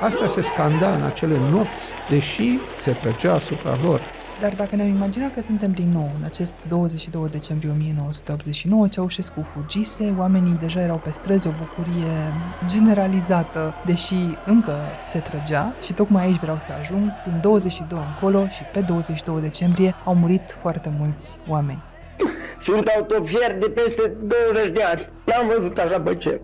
Asta 0.00 0.26
se 0.26 0.40
scanda 0.40 0.94
în 0.94 1.02
acele 1.02 1.36
nopți, 1.50 1.86
deși 2.08 2.58
se 2.76 2.92
trăgea 2.92 3.34
asupra 3.34 3.76
lor. 3.82 4.00
Dar 4.40 4.54
dacă 4.54 4.76
ne-am 4.76 4.88
imaginat 4.88 5.34
că 5.34 5.42
suntem 5.42 5.70
din 5.70 5.88
nou 5.92 6.10
în 6.18 6.24
acest 6.24 6.54
22 6.68 7.28
decembrie 7.30 7.70
1989, 7.70 8.88
Ceaușescu 8.88 9.42
fugise, 9.42 10.14
oamenii 10.18 10.58
deja 10.60 10.80
erau 10.80 11.00
pe 11.04 11.10
străzi, 11.10 11.46
o 11.46 11.50
bucurie 11.58 12.32
generalizată, 12.66 13.74
deși 13.84 14.14
încă 14.46 14.76
se 15.10 15.18
trăgea 15.18 15.74
și 15.82 15.92
tocmai 15.92 16.24
aici 16.24 16.40
vreau 16.40 16.58
să 16.58 16.70
ajung, 16.80 17.10
din 17.24 17.38
22 17.40 17.98
încolo 18.14 18.48
și 18.48 18.62
pe 18.62 18.80
22 18.80 19.40
decembrie 19.40 19.94
au 20.04 20.14
murit 20.14 20.56
foarte 20.60 20.94
mulți 20.98 21.38
oameni. 21.48 21.82
Sunt 22.62 22.86
autopsier 22.86 23.58
de 23.58 23.68
peste 23.68 24.12
20 24.52 24.72
de 24.72 24.82
ani. 24.82 25.08
N-am 25.26 25.52
văzut 25.56 25.78
așa 25.78 26.00
pe 26.00 26.14
cer. 26.14 26.40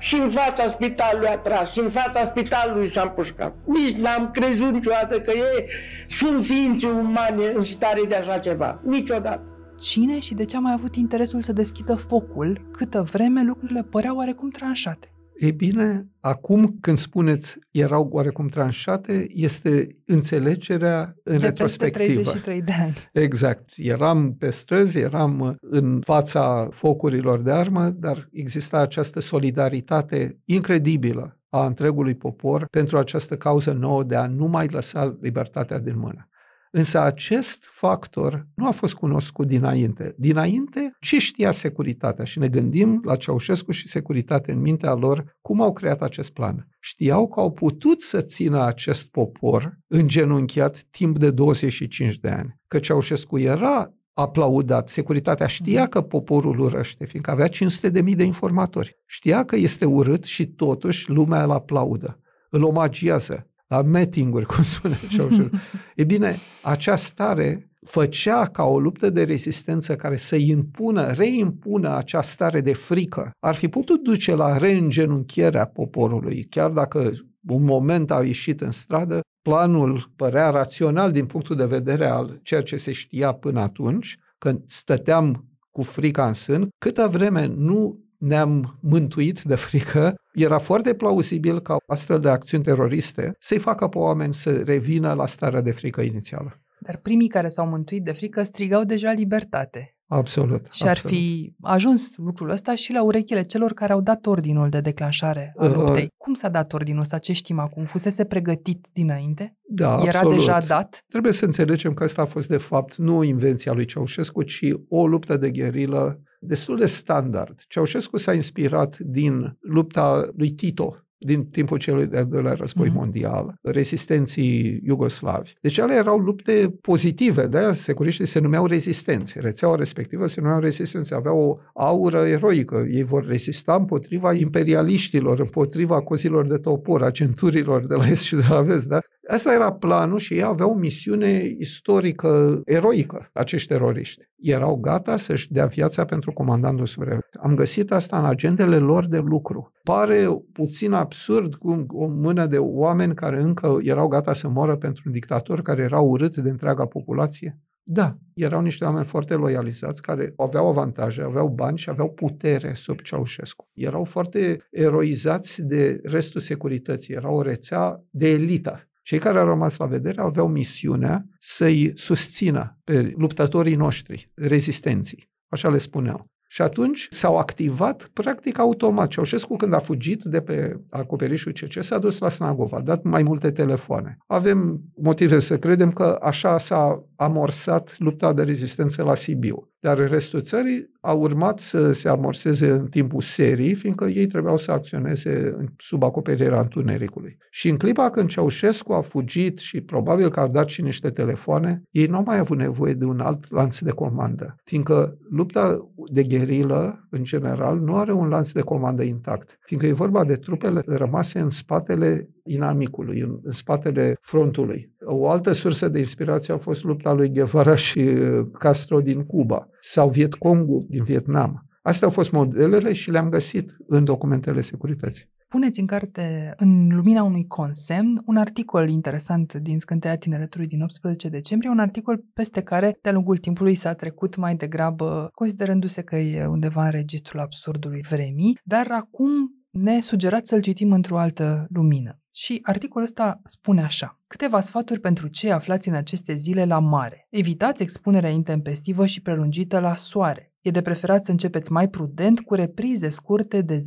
Și 0.00 0.14
în 0.14 0.30
fața 0.30 0.70
spitalului 0.70 1.28
a 1.28 1.38
tras, 1.38 1.72
și 1.72 1.78
în 1.78 1.90
fața 1.90 2.24
spitalului 2.24 2.88
s-a 2.90 3.02
împușcat. 3.02 3.54
Nici 3.64 3.96
n-am 3.96 4.30
crezut 4.30 4.72
niciodată 4.72 5.20
că 5.20 5.30
ei 5.30 5.66
sunt 6.08 6.44
ființe 6.44 6.86
umane 6.86 7.52
în 7.54 7.62
stare 7.62 8.00
de 8.08 8.14
așa 8.14 8.38
ceva. 8.38 8.80
Niciodată. 8.84 9.42
Cine 9.80 10.18
și 10.18 10.34
de 10.34 10.44
ce 10.44 10.56
a 10.56 10.60
mai 10.60 10.72
avut 10.72 10.96
interesul 10.96 11.40
să 11.40 11.52
deschidă 11.52 11.94
focul 11.94 12.68
câtă 12.72 13.02
vreme 13.02 13.44
lucrurile 13.44 13.82
păreau 13.82 14.16
oarecum 14.16 14.50
tranșate? 14.50 15.12
E 15.42 15.50
bine, 15.50 16.06
acum 16.20 16.76
când 16.80 16.98
spuneți 16.98 17.58
erau 17.70 18.08
oarecum 18.12 18.48
tranșate, 18.48 19.26
este 19.28 19.96
înțelegerea 20.06 21.16
în 21.22 21.38
de 21.38 21.46
retrospectivă. 21.46 22.20
peste 22.20 22.38
33 22.38 22.62
de 22.62 22.72
ani. 22.72 22.94
Exact. 23.12 23.72
Eram 23.76 24.34
pe 24.34 24.50
străzi, 24.50 24.98
eram 24.98 25.56
în 25.60 26.00
fața 26.04 26.68
focurilor 26.70 27.40
de 27.40 27.50
armă, 27.50 27.90
dar 27.90 28.28
exista 28.32 28.78
această 28.78 29.20
solidaritate 29.20 30.38
incredibilă 30.44 31.40
a 31.48 31.66
întregului 31.66 32.14
popor 32.14 32.66
pentru 32.70 32.98
această 32.98 33.36
cauză 33.36 33.72
nouă 33.72 34.02
de 34.02 34.16
a 34.16 34.26
nu 34.26 34.46
mai 34.46 34.68
lăsa 34.68 35.16
libertatea 35.20 35.78
din 35.78 35.98
mână. 35.98 36.28
Însă 36.74 37.00
acest 37.00 37.64
factor 37.70 38.46
nu 38.54 38.66
a 38.66 38.70
fost 38.70 38.94
cunoscut 38.94 39.46
dinainte. 39.46 40.14
Dinainte, 40.18 40.96
ce 41.00 41.18
știa 41.18 41.50
securitatea? 41.50 42.24
Și 42.24 42.38
ne 42.38 42.48
gândim 42.48 43.00
la 43.04 43.16
Ceaușescu 43.16 43.70
și 43.70 43.88
securitate 43.88 44.52
în 44.52 44.60
mintea 44.60 44.94
lor, 44.94 45.36
cum 45.40 45.62
au 45.62 45.72
creat 45.72 46.02
acest 46.02 46.30
plan. 46.30 46.68
Știau 46.80 47.28
că 47.28 47.40
au 47.40 47.52
putut 47.52 48.00
să 48.00 48.20
țină 48.20 48.64
acest 48.64 49.10
popor 49.10 49.78
îngenunchiat 49.86 50.82
timp 50.90 51.18
de 51.18 51.30
25 51.30 52.18
de 52.18 52.28
ani. 52.28 52.60
Că 52.68 52.78
Ceaușescu 52.78 53.38
era 53.38 53.94
aplaudat. 54.12 54.88
Securitatea 54.88 55.46
știa 55.46 55.86
că 55.86 56.00
poporul 56.00 56.58
urăște, 56.58 57.04
fiindcă 57.04 57.30
avea 57.30 57.48
500 57.48 57.88
de 57.88 58.00
mii 58.00 58.14
de 58.14 58.24
informatori. 58.24 58.96
Știa 59.06 59.44
că 59.44 59.56
este 59.56 59.84
urât 59.84 60.24
și 60.24 60.46
totuși 60.46 61.10
lumea 61.10 61.42
îl 61.42 61.50
aplaudă, 61.50 62.20
îl 62.50 62.62
omagiază 62.62 63.51
la 63.72 63.82
meeting-uri, 63.82 64.46
cum 64.46 64.62
spune 64.62 64.98
Ceaușescu. 65.12 65.56
e 65.96 66.04
bine, 66.04 66.36
acea 66.62 66.96
stare 66.96 67.70
făcea 67.86 68.46
ca 68.46 68.62
o 68.62 68.78
luptă 68.80 69.10
de 69.10 69.22
rezistență 69.24 69.96
care 69.96 70.16
să 70.16 70.36
impună, 70.36 71.12
reimpună 71.12 71.96
acea 71.96 72.22
stare 72.22 72.60
de 72.60 72.72
frică, 72.72 73.30
ar 73.38 73.54
fi 73.54 73.68
putut 73.68 74.02
duce 74.02 74.34
la 74.34 74.56
reîngenunchierea 74.56 75.66
poporului, 75.66 76.44
chiar 76.44 76.70
dacă 76.70 77.10
un 77.48 77.64
moment 77.64 78.10
a 78.10 78.24
ieșit 78.24 78.60
în 78.60 78.70
stradă, 78.70 79.20
planul 79.42 80.12
părea 80.16 80.50
rațional 80.50 81.12
din 81.12 81.26
punctul 81.26 81.56
de 81.56 81.64
vedere 81.64 82.06
al 82.06 82.40
ceea 82.42 82.62
ce 82.62 82.76
se 82.76 82.92
știa 82.92 83.32
până 83.32 83.60
atunci, 83.60 84.18
când 84.38 84.60
stăteam 84.66 85.44
cu 85.70 85.82
frica 85.82 86.26
în 86.26 86.34
sân, 86.34 86.68
câtă 86.78 87.08
vreme 87.12 87.46
nu 87.46 87.98
ne-am 88.22 88.78
mântuit 88.80 89.42
de 89.42 89.54
frică, 89.54 90.14
era 90.32 90.58
foarte 90.58 90.94
plauzibil 90.94 91.60
ca 91.60 91.76
astfel 91.86 92.20
de 92.20 92.28
acțiuni 92.28 92.64
teroriste 92.64 93.36
să-i 93.38 93.58
facă 93.58 93.88
pe 93.88 93.98
oameni 93.98 94.34
să 94.34 94.50
revină 94.50 95.12
la 95.12 95.26
starea 95.26 95.60
de 95.60 95.70
frică 95.70 96.00
inițială. 96.00 96.60
Dar 96.80 96.96
primii 96.96 97.28
care 97.28 97.48
s-au 97.48 97.66
mântuit 97.66 98.04
de 98.04 98.12
frică 98.12 98.42
strigau 98.42 98.84
deja 98.84 99.12
libertate. 99.12 99.96
Absolut. 100.06 100.66
Și 100.70 100.82
ar 100.82 100.88
absolut. 100.88 101.16
fi 101.16 101.54
ajuns 101.60 102.16
lucrul 102.16 102.50
ăsta 102.50 102.74
și 102.74 102.92
la 102.92 103.02
urechile 103.02 103.42
celor 103.42 103.72
care 103.72 103.92
au 103.92 104.00
dat 104.00 104.26
ordinul 104.26 104.68
de 104.68 104.80
declanșare 104.80 105.52
a 105.56 105.64
Uh, 105.64 105.74
luptei. 105.74 106.08
Cum 106.16 106.34
s-a 106.34 106.48
dat 106.48 106.72
ordinul 106.72 107.00
ăsta? 107.00 107.18
Ce 107.18 107.32
știm 107.32 107.58
acum? 107.58 107.84
Fusese 107.84 108.24
pregătit 108.24 108.88
dinainte? 108.92 109.56
Da, 109.68 109.90
Era 109.92 110.18
absolut. 110.18 110.36
deja 110.36 110.60
dat? 110.60 111.04
Trebuie 111.08 111.32
să 111.32 111.44
înțelegem 111.44 111.92
că 111.92 112.02
asta 112.02 112.22
a 112.22 112.24
fost 112.24 112.48
de 112.48 112.56
fapt 112.56 112.96
nu 112.96 113.16
o 113.16 113.22
invenție 113.22 113.70
a 113.70 113.74
lui 113.74 113.84
Ceaușescu, 113.84 114.42
ci 114.42 114.64
o 114.88 115.06
luptă 115.06 115.36
de 115.36 115.50
gherilă 115.50 116.22
destul 116.44 116.76
de 116.76 116.86
standard. 116.86 117.60
Ceaușescu 117.68 118.16
s-a 118.16 118.32
inspirat 118.32 118.98
din 118.98 119.56
lupta 119.60 120.30
lui 120.36 120.50
Tito 120.50 120.96
din 121.24 121.44
timpul 121.46 121.78
celui 121.78 122.06
de-al 122.06 122.26
doilea 122.26 122.52
război 122.52 122.88
Mhm. 122.88 122.96
mondial, 122.96 123.54
rezistenții 123.62 124.80
iugoslavi. 124.84 125.52
Deci 125.60 125.78
alea 125.78 125.96
erau 125.96 126.18
lupte 126.18 126.74
pozitive, 126.80 127.46
de-aia 127.46 127.72
securiștii 127.72 128.26
se 128.26 128.40
numeau 128.40 128.66
rezistenți. 128.66 129.40
Rețeaua 129.40 129.76
respectivă 129.76 130.26
se 130.26 130.40
numeau 130.40 130.60
rezistenți, 130.60 131.14
aveau 131.14 131.38
o 131.38 131.58
aură 131.74 132.26
eroică. 132.26 132.86
Ei 132.90 133.02
vor 133.02 133.26
rezista 133.26 133.74
împotriva 133.74 134.32
imperialiștilor, 134.32 135.40
împotriva 135.40 136.00
cozilor 136.02 136.46
de 136.46 136.56
topor, 136.56 137.02
a 137.02 137.10
centurilor 137.10 137.86
de 137.86 137.94
la 137.94 138.06
est 138.06 138.22
și 138.22 138.34
de 138.34 138.44
la 138.48 138.60
vest. 138.62 138.88
Da? 138.88 138.98
Asta 139.28 139.52
era 139.52 139.72
planul 139.72 140.18
și 140.18 140.34
ei 140.34 140.42
aveau 140.42 140.70
o 140.70 140.74
misiune 140.74 141.54
istorică 141.58 142.60
eroică, 142.64 143.30
acești 143.32 143.68
teroriști. 143.68 144.22
Erau 144.36 144.76
gata 144.76 145.16
să-și 145.16 145.52
dea 145.52 145.66
viața 145.66 146.04
pentru 146.04 146.32
comandantul 146.32 146.86
suprem. 146.86 147.20
Am 147.42 147.54
găsit 147.54 147.92
asta 147.92 148.18
în 148.18 148.24
agendele 148.24 148.78
lor 148.78 149.06
de 149.06 149.18
lucru. 149.18 149.72
Pare 149.82 150.26
puțin 150.52 150.92
absurd 150.92 151.54
cum 151.54 151.86
o 151.88 152.06
mână 152.06 152.46
de 152.46 152.58
oameni 152.58 153.14
care 153.14 153.40
încă 153.40 153.78
erau 153.82 154.08
gata 154.08 154.32
să 154.32 154.48
moară 154.48 154.76
pentru 154.76 155.02
un 155.06 155.12
dictator 155.12 155.62
care 155.62 155.82
era 155.82 156.00
urât 156.00 156.36
de 156.36 156.48
întreaga 156.48 156.86
populație. 156.86 157.58
Da, 157.84 158.16
erau 158.34 158.60
niște 158.60 158.84
oameni 158.84 159.04
foarte 159.04 159.34
loializați 159.34 160.02
care 160.02 160.32
aveau 160.36 160.68
avantaje, 160.68 161.22
aveau 161.22 161.48
bani 161.48 161.78
și 161.78 161.90
aveau 161.90 162.10
putere 162.10 162.72
sub 162.74 163.00
Ceaușescu. 163.00 163.68
Erau 163.72 164.04
foarte 164.04 164.66
eroizați 164.70 165.62
de 165.62 166.00
restul 166.02 166.40
securității. 166.40 167.14
Era 167.14 167.30
o 167.30 167.42
rețea 167.42 168.04
de 168.10 168.28
elită. 168.28 168.86
Cei 169.02 169.18
care 169.18 169.38
au 169.38 169.46
rămas 169.46 169.76
la 169.76 169.86
vedere 169.86 170.20
aveau 170.20 170.48
misiunea 170.48 171.24
să-i 171.38 171.92
susțină 171.94 172.78
pe 172.84 173.12
luptătorii 173.16 173.74
noștri, 173.74 174.30
rezistenții. 174.34 175.30
Așa 175.48 175.70
le 175.70 175.78
spuneau. 175.78 176.30
Și 176.48 176.62
atunci 176.62 177.06
s-au 177.10 177.36
activat 177.36 178.10
practic 178.12 178.58
automat. 178.58 179.08
Ceaușescu 179.08 179.56
când 179.56 179.74
a 179.74 179.78
fugit 179.78 180.22
de 180.22 180.40
pe 180.40 180.80
acoperișul 180.90 181.52
CC 181.52 181.82
s-a 181.82 181.98
dus 181.98 182.18
la 182.18 182.28
Snagov, 182.28 182.72
a 182.72 182.80
dat 182.80 183.02
mai 183.02 183.22
multe 183.22 183.50
telefoane. 183.50 184.16
Avem 184.26 184.80
motive 184.96 185.38
să 185.38 185.58
credem 185.58 185.90
că 185.90 186.18
așa 186.22 186.58
s-a 186.58 187.04
amorsat 187.22 187.94
lupta 187.98 188.32
de 188.32 188.42
rezistență 188.42 189.02
la 189.02 189.14
Sibiu. 189.14 189.70
Dar 189.80 190.08
restul 190.08 190.40
țării 190.40 190.90
a 191.00 191.12
urmat 191.12 191.58
să 191.58 191.92
se 191.92 192.08
amorseze 192.08 192.70
în 192.70 192.86
timpul 192.86 193.20
serii, 193.20 193.74
fiindcă 193.74 194.04
ei 194.04 194.26
trebuiau 194.26 194.56
să 194.56 194.72
acționeze 194.72 195.56
sub 195.76 196.02
acoperirea 196.02 196.60
întunericului. 196.60 197.36
Și 197.50 197.68
în 197.68 197.76
clipa 197.76 198.10
când 198.10 198.28
Ceaușescu 198.28 198.92
a 198.92 199.00
fugit 199.00 199.58
și 199.58 199.80
probabil 199.80 200.30
că 200.30 200.40
au 200.40 200.48
dat 200.48 200.68
și 200.68 200.82
niște 200.82 201.10
telefoane, 201.10 201.82
ei 201.90 202.06
nu 202.06 202.16
au 202.16 202.22
mai 202.26 202.38
avut 202.38 202.56
nevoie 202.56 202.94
de 202.94 203.04
un 203.04 203.20
alt 203.20 203.50
lanț 203.50 203.78
de 203.78 203.90
comandă, 203.90 204.54
fiindcă 204.64 205.18
lupta 205.30 205.92
de 206.12 206.22
gherilă, 206.22 207.01
în 207.14 207.24
general, 207.24 207.80
nu 207.80 207.96
are 207.96 208.12
un 208.12 208.28
lanț 208.28 208.52
de 208.52 208.60
comandă 208.60 209.02
intact, 209.02 209.58
fiindcă 209.60 209.88
e 209.88 209.92
vorba 209.92 210.24
de 210.24 210.36
trupele 210.36 210.82
rămase 210.86 211.38
în 211.38 211.50
spatele 211.50 212.28
inamicului, 212.44 213.20
în, 213.20 213.38
în 213.42 213.50
spatele 213.50 214.18
frontului. 214.20 214.92
O 215.04 215.28
altă 215.28 215.52
sursă 215.52 215.88
de 215.88 215.98
inspirație 215.98 216.54
a 216.54 216.58
fost 216.58 216.84
lupta 216.84 217.12
lui 217.12 217.32
Guevara 217.32 217.74
și 217.74 217.98
uh, 217.98 218.46
Castro 218.58 219.00
din 219.00 219.24
Cuba 219.24 219.68
sau 219.80 220.10
Vietcongul 220.10 220.84
din 220.88 221.04
Vietnam. 221.04 221.66
Astea 221.82 222.06
au 222.06 222.12
fost 222.12 222.32
modelele 222.32 222.92
și 222.92 223.10
le-am 223.10 223.28
găsit 223.28 223.76
în 223.86 224.04
documentele 224.04 224.60
securității. 224.60 225.30
Puneți 225.52 225.80
în 225.80 225.86
carte, 225.86 226.54
în 226.56 226.88
lumina 226.88 227.22
unui 227.22 227.46
consemn, 227.46 228.22
un 228.26 228.36
articol 228.36 228.88
interesant 228.88 229.54
din 229.54 229.78
Scânteia 229.78 230.16
Tineretului 230.16 230.66
din 230.66 230.82
18 230.82 231.28
decembrie, 231.28 231.70
un 231.70 231.78
articol 231.78 232.24
peste 232.34 232.62
care, 232.62 232.98
de-a 233.02 233.12
lungul 233.12 233.38
timpului, 233.38 233.74
s-a 233.74 233.94
trecut 233.94 234.36
mai 234.36 234.54
degrabă, 234.54 235.28
considerându-se 235.34 236.02
că 236.02 236.16
e 236.16 236.46
undeva 236.46 236.84
în 236.84 236.90
registrul 236.90 237.40
absurdului 237.40 238.04
vremii, 238.08 238.58
dar 238.64 238.86
acum 238.90 239.30
ne 239.70 240.00
sugerați 240.00 240.48
să-l 240.48 240.60
citim 240.60 240.92
într-o 240.92 241.18
altă 241.18 241.66
lumină. 241.68 242.21
Și 242.34 242.58
articolul 242.62 243.06
ăsta 243.06 243.40
spune 243.44 243.82
așa. 243.82 244.20
Câteva 244.26 244.60
sfaturi 244.60 245.00
pentru 245.00 245.28
cei 245.28 245.52
aflați 245.52 245.88
în 245.88 245.94
aceste 245.94 246.34
zile 246.34 246.64
la 246.64 246.78
mare. 246.78 247.26
Evitați 247.30 247.82
expunerea 247.82 248.30
intempestivă 248.30 249.06
și 249.06 249.22
prelungită 249.22 249.80
la 249.80 249.94
soare. 249.94 250.52
E 250.60 250.70
de 250.70 250.82
preferat 250.82 251.24
să 251.24 251.30
începeți 251.30 251.72
mai 251.72 251.88
prudent 251.88 252.40
cu 252.40 252.54
reprize 252.54 253.08
scurte 253.08 253.60
de 253.60 253.78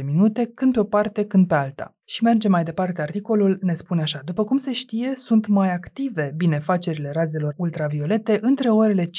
10-15 0.00 0.04
minute, 0.04 0.46
când 0.54 0.72
pe 0.72 0.80
o 0.80 0.84
parte, 0.84 1.24
când 1.24 1.46
pe 1.46 1.54
alta. 1.54 1.96
Și 2.04 2.22
merge 2.22 2.48
mai 2.48 2.64
departe 2.64 3.00
articolul, 3.00 3.58
ne 3.60 3.74
spune 3.74 4.02
așa. 4.02 4.20
După 4.24 4.44
cum 4.44 4.56
se 4.56 4.72
știe, 4.72 5.12
sunt 5.14 5.46
mai 5.46 5.72
active 5.72 6.32
binefacerile 6.36 7.10
razelor 7.10 7.54
ultraviolete 7.56 8.38
între 8.40 8.70
orele 8.70 9.04
5.30 9.04 9.10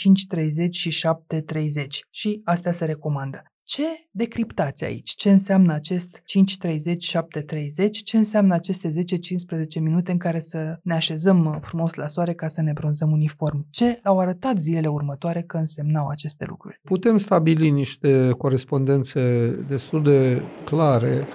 și 0.69 1.07
7.30 1.07 1.87
și 2.09 2.41
astea 2.43 2.71
se 2.71 2.85
recomandă. 2.85 3.43
Ce 3.71 3.83
decriptați 4.11 4.83
aici? 4.83 5.11
Ce 5.15 5.29
înseamnă 5.29 5.73
acest 5.73 6.17
5.30-7.30? 6.17 7.89
Ce 8.03 8.17
înseamnă 8.17 8.53
aceste 8.53 8.89
10-15 8.89 8.91
minute 9.81 10.11
în 10.11 10.17
care 10.17 10.39
să 10.39 10.79
ne 10.83 10.93
așezăm 10.93 11.59
frumos 11.61 11.93
la 11.93 12.07
soare 12.07 12.33
ca 12.33 12.47
să 12.47 12.61
ne 12.61 12.71
bronzăm 12.71 13.11
uniform? 13.11 13.67
Ce 13.69 13.99
au 14.03 14.19
arătat 14.19 14.57
zilele 14.57 14.87
următoare 14.87 15.41
că 15.41 15.57
însemnau 15.57 16.07
aceste 16.07 16.45
lucruri? 16.47 16.79
Putem 16.83 17.17
stabili 17.17 17.69
niște 17.69 18.31
corespondențe 18.37 19.51
destul 19.67 20.03
de 20.03 20.41
clare 20.65 21.27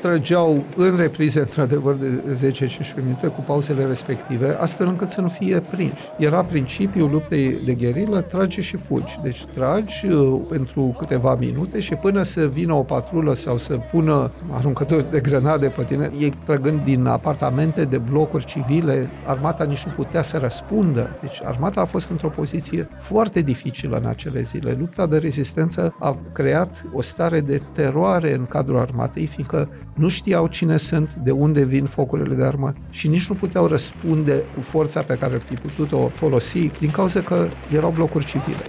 trăgeau 0.00 0.64
în 0.76 0.96
reprize, 0.96 1.40
într-adevăr, 1.40 1.94
de 1.94 2.38
10-15 2.52 3.02
minute 3.02 3.26
cu 3.26 3.40
pauzele 3.40 3.84
respective, 3.84 4.56
astfel 4.60 4.86
încât 4.86 5.08
să 5.08 5.20
nu 5.20 5.28
fie 5.28 5.60
prinși. 5.70 6.02
Era 6.18 6.44
principiul 6.44 7.10
luptei 7.10 7.58
de 7.64 7.74
gherilă, 7.74 8.20
trage 8.20 8.60
și 8.60 8.76
fugi. 8.76 9.18
Deci 9.22 9.44
tragi 9.44 10.06
uh, 10.06 10.40
pentru 10.48 10.96
câteva 10.98 11.34
minute 11.34 11.80
și 11.80 11.94
până 11.94 12.22
să 12.22 12.46
vină 12.46 12.72
o 12.72 12.82
patrulă 12.82 13.34
sau 13.34 13.58
să 13.58 13.76
pună 13.90 14.30
aruncători 14.50 15.10
de 15.10 15.20
grenade 15.20 15.66
pe 15.66 15.84
tine, 15.84 16.10
ei 16.18 16.32
trăgând 16.44 16.80
din 16.84 17.06
apartamente 17.06 17.84
de 17.84 17.98
blocuri 17.98 18.44
civile, 18.44 19.10
armata 19.26 19.64
nici 19.64 19.84
nu 19.84 19.92
putea 19.92 20.22
să 20.22 20.38
răspundă. 20.38 21.18
Deci 21.20 21.40
armata 21.44 21.80
a 21.80 21.84
fost 21.84 22.10
într-o 22.10 22.28
poziție 22.28 22.88
foarte 22.98 23.40
dificilă 23.40 23.96
în 23.96 24.06
acele 24.06 24.40
zile. 24.40 24.76
Lupta 24.78 25.06
de 25.06 25.18
rezistență 25.18 25.94
a 26.00 26.16
creat 26.32 26.84
o 26.92 27.02
stare 27.02 27.40
de 27.40 27.62
teroare 27.72 28.34
în 28.34 28.44
cadrul 28.44 28.78
armatei, 28.78 29.26
fiindcă 29.26 29.68
nu 29.98 30.08
știau 30.08 30.46
cine 30.46 30.76
sunt, 30.76 31.14
de 31.14 31.30
unde 31.30 31.64
vin 31.64 31.86
focurile 31.86 32.34
de 32.34 32.44
armă 32.44 32.72
și 32.90 33.08
nici 33.08 33.28
nu 33.28 33.34
puteau 33.34 33.66
răspunde 33.66 34.42
cu 34.54 34.60
forța 34.60 35.02
pe 35.02 35.14
care 35.14 35.34
ar 35.34 35.40
fi 35.40 35.54
putut-o 35.54 36.08
folosi 36.08 36.70
din 36.78 36.90
cauza 36.90 37.20
că 37.20 37.48
erau 37.72 37.90
blocuri 37.90 38.24
civile. 38.24 38.62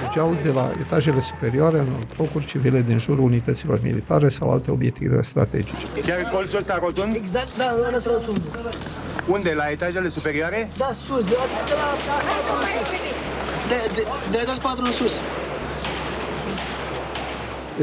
Mergeau 0.00 0.36
de 0.42 0.50
la 0.50 0.70
etajele 0.80 1.20
superioare 1.20 1.78
în 1.78 1.88
blocuri 2.16 2.46
civile 2.46 2.82
din 2.82 2.98
jurul 2.98 3.24
unităților 3.24 3.80
militare 3.82 4.28
sau 4.28 4.50
alte 4.50 4.70
obiective 4.70 5.22
strategice. 5.22 5.86
Chiar 6.06 6.30
colțul 6.32 6.58
ăsta 6.58 6.78
rotund? 6.82 7.16
Exact, 7.16 7.56
da, 7.56 7.74
ăla 7.78 7.98
rotund. 8.04 8.40
Unde? 9.28 9.52
La 9.54 9.70
etajele 9.70 10.08
superioare? 10.08 10.68
Da, 10.76 10.90
sus, 10.92 11.24
de 11.24 11.36
la... 11.38 11.44
De, 11.66 11.74
la, 11.74 11.86
de, 13.68 13.92
de, 13.94 14.06
de 14.30 14.38
etaj 14.42 14.56
4 14.56 14.84
în 14.84 14.92
sus. 14.92 15.12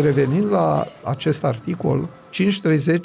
Revenind 0.01 0.49
la 0.49 0.87
acest 1.03 1.43
articol, 1.43 2.09
5.30, 2.31 2.97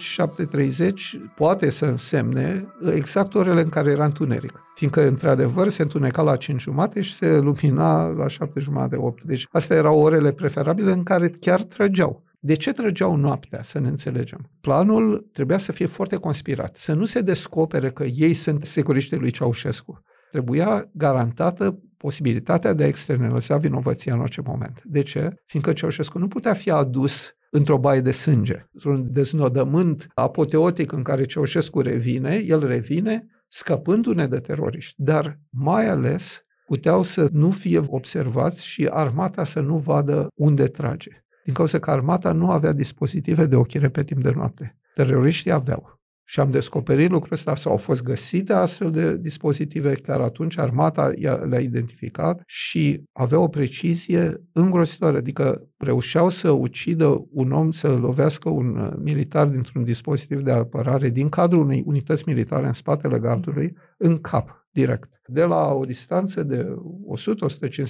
7.30 0.76 0.92
poate 1.36 1.70
să 1.70 1.84
însemne 1.84 2.66
exact 2.94 3.34
orele 3.34 3.60
în 3.60 3.68
care 3.68 3.90
era 3.90 4.04
întuneric. 4.04 4.60
Fiindcă, 4.74 5.06
într-adevăr, 5.06 5.68
se 5.68 5.82
întuneca 5.82 6.22
la 6.22 6.36
5 6.36 6.60
jumate 6.60 7.00
și 7.00 7.14
se 7.14 7.38
lumina 7.38 8.06
la 8.06 8.28
7 8.28 8.60
jumate, 8.60 8.96
8. 8.96 9.22
Deci, 9.22 9.46
astea 9.50 9.76
erau 9.76 9.98
orele 9.98 10.32
preferabile 10.32 10.92
în 10.92 11.02
care 11.02 11.28
chiar 11.28 11.62
trăgeau. 11.62 12.22
De 12.40 12.54
ce 12.54 12.72
trăgeau 12.72 13.16
noaptea, 13.16 13.62
să 13.62 13.78
ne 13.78 13.88
înțelegem? 13.88 14.50
Planul 14.60 15.28
trebuia 15.32 15.58
să 15.58 15.72
fie 15.72 15.86
foarte 15.86 16.16
conspirat, 16.16 16.76
să 16.76 16.92
nu 16.92 17.04
se 17.04 17.20
descopere 17.20 17.90
că 17.90 18.04
ei 18.04 18.34
sunt 18.34 18.64
securiștii 18.64 19.16
lui 19.16 19.30
Ceaușescu. 19.30 20.02
Trebuia 20.30 20.88
garantată 20.92 21.78
posibilitatea 22.02 22.72
de 22.72 22.82
a 22.82 22.86
externaliza 22.86 23.56
vinovăția 23.56 24.14
în 24.14 24.20
orice 24.20 24.40
moment. 24.44 24.82
De 24.84 25.02
ce? 25.02 25.34
Fiindcă 25.46 25.72
Ceaușescu 25.72 26.18
nu 26.18 26.28
putea 26.28 26.54
fi 26.54 26.70
adus 26.70 27.34
într-o 27.50 27.78
baie 27.78 28.00
de 28.00 28.10
sânge, 28.10 28.66
într-un 28.72 29.12
deznodământ 29.12 30.08
apoteotic 30.14 30.92
în 30.92 31.02
care 31.02 31.24
Ceaușescu 31.24 31.80
revine, 31.80 32.34
el 32.46 32.66
revine 32.66 33.26
scăpându-ne 33.48 34.26
de 34.26 34.38
teroriști, 34.38 34.94
dar 34.96 35.38
mai 35.50 35.88
ales 35.88 36.44
puteau 36.66 37.02
să 37.02 37.28
nu 37.32 37.50
fie 37.50 37.84
observați 37.86 38.66
și 38.66 38.88
armata 38.90 39.44
să 39.44 39.60
nu 39.60 39.76
vadă 39.78 40.26
unde 40.34 40.66
trage. 40.66 41.10
Din 41.44 41.54
cauza 41.54 41.78
că 41.78 41.90
armata 41.90 42.32
nu 42.32 42.50
avea 42.50 42.72
dispozitive 42.72 43.46
de 43.46 43.56
ochire 43.56 43.88
pe 43.88 44.02
timp 44.04 44.22
de 44.22 44.30
noapte. 44.30 44.78
Teroriștii 44.94 45.52
aveau. 45.52 45.91
Și 46.32 46.40
am 46.40 46.50
descoperit 46.50 47.10
lucrul 47.10 47.32
ăsta. 47.32 47.54
Sau 47.54 47.72
au 47.72 47.78
fost 47.78 48.02
găsite 48.02 48.52
astfel 48.52 48.90
de 48.90 49.16
dispozitive, 49.16 49.94
chiar 49.94 50.20
atunci 50.20 50.58
armata 50.58 51.12
le-a 51.48 51.60
identificat 51.60 52.42
și 52.46 53.02
avea 53.12 53.40
o 53.40 53.48
precizie 53.48 54.40
îngrositoare, 54.52 55.16
adică 55.16 55.68
reușeau 55.78 56.28
să 56.28 56.50
ucidă 56.50 57.26
un 57.30 57.52
om, 57.52 57.70
să 57.70 57.88
lovească 57.88 58.48
un 58.48 58.76
uh, 58.76 58.92
militar 59.02 59.46
dintr-un 59.46 59.84
dispozitiv 59.84 60.40
de 60.40 60.50
apărare 60.50 61.08
din 61.08 61.28
cadrul 61.28 61.62
unei 61.62 61.82
unități 61.86 62.24
militare 62.26 62.66
în 62.66 62.72
spatele 62.72 63.18
gardului 63.18 63.76
în 63.96 64.20
cap 64.20 64.61
direct. 64.72 65.10
De 65.26 65.44
la 65.44 65.72
o 65.72 65.84
distanță 65.84 66.42
de 66.42 66.74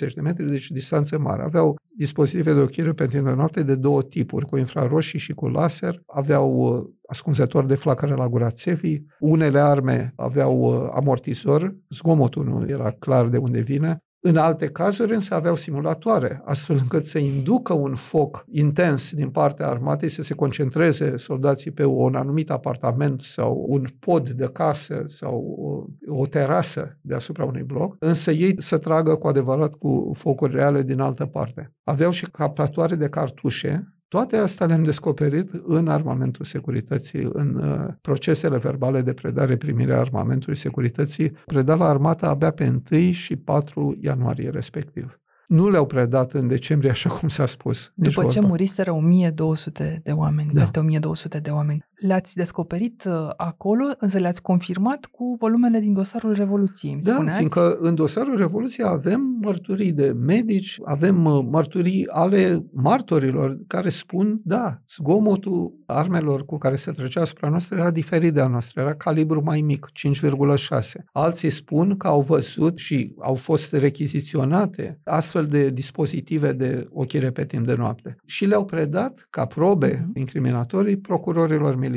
100-150 0.09 0.13
de 0.15 0.21
metri, 0.21 0.51
deci 0.51 0.71
distanțe 0.71 1.17
mari. 1.17 1.43
Aveau 1.43 1.79
dispozitive 1.97 2.53
de 2.53 2.61
ochire 2.61 2.93
pentru 2.93 3.35
noapte 3.35 3.63
de 3.63 3.75
două 3.75 4.03
tipuri, 4.03 4.47
cu 4.47 4.57
infraroșii 4.57 5.19
și 5.19 5.33
cu 5.33 5.47
laser. 5.49 6.03
Aveau 6.07 6.51
uh, 6.51 6.85
ascunzători 7.07 7.67
de 7.67 7.75
flacăre 7.75 8.15
la 8.15 8.29
gura 8.29 8.51
țevii. 8.51 9.07
Unele 9.19 9.61
arme 9.61 10.13
aveau 10.17 10.59
uh, 10.61 10.91
amortizor, 10.95 11.77
zgomotul 11.91 12.45
nu 12.45 12.69
era 12.69 12.91
clar 12.91 13.29
de 13.29 13.37
unde 13.37 13.61
vine. 13.61 14.03
În 14.25 14.37
alte 14.37 14.69
cazuri 14.69 15.15
însă 15.15 15.35
aveau 15.35 15.57
simulatoare, 15.57 16.43
astfel 16.45 16.77
încât 16.77 17.05
să 17.05 17.19
inducă 17.19 17.73
un 17.73 17.95
foc 17.95 18.45
intens 18.51 19.13
din 19.13 19.31
partea 19.31 19.69
armatei, 19.69 20.09
să 20.09 20.23
se 20.23 20.35
concentreze 20.35 21.17
soldații 21.17 21.71
pe 21.71 21.85
un 21.85 22.15
anumit 22.15 22.51
apartament 22.51 23.21
sau 23.21 23.65
un 23.69 23.85
pod 23.99 24.31
de 24.31 24.49
casă 24.53 25.05
sau 25.07 25.57
o, 25.59 26.21
o 26.21 26.27
terasă 26.27 26.99
deasupra 27.01 27.45
unui 27.45 27.63
bloc, 27.63 27.97
însă 27.99 28.31
ei 28.31 28.63
să 28.63 28.79
tragă 28.79 29.15
cu 29.15 29.27
adevărat 29.27 29.75
cu 29.75 30.13
focuri 30.15 30.55
reale 30.55 30.83
din 30.83 31.01
altă 31.01 31.27
parte. 31.27 31.73
Aveau 31.85 32.11
și 32.11 32.27
captatoare 32.31 32.95
de 32.95 33.09
cartușe 33.09 33.95
toate 34.13 34.37
astea 34.37 34.67
le-am 34.67 34.83
descoperit 34.83 35.51
în 35.67 35.89
armamentul 35.89 36.45
securității, 36.45 37.29
în 37.33 37.55
uh, 37.55 37.95
procesele 38.01 38.59
verbale 38.59 39.01
de 39.01 39.13
predare-primire 39.13 39.95
a 39.95 39.99
armamentului 39.99 40.57
securității, 40.57 41.31
predat 41.47 41.79
la 41.79 41.89
armata 41.89 42.29
abia 42.29 42.51
pe 42.51 42.81
1 42.93 43.13
și 43.13 43.37
4 43.37 43.97
ianuarie 44.01 44.51
respectiv. 44.51 45.21
Nu 45.47 45.71
le-au 45.71 45.87
predat 45.87 46.33
în 46.33 46.47
decembrie, 46.47 46.91
așa 46.91 47.11
cum 47.11 47.29
s-a 47.29 47.47
spus. 47.47 47.93
După 47.95 48.25
ce 48.25 48.35
vorba. 48.39 48.49
muriseră 48.49 48.93
1200 48.93 50.01
de 50.05 50.11
oameni, 50.11 50.51
da. 50.53 50.61
peste 50.61 50.79
1200 50.79 51.39
de 51.39 51.51
oameni. 51.51 51.85
Le-ați 52.07 52.37
descoperit 52.37 53.05
uh, 53.07 53.29
acolo, 53.37 53.85
însă 53.99 54.19
le-ați 54.19 54.43
confirmat 54.43 55.05
cu 55.05 55.37
volumele 55.39 55.79
din 55.81 55.93
dosarul 55.93 56.33
Revoluției, 56.35 56.93
îmi 56.93 57.03
Da, 57.03 57.13
spuneați? 57.13 57.37
fiindcă 57.37 57.77
în 57.81 57.95
dosarul 57.95 58.37
Revoluției 58.37 58.87
avem 58.87 59.21
mărturii 59.43 59.93
de 59.93 60.13
medici, 60.19 60.79
avem 60.85 61.25
uh, 61.25 61.45
mărturii 61.51 62.07
ale 62.09 62.65
martorilor 62.73 63.59
care 63.67 63.89
spun, 63.89 64.41
da, 64.45 64.81
zgomotul 64.97 65.73
armelor 65.87 66.45
cu 66.45 66.59
care 66.59 66.75
se 66.77 66.91
trecea 66.91 67.21
asupra 67.21 67.49
noastră 67.49 67.77
era 67.79 67.91
diferit 67.91 68.33
de 68.35 68.41
a 68.41 68.47
noastră, 68.47 68.81
era 68.81 68.95
calibru 68.95 69.43
mai 69.45 69.61
mic, 69.61 69.87
5,6. 69.93 71.05
Alții 71.13 71.51
spun 71.51 71.97
că 71.97 72.07
au 72.07 72.21
văzut 72.21 72.79
și 72.79 73.15
au 73.19 73.35
fost 73.35 73.73
rechiziționate 73.73 75.01
astfel 75.05 75.47
de 75.47 75.71
dispozitive 75.71 76.53
de 76.53 76.87
ochire 76.93 77.31
pe 77.31 77.45
timp 77.45 77.67
de 77.67 77.75
noapte 77.75 78.17
și 78.27 78.45
le-au 78.45 78.65
predat 78.65 79.27
ca 79.31 79.45
probe 79.47 79.91
Mhm. 80.07 80.19
incriminatorii 80.19 80.97
procurorilor 80.97 81.75
militari. 81.77 81.92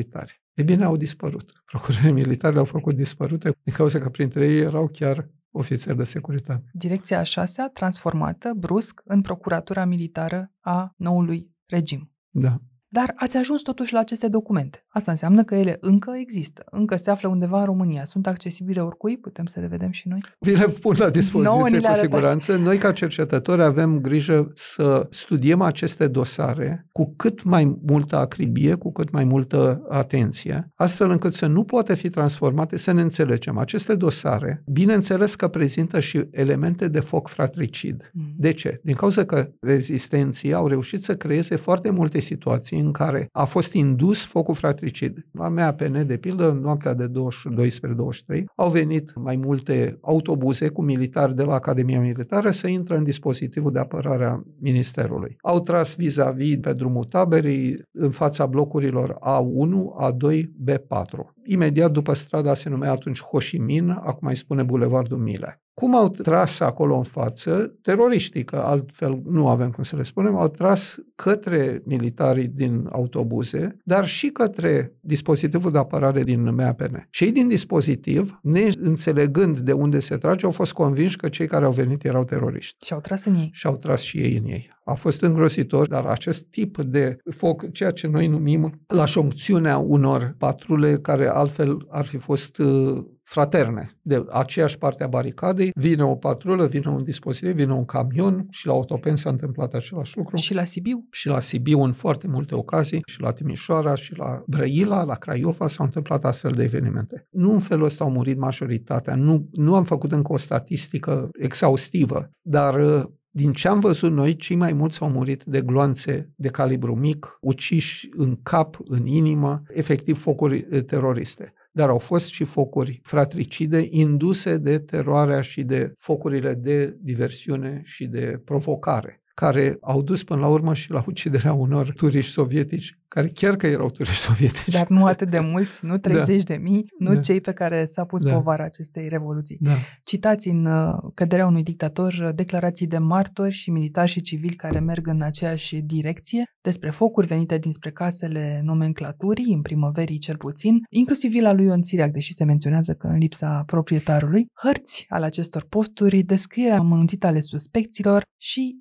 E 0.53 0.63
bine, 0.63 0.83
au 0.83 0.97
dispărut. 0.97 1.63
Procurorii 1.65 2.11
militari 2.11 2.53
le-au 2.53 2.65
făcut 2.65 2.95
dispărute 2.95 3.51
din 3.63 3.73
cauza 3.73 3.99
că 3.99 4.09
printre 4.09 4.47
ei 4.47 4.59
erau 4.59 4.87
chiar 4.87 5.29
ofițeri 5.51 5.97
de 5.97 6.03
securitate. 6.03 6.69
Direcția 6.73 7.19
a 7.19 7.23
șasea, 7.23 7.69
transformată 7.69 8.53
brusc 8.57 9.01
în 9.05 9.21
Procuratura 9.21 9.85
Militară 9.85 10.51
a 10.59 10.93
noului 10.97 11.51
regim. 11.65 12.11
Da. 12.29 12.61
Dar 12.95 13.13
ați 13.15 13.37
ajuns 13.37 13.61
totuși 13.61 13.93
la 13.93 13.99
aceste 13.99 14.27
documente. 14.27 14.85
Asta 14.87 15.11
înseamnă 15.11 15.43
că 15.43 15.55
ele 15.55 15.77
încă 15.79 16.11
există, 16.17 16.63
încă 16.71 16.95
se 16.95 17.09
află 17.09 17.29
undeva 17.29 17.59
în 17.59 17.65
România. 17.65 18.03
Sunt 18.03 18.27
accesibile 18.27 18.81
oricui? 18.81 19.17
Putem 19.17 19.45
să 19.45 19.59
le 19.59 19.67
vedem 19.67 19.91
și 19.91 20.07
noi? 20.07 20.21
Vi 20.39 20.55
le 20.55 20.67
pun 20.67 20.95
la 20.97 20.97
Nouă 20.97 21.09
dispoziție 21.09 21.61
ni 21.63 21.69
le 21.69 21.79
cu 21.79 21.85
arătați. 21.85 21.99
siguranță. 21.99 22.55
Noi, 22.57 22.77
ca 22.77 22.91
cercetători, 22.91 23.63
avem 23.63 23.99
grijă 23.99 24.51
să 24.53 25.07
studiem 25.09 25.61
aceste 25.61 26.07
dosare 26.07 26.87
cu 26.91 27.13
cât 27.15 27.43
mai 27.43 27.77
multă 27.87 28.17
acribie, 28.17 28.73
cu 28.75 28.91
cât 28.91 29.11
mai 29.11 29.23
multă 29.23 29.85
atenție, 29.89 30.71
astfel 30.75 31.09
încât 31.09 31.33
să 31.33 31.45
nu 31.45 31.63
poate 31.63 31.95
fi 31.95 32.09
transformate, 32.09 32.77
să 32.77 32.91
ne 32.91 33.01
înțelegem. 33.01 33.57
Aceste 33.57 33.95
dosare, 33.95 34.63
bineînțeles 34.65 35.35
că 35.35 35.47
prezintă 35.47 35.99
și 35.99 36.27
elemente 36.31 36.87
de 36.87 36.99
foc 36.99 37.27
fratricid. 37.27 38.09
Mm. 38.13 38.33
De 38.37 38.51
ce? 38.51 38.79
Din 38.83 38.95
cauza 38.95 39.25
că 39.25 39.49
rezistenții 39.61 40.53
au 40.53 40.67
reușit 40.67 41.03
să 41.03 41.15
creeze 41.15 41.55
foarte 41.55 41.89
multe 41.89 42.19
situații 42.19 42.83
în 42.85 42.91
care 42.91 43.27
a 43.31 43.43
fost 43.43 43.73
indus 43.73 44.25
focul 44.25 44.55
fratricid. 44.55 45.25
La 45.31 45.49
MAPN, 45.49 46.07
de 46.07 46.17
pildă, 46.17 46.49
în 46.49 46.59
noaptea 46.59 46.93
de 46.93 47.07
22 47.07 47.69
spre 47.69 47.93
23, 47.93 48.45
au 48.55 48.69
venit 48.69 49.15
mai 49.15 49.35
multe 49.35 49.97
autobuze 50.01 50.69
cu 50.69 50.81
militari 50.81 51.35
de 51.35 51.43
la 51.43 51.53
Academia 51.53 52.01
Militară 52.01 52.51
să 52.51 52.67
intră 52.67 52.95
în 52.95 53.03
dispozitivul 53.03 53.71
de 53.71 53.79
apărare 53.79 54.25
a 54.25 54.41
Ministerului. 54.59 55.35
Au 55.41 55.59
tras 55.59 55.95
vis-a-vis 55.95 56.57
pe 56.61 56.73
drumul 56.73 57.03
taberii 57.03 57.83
în 57.91 58.09
fața 58.09 58.45
blocurilor 58.45 59.13
A1, 59.13 60.09
A2, 60.09 60.41
B4. 60.41 61.33
Imediat 61.43 61.91
după 61.91 62.13
strada 62.13 62.53
se 62.53 62.69
numea 62.69 62.91
atunci 62.91 63.21
Ho 63.21 63.37
Chi 63.37 63.57
Minh, 63.57 63.89
acum 63.89 64.27
îi 64.27 64.35
spune 64.35 64.63
Bulevardul 64.63 65.17
Mile. 65.17 65.59
Cum 65.75 65.95
au 65.95 66.09
tras 66.09 66.59
acolo 66.59 66.97
în 66.97 67.03
față? 67.03 67.75
Teroriștii, 67.81 68.43
că 68.43 68.55
altfel 68.55 69.21
nu 69.25 69.47
avem 69.47 69.69
cum 69.69 69.83
să 69.83 69.95
le 69.95 70.03
spunem, 70.03 70.35
au 70.35 70.47
tras 70.47 70.97
către 71.15 71.81
militarii 71.85 72.47
din 72.47 72.87
autobuze, 72.91 73.77
dar 73.83 74.07
și 74.07 74.27
către 74.27 74.93
dispozitivul 74.99 75.71
de 75.71 75.77
apărare 75.77 76.21
din 76.21 76.55
MAPN. 76.55 77.07
Cei 77.09 77.31
din 77.31 77.47
dispozitiv, 77.47 78.39
neînțelegând 78.41 79.59
de 79.59 79.71
unde 79.71 79.99
se 79.99 80.17
trage, 80.17 80.45
au 80.45 80.51
fost 80.51 80.73
convinși 80.73 81.17
că 81.17 81.29
cei 81.29 81.47
care 81.47 81.65
au 81.65 81.71
venit 81.71 82.03
erau 82.03 82.23
teroriști 82.23 82.85
Și 82.85 82.93
au 82.93 82.99
tras 82.99 83.25
în 83.25 83.35
ei. 83.35 83.49
și 83.53 83.67
au 83.67 83.73
tras 83.73 84.01
și 84.01 84.17
ei 84.17 84.37
în 84.37 84.45
ei. 84.45 84.73
A 84.85 84.93
fost 84.93 85.21
îngrozitor, 85.21 85.87
dar 85.87 86.05
acest 86.05 86.45
tip 86.45 86.77
de 86.77 87.17
foc, 87.29 87.71
ceea 87.71 87.91
ce 87.91 88.07
noi 88.07 88.27
numim 88.27 88.81
la 88.87 89.05
șoncțiunea 89.05 89.77
unor 89.77 90.35
patrule 90.37 90.99
care 90.99 91.27
altfel 91.27 91.87
ar 91.89 92.05
fi 92.05 92.17
fost 92.17 92.57
uh, 92.57 93.05
fraterne, 93.25 93.97
de 94.01 94.25
aceeași 94.29 94.77
parte 94.77 95.03
a 95.03 95.07
baricadei, 95.07 95.71
vine 95.75 96.03
o 96.03 96.15
patrulă, 96.15 96.67
vine 96.67 96.89
un 96.89 97.03
dispozitiv, 97.03 97.51
vine 97.51 97.73
un 97.73 97.85
camion 97.85 98.47
și 98.49 98.67
la 98.67 98.73
Otopen 98.73 99.15
s-a 99.15 99.29
întâmplat 99.29 99.73
același 99.73 100.17
lucru. 100.17 100.35
Și 100.35 100.53
la 100.53 100.63
Sibiu? 100.63 101.07
și 101.11 101.27
la 101.27 101.39
Sibiu 101.39 101.81
în 101.81 101.93
foarte 101.93 102.27
multe 102.27 102.55
ocazii, 102.55 103.01
și 103.05 103.21
la 103.21 103.31
Timișoara, 103.31 103.95
și 103.95 104.17
la 104.17 104.43
Brăila, 104.47 105.03
la 105.03 105.15
Craiova 105.15 105.67
s-au 105.67 105.85
întâmplat 105.85 106.23
astfel 106.23 106.51
de 106.51 106.63
evenimente. 106.63 107.27
Nu 107.31 107.51
în 107.51 107.59
felul 107.59 107.85
ăsta 107.85 108.03
au 108.03 108.11
murit 108.11 108.37
majoritatea, 108.37 109.15
nu, 109.15 109.49
nu 109.51 109.75
am 109.75 109.83
făcut 109.83 110.11
încă 110.11 110.33
o 110.33 110.37
statistică 110.37 111.29
exhaustivă, 111.39 112.29
dar 112.41 112.79
uh, 112.79 113.03
din 113.37 113.53
ce 113.53 113.67
am 113.67 113.79
văzut 113.79 114.11
noi, 114.11 114.35
cei 114.35 114.55
mai 114.55 114.73
mulți 114.73 115.01
au 115.01 115.09
murit 115.09 115.43
de 115.43 115.61
gloanțe 115.61 116.33
de 116.35 116.47
calibru 116.47 116.95
mic, 116.95 117.37
uciși 117.41 118.09
în 118.11 118.37
cap, 118.43 118.77
în 118.83 119.05
inimă, 119.05 119.61
efectiv 119.67 120.17
focuri 120.17 120.67
eh, 120.69 120.83
teroriste. 120.83 121.53
Dar 121.75 121.89
au 121.89 121.97
fost 121.97 122.27
și 122.31 122.43
focuri 122.43 122.99
fratricide 123.03 123.87
induse 123.89 124.57
de 124.57 124.79
teroarea 124.79 125.41
și 125.41 125.63
de 125.63 125.93
focurile 125.97 126.53
de 126.53 126.97
diversiune 127.01 127.81
și 127.83 128.05
de 128.05 128.41
provocare 128.45 129.24
care 129.35 129.77
au 129.81 130.01
dus 130.01 130.23
până 130.23 130.39
la 130.39 130.47
urmă 130.47 130.73
și 130.73 130.91
la 130.91 131.03
uciderea 131.07 131.53
unor 131.53 131.93
turiști 131.93 132.31
sovietici, 132.31 132.97
care 133.07 133.27
chiar 133.27 133.55
că 133.55 133.67
erau 133.67 133.89
turiști 133.89 134.21
sovietici. 134.21 134.73
Dar 134.73 134.87
nu 134.87 135.05
atât 135.05 135.29
de 135.29 135.39
mulți, 135.39 135.85
nu 135.85 135.97
30 136.07 136.43
de 136.43 136.55
mii, 136.55 136.85
nu 136.99 137.13
Da. 137.13 137.19
cei 137.19 137.41
pe 137.41 137.51
care 137.51 137.85
s-a 137.85 138.03
pus 138.05 138.23
Da. 138.23 138.33
povara 138.33 138.63
acestei 138.63 139.07
revoluții. 139.07 139.57
Da. 139.59 139.71
Citați 140.03 140.47
în 140.47 140.65
uh, 140.65 140.93
Căderea 141.13 141.45
unui 141.45 141.63
dictator 141.63 142.13
uh, 142.13 142.29
declarații 142.35 142.87
de 142.87 142.97
martori 142.97 143.51
și 143.51 143.71
militari 143.71 144.09
și 144.09 144.21
civili 144.21 144.55
care 144.55 144.79
merg 144.79 145.07
în 145.07 145.21
aceeași 145.21 145.81
direcție 145.81 146.43
despre 146.61 146.89
focuri 146.89 147.27
venite 147.27 147.57
dinspre 147.57 147.91
casele 147.91 148.61
nomenclaturii, 148.63 149.53
în 149.53 149.61
primăverii 149.61 150.17
cel 150.17 150.37
puțin, 150.37 150.83
inclusiv 150.89 151.31
vila 151.31 151.53
lui 151.53 151.65
Ion 151.65 151.81
Țiriac, 151.81 152.11
deși 152.11 152.33
se 152.33 152.43
menționează 152.43 152.93
că 152.93 153.07
în 153.07 153.17
lipsa 153.17 153.63
proprietarului, 153.65 154.45
hărți 154.53 155.05
ale 155.09 155.25
acestor 155.25 155.65
posturi, 155.69 156.23
descrierea 156.23 156.77
amănunțită 156.77 157.27
ale 157.27 157.39
suspecților 157.39 158.23
și 158.37 158.75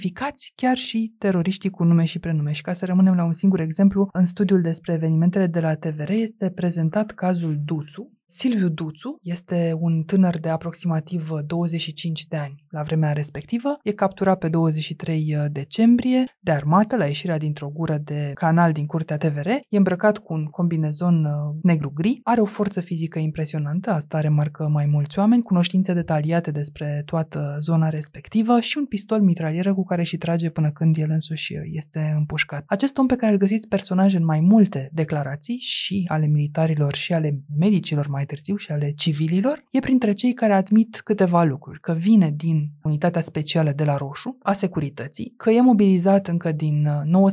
identificați 0.00 0.52
chiar 0.54 0.76
și 0.76 1.14
teroriștii 1.18 1.70
cu 1.70 1.84
nume 1.84 2.04
și 2.04 2.18
prenume. 2.18 2.52
Și 2.52 2.62
ca 2.62 2.72
să 2.72 2.84
rămânem 2.84 3.14
la 3.14 3.24
un 3.24 3.32
singur 3.32 3.60
exemplu, 3.60 4.08
în 4.12 4.26
studiul 4.26 4.60
despre 4.60 4.92
evenimentele 4.92 5.46
de 5.46 5.60
la 5.60 5.74
TVR 5.74 6.10
este 6.10 6.50
prezentat 6.50 7.10
cazul 7.10 7.60
Duțu, 7.64 8.19
Silviu 8.32 8.68
Duțu 8.68 9.18
este 9.22 9.76
un 9.78 10.02
tânăr 10.02 10.38
de 10.38 10.48
aproximativ 10.48 11.30
25 11.46 12.26
de 12.26 12.36
ani 12.36 12.64
la 12.68 12.82
vremea 12.82 13.12
respectivă. 13.12 13.78
E 13.82 13.92
capturat 13.92 14.38
pe 14.38 14.48
23 14.48 15.36
decembrie 15.50 16.24
de 16.40 16.50
armată 16.50 16.96
la 16.96 17.06
ieșirea 17.06 17.38
dintr-o 17.38 17.68
gură 17.68 17.98
de 18.04 18.30
canal 18.34 18.72
din 18.72 18.86
curtea 18.86 19.16
TVR. 19.16 19.46
E 19.48 19.76
îmbrăcat 19.76 20.18
cu 20.18 20.32
un 20.32 20.44
combinezon 20.44 21.24
uh, 21.24 21.32
negru-gri. 21.62 22.20
Are 22.22 22.40
o 22.40 22.44
forță 22.44 22.80
fizică 22.80 23.18
impresionantă, 23.18 23.90
asta 23.90 24.20
remarcă 24.20 24.68
mai 24.68 24.86
mulți 24.86 25.18
oameni, 25.18 25.42
cunoștințe 25.42 25.92
detaliate 25.92 26.50
despre 26.50 27.02
toată 27.04 27.56
zona 27.58 27.88
respectivă 27.88 28.60
și 28.60 28.78
un 28.78 28.86
pistol 28.86 29.20
mitralieră 29.20 29.74
cu 29.74 29.84
care 29.84 30.02
și 30.02 30.16
trage 30.16 30.50
până 30.50 30.70
când 30.70 30.96
el 30.96 31.10
însuși 31.10 31.54
este 31.72 32.14
împușcat. 32.16 32.64
Acest 32.66 32.98
om 32.98 33.06
pe 33.06 33.16
care 33.16 33.32
îl 33.32 33.38
găsiți 33.38 33.68
personaj 33.68 34.14
în 34.14 34.24
mai 34.24 34.40
multe 34.40 34.90
declarații 34.92 35.58
și 35.58 36.04
ale 36.08 36.26
militarilor 36.26 36.94
și 36.94 37.12
ale 37.12 37.40
medicilor 37.58 38.06
mai 38.06 38.19
târziu 38.24 38.56
și 38.56 38.72
ale 38.72 38.92
civililor, 38.96 39.64
e 39.70 39.78
printre 39.78 40.12
cei 40.12 40.32
care 40.32 40.52
admit 40.52 41.00
câteva 41.04 41.42
lucruri, 41.42 41.80
că 41.80 41.92
vine 41.92 42.32
din 42.36 42.68
unitatea 42.82 43.20
specială 43.20 43.72
de 43.72 43.84
la 43.84 43.96
Roșu, 43.96 44.36
a 44.42 44.52
securității, 44.52 45.34
că 45.36 45.50
e 45.50 45.60
mobilizat 45.60 46.28
încă 46.28 46.52
din 46.52 46.86
uh, 47.12 47.30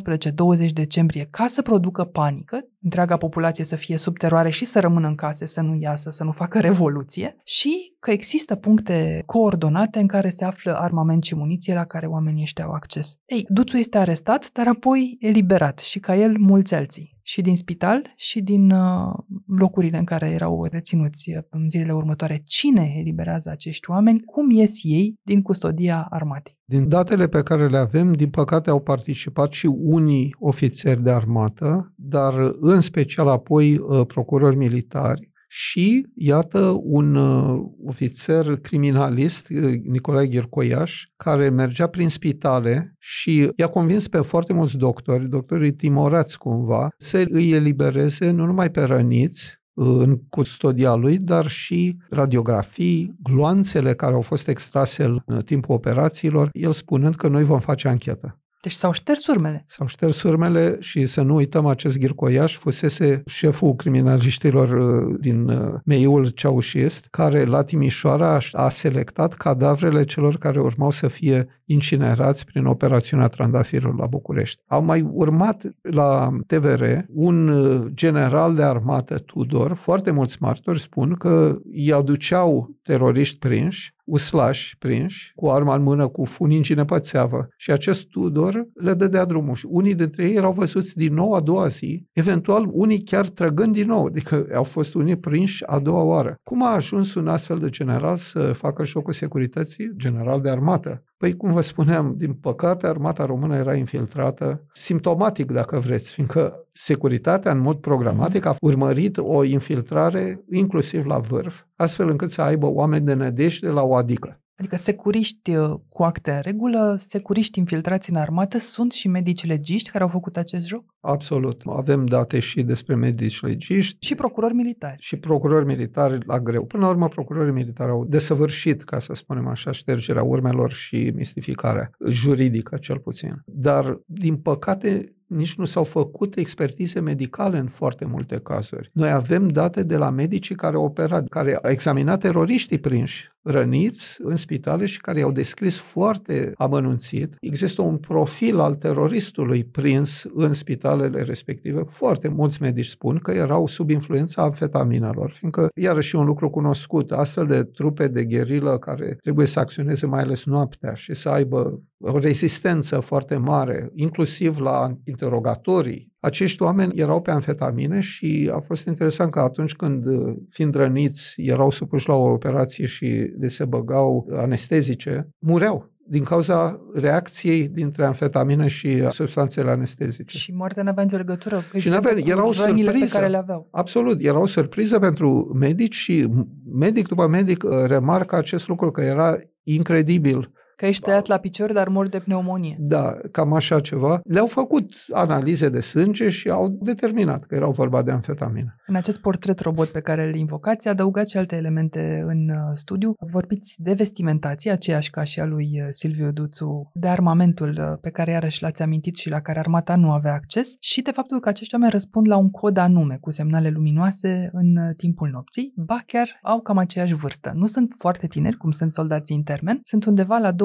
19-20 0.68 0.70
decembrie 0.74 1.28
ca 1.32 1.48
să 1.48 1.62
producă 1.62 2.04
panică, 2.04 2.68
întreaga 2.82 3.18
populație 3.18 3.64
să 3.64 3.76
fie 3.76 3.98
sub 3.98 4.18
teroare 4.18 4.50
și 4.50 4.66
să 4.66 4.80
rămână 4.80 5.08
în 5.08 5.16
case, 5.16 5.46
să 5.46 5.62
nu 5.62 5.78
iasă, 5.80 6.10
să 6.10 6.24
nu 6.24 6.32
facă 6.32 6.60
revoluție 6.60 7.36
și 7.44 7.96
că 8.00 8.12
există 8.12 8.56
puncte 8.56 9.24
coordonate 9.26 10.00
în 10.00 10.08
care 10.08 10.30
se 10.30 10.46
află 10.46 10.78
armament 10.78 11.24
și 11.24 11.36
muniție 11.36 11.74
la 11.74 11.86
care 11.86 12.06
oamenii 12.06 12.42
ăștia 12.42 12.66
au 12.66 12.72
acces. 12.72 13.16
Ei, 13.26 13.46
Duțu 13.48 13.78
este 13.78 13.98
arestat, 13.98 14.52
dar 14.52 14.68
apoi 14.68 15.18
eliberat 15.20 15.80
și 15.80 16.00
ca 16.00 16.16
el 16.16 16.38
mulți 16.38 16.76
alții 16.76 17.17
și 17.28 17.42
din 17.42 17.56
spital 17.56 18.14
și 18.16 18.42
din 18.42 18.72
uh, 18.72 19.14
locurile 19.48 19.98
în 19.98 20.04
care 20.04 20.30
erau 20.30 20.68
reținuți 20.72 21.30
uh, 21.30 21.44
în 21.50 21.70
zilele 21.70 21.94
următoare. 21.94 22.42
Cine 22.46 22.94
eliberează 23.00 23.50
acești 23.50 23.90
oameni? 23.90 24.22
Cum 24.22 24.50
ies 24.50 24.80
ei 24.84 25.20
din 25.24 25.42
custodia 25.42 26.08
armatei? 26.10 26.58
Din 26.66 26.90
datele 26.90 27.28
pe 27.28 27.42
care 27.42 27.68
le 27.68 27.78
avem, 27.78 28.14
din 28.14 28.30
păcate 28.30 28.70
au 28.70 28.80
participat 28.80 29.52
și 29.52 29.66
unii 29.66 30.36
ofițeri 30.40 31.04
de 31.04 31.12
armată, 31.12 31.94
dar 31.96 32.34
în 32.60 32.80
special 32.80 33.28
apoi 33.28 33.78
uh, 33.78 34.06
procurori 34.06 34.56
militari 34.56 35.32
și, 35.48 36.08
iată, 36.16 36.80
un 36.84 37.16
uh, 37.16 37.60
ofițer 37.86 38.56
criminalist, 38.56 39.50
uh, 39.50 39.80
Nicolae 39.84 40.28
Ghircoiaș, 40.28 41.04
care 41.18 41.50
mergea 41.50 41.88
prin 41.88 42.10
spitale 42.10 42.96
și 43.00 43.52
i-a 43.56 43.68
convins 43.68 44.08
pe 44.08 44.18
foarte 44.18 44.54
mulți 44.54 44.78
doctori, 44.78 45.30
doctorii 45.30 45.74
timorați 45.74 46.38
cumva, 46.38 46.88
să 46.98 47.26
îi 47.30 47.52
elibereze 47.52 48.32
nu 48.32 48.46
numai 48.46 48.72
pe 48.72 48.82
răniți, 48.82 49.58
în 49.80 50.18
custodia 50.30 50.94
lui, 50.94 51.18
dar 51.18 51.48
și 51.48 51.98
radiografii, 52.10 53.16
gloanțele 53.24 53.94
care 53.94 54.14
au 54.14 54.22
fost 54.22 54.48
extrase 54.48 55.04
în 55.26 55.42
timpul 55.46 55.76
operațiilor, 55.76 56.50
el 56.52 56.72
spunând 56.72 57.16
că 57.16 57.28
noi 57.28 57.44
vom 57.44 57.60
face 57.60 57.88
anchetă. 57.88 58.40
Deci 58.62 58.72
s-au 58.72 58.92
șters 58.92 59.28
urmele. 59.28 59.64
S-au 59.66 59.88
șters 59.88 60.24
urmele 60.24 60.78
și 60.80 61.06
să 61.06 61.22
nu 61.22 61.36
uităm, 61.36 61.66
acest 61.66 61.98
ghircoiaș 61.98 62.58
fusese 62.58 63.24
șeful 63.26 63.76
criminaliștilor 63.76 64.70
uh, 64.70 65.18
din 65.20 65.50
uh, 65.50 65.74
meiul 65.86 66.28
ceaușist, 66.28 67.08
care 67.12 67.46
la 67.46 67.62
Timișoara 67.62 68.38
a 68.52 68.70
selectat 68.70 69.34
cadavrele 69.34 70.04
celor 70.04 70.38
care 70.38 70.60
urmau 70.60 70.92
să 70.92 71.08
fie 71.08 71.48
incinerați 71.66 72.46
prin 72.46 72.66
operațiunea 72.66 73.28
Trandafirul 73.28 73.96
la 73.98 74.06
București. 74.06 74.62
Au 74.68 74.84
mai 74.84 75.02
urmat 75.12 75.64
la 75.82 76.30
TVR 76.48 76.84
un 77.08 77.48
uh, 77.48 77.92
general 77.94 78.56
de 78.56 78.64
armată 78.64 79.18
Tudor, 79.18 79.76
foarte 79.76 80.12
mulți 80.12 80.38
martori 80.40 80.80
spun 80.80 81.14
că 81.14 81.58
îi 81.72 81.94
aduceau 81.94 82.77
teroriști 82.88 83.38
prinși 83.38 83.96
uslași 84.08 84.78
prinși, 84.78 85.32
cu 85.36 85.50
arma 85.50 85.76
în 85.76 85.84
mână, 85.84 86.08
cu 86.08 86.26
funingi 86.26 86.74
nepățeavă. 86.74 87.48
Și 87.58 87.72
acest 87.72 88.08
Tudor 88.08 88.68
le 88.74 88.94
dădea 88.94 89.26
drumul. 89.26 89.56
Și 89.56 89.66
unii 89.70 89.96
dintre 89.96 90.28
ei 90.28 90.36
erau 90.36 90.52
văzuți 90.52 90.98
din 90.98 91.14
nou 91.14 91.34
a 91.34 91.40
doua 91.40 91.68
zi, 91.68 92.06
eventual 92.14 92.68
unii 92.72 93.04
chiar 93.04 93.28
trăgând 93.28 93.74
din 93.74 93.88
nou, 93.88 94.06
adică 94.06 94.48
au 94.54 94.64
fost 94.64 94.94
unii 94.94 95.18
prinși 95.18 95.66
a 95.66 95.80
doua 95.80 96.04
oară. 96.04 96.40
Cum 96.44 96.64
a 96.64 96.74
ajuns 96.74 97.16
un 97.16 97.28
astfel 97.28 97.60
de 97.60 97.70
general 97.70 98.18
să 98.18 98.54
facă 98.54 98.84
șocul 98.84 99.14
securității? 99.14 99.92
General 99.98 100.42
de 100.42 100.50
armată. 100.50 101.04
Păi, 101.18 101.36
cum 101.36 101.54
vă 101.54 101.62
spuneam, 101.62 102.14
din 102.18 102.34
păcate, 102.34 102.88
armata 102.88 103.26
română 103.26 103.56
era 103.56 103.76
infiltrată, 103.76 104.66
simptomatic, 104.74 105.52
dacă 105.52 105.80
vreți, 105.80 106.14
fiindcă 106.14 106.68
securitatea, 106.72 107.52
în 107.52 107.60
mod 107.60 107.76
programatic, 107.76 108.46
a 108.46 108.56
urmărit 108.62 109.18
o 109.18 109.44
infiltrare 109.44 110.44
inclusiv 110.52 111.06
la 111.06 111.20
vârf, 111.20 111.64
astfel 111.76 112.10
încât 112.10 112.30
să 112.30 112.42
aibă 112.42 112.68
oameni 112.68 113.06
de 113.06 113.14
nădejde 113.14 113.68
la 113.68 113.82
o 113.84 113.96
adică. 113.96 114.42
Adică 114.58 114.76
securiști 114.76 115.56
uh, 115.56 115.80
cu 115.90 116.04
acte 116.04 116.32
în 116.32 116.42
regulă, 116.42 116.96
securiști 116.98 117.60
infiltrați 117.60 118.10
în 118.10 118.16
armată, 118.16 118.58
sunt 118.58 118.92
și 118.92 119.08
medici 119.08 119.46
legiști 119.46 119.90
care 119.90 120.04
au 120.04 120.10
făcut 120.10 120.38
acest 120.38 120.68
joc? 120.68 120.96
Absolut. 121.00 121.62
Avem 121.66 122.06
date 122.06 122.40
și 122.40 122.64
despre 122.64 122.96
medici 122.96 123.42
legiști. 123.42 124.06
Și 124.06 124.16
procurori 124.16 124.54
militari. 124.54 124.96
Și 125.00 125.18
procurori 125.18 125.66
militari 125.66 126.26
la 126.26 126.40
greu. 126.40 126.66
Până 126.66 126.84
la 126.84 126.90
urmă, 126.90 127.08
procurorii 127.08 127.54
militari 127.54 127.90
au 127.90 128.06
desăvârșit, 128.06 128.84
ca 128.84 129.00
să 129.00 129.14
spunem 129.14 129.48
așa, 129.48 129.72
ștergerea 129.72 130.24
urmelor 130.24 130.72
și 130.72 131.12
mistificarea 131.16 131.90
juridică, 132.08 132.78
cel 132.78 133.00
puțin. 133.00 133.42
Dar, 133.46 134.02
din 134.06 134.38
păcate, 134.38 135.17
nici 135.28 135.56
nu 135.56 135.66
s-au 135.66 135.84
făcut 135.84 136.36
expertize 136.36 137.00
medicale 137.00 137.58
în 137.58 137.68
foarte 137.68 138.06
multe 138.06 138.40
cazuri. 138.44 138.90
Noi 138.94 139.12
avem 139.12 139.48
date 139.48 139.84
de 139.84 139.98
la 139.98 140.10
medicii 140.10 140.56
care 140.56 140.76
au 140.76 140.84
operat, 140.84 141.28
care 141.28 141.60
au 141.64 141.70
examinat 141.70 142.20
teroriștii 142.20 142.78
prinși, 142.78 143.32
răniți 143.42 144.18
în 144.24 144.36
spitale 144.36 144.86
și 144.86 145.02
care 145.02 145.20
i-au 145.20 145.32
descris 145.32 145.78
foarte 145.78 146.52
amănunțit. 146.56 147.36
Există 147.40 147.82
un 147.82 147.98
profil 147.98 148.60
al 148.60 148.76
teroristului 148.76 149.64
prins 149.64 150.26
în 150.34 150.54
spitalele 150.54 151.22
respective. 151.22 151.84
Foarte 151.90 152.28
mulți 152.28 152.62
medici 152.62 152.86
spun 152.86 153.18
că 153.18 153.32
erau 153.32 153.66
sub 153.66 153.90
influența 153.90 154.42
amfetaminelor, 154.42 155.32
fiindcă, 155.32 155.70
iarăși, 155.76 156.16
un 156.16 156.26
lucru 156.26 156.50
cunoscut, 156.50 157.12
astfel 157.12 157.46
de 157.48 157.64
trupe 157.64 158.08
de 158.08 158.24
gherilă 158.26 158.78
care 158.78 159.18
trebuie 159.22 159.46
să 159.46 159.60
acționeze 159.60 160.06
mai 160.06 160.22
ales 160.22 160.46
noaptea 160.46 160.94
și 160.94 161.14
să 161.14 161.30
aibă 161.30 161.82
o 162.00 162.18
rezistență 162.18 163.00
foarte 163.00 163.36
mare, 163.36 163.92
inclusiv 163.94 164.60
la 164.60 164.98
interogatorii. 165.04 166.16
Acești 166.20 166.62
oameni 166.62 167.00
erau 167.00 167.22
pe 167.22 167.32
amfetamine 167.32 168.00
și 168.00 168.52
a 168.54 168.60
fost 168.60 168.86
interesant 168.86 169.32
că 169.32 169.40
atunci 169.40 169.76
când, 169.76 170.04
fiind 170.50 170.76
răniți, 170.76 171.34
erau 171.42 171.70
supuși 171.70 172.08
la 172.08 172.16
o 172.16 172.32
operație 172.32 172.86
și 172.86 173.34
le 173.40 173.48
se 173.48 173.66
băgau 173.66 174.28
anestezice, 174.36 175.30
mureau 175.40 175.96
din 176.10 176.24
cauza 176.24 176.82
reacției 176.94 177.68
dintre 177.68 178.06
amfetamină 178.06 178.68
și 178.68 179.10
substanțele 179.10 179.70
anestezice. 179.70 180.38
Și 180.38 180.54
moartea 180.54 180.84
nu 180.84 180.90
avea 180.90 181.04
nicio 181.04 181.18
legătură 181.18 181.64
și 181.76 181.90
n-avea, 181.90 182.12
era 182.26 182.46
o 182.46 182.52
surpriză. 182.52 183.00
pe 183.00 183.10
care 183.12 183.28
le 183.28 183.38
aveau. 183.38 183.68
Absolut, 183.72 184.26
era 184.26 184.40
o 184.40 184.46
surpriză 184.46 185.00
pentru 185.00 185.52
medici 185.60 185.96
și 185.96 186.30
medic 186.74 187.08
după 187.08 187.28
medic 187.28 187.64
remarcă 187.86 188.36
acest 188.36 188.68
lucru 188.68 188.92
că 188.92 189.02
era 189.02 189.38
incredibil 189.64 190.52
Că 190.78 190.86
ești 190.86 191.04
tăiat 191.04 191.28
la 191.28 191.38
picior, 191.38 191.72
dar 191.72 191.88
mor 191.88 192.08
de 192.08 192.20
pneumonie. 192.20 192.76
Da, 192.80 193.14
cam 193.32 193.54
așa 193.54 193.80
ceva. 193.80 194.20
Le-au 194.24 194.46
făcut 194.46 194.94
analize 195.12 195.70
de 195.70 195.80
sânge 195.80 196.30
și 196.30 196.50
au 196.50 196.78
determinat 196.82 197.44
că 197.44 197.56
erau 197.56 197.72
vorba 197.72 198.02
de 198.02 198.12
amfetamină. 198.12 198.76
În 198.88 198.96
acest 198.96 199.20
portret 199.20 199.60
robot 199.60 199.88
pe 199.88 200.00
care 200.00 200.28
îl 200.28 200.36
invocați, 200.36 200.88
adăugați 200.88 201.32
și 201.32 201.38
alte 201.38 201.56
elemente 201.56 202.24
în 202.28 202.50
uh, 202.50 202.58
studiu. 202.74 203.14
Vorbiți 203.32 203.76
de 203.78 203.94
vestimentație, 203.94 204.72
aceeași 204.72 205.10
ca 205.10 205.24
și 205.24 205.40
a 205.40 205.46
lui 205.46 205.82
uh, 205.82 205.88
Silviu 205.90 206.32
Duțu, 206.32 206.92
de 206.94 207.08
armamentul 207.08 207.78
uh, 207.80 207.98
pe 208.02 208.10
care 208.10 208.32
iarăși 208.32 208.62
l-ați 208.62 208.82
amintit 208.82 209.16
și 209.16 209.30
la 209.30 209.42
care 209.42 209.60
armata 209.60 209.96
nu 209.96 210.12
avea 210.12 210.34
acces 210.34 210.76
și 210.80 211.02
de 211.02 211.12
faptul 211.12 211.40
că 211.40 211.50
acești 211.50 211.74
oameni 211.74 211.92
răspund 211.92 212.28
la 212.28 212.38
un 212.38 212.50
cod 212.50 212.78
anume 212.78 213.18
cu 213.22 213.32
semnale 213.32 213.70
luminoase 213.70 214.50
în 214.54 214.94
timpul 214.98 215.30
nopții, 215.30 215.74
ba 215.76 216.00
chiar 216.06 216.40
au 216.44 216.60
cam 216.60 216.78
aceeași 216.78 217.16
vârstă. 217.16 217.52
Nu 217.56 217.66
sunt 217.66 217.94
foarte 217.98 218.28
tineri, 218.28 218.58
cum 218.58 218.72
sunt 218.72 218.94
soldații 218.94 219.36
în 219.36 219.44
termen, 219.44 219.80
sunt 219.84 220.06
undeva 220.06 220.38
la 220.38 220.52
25-30 220.52 220.56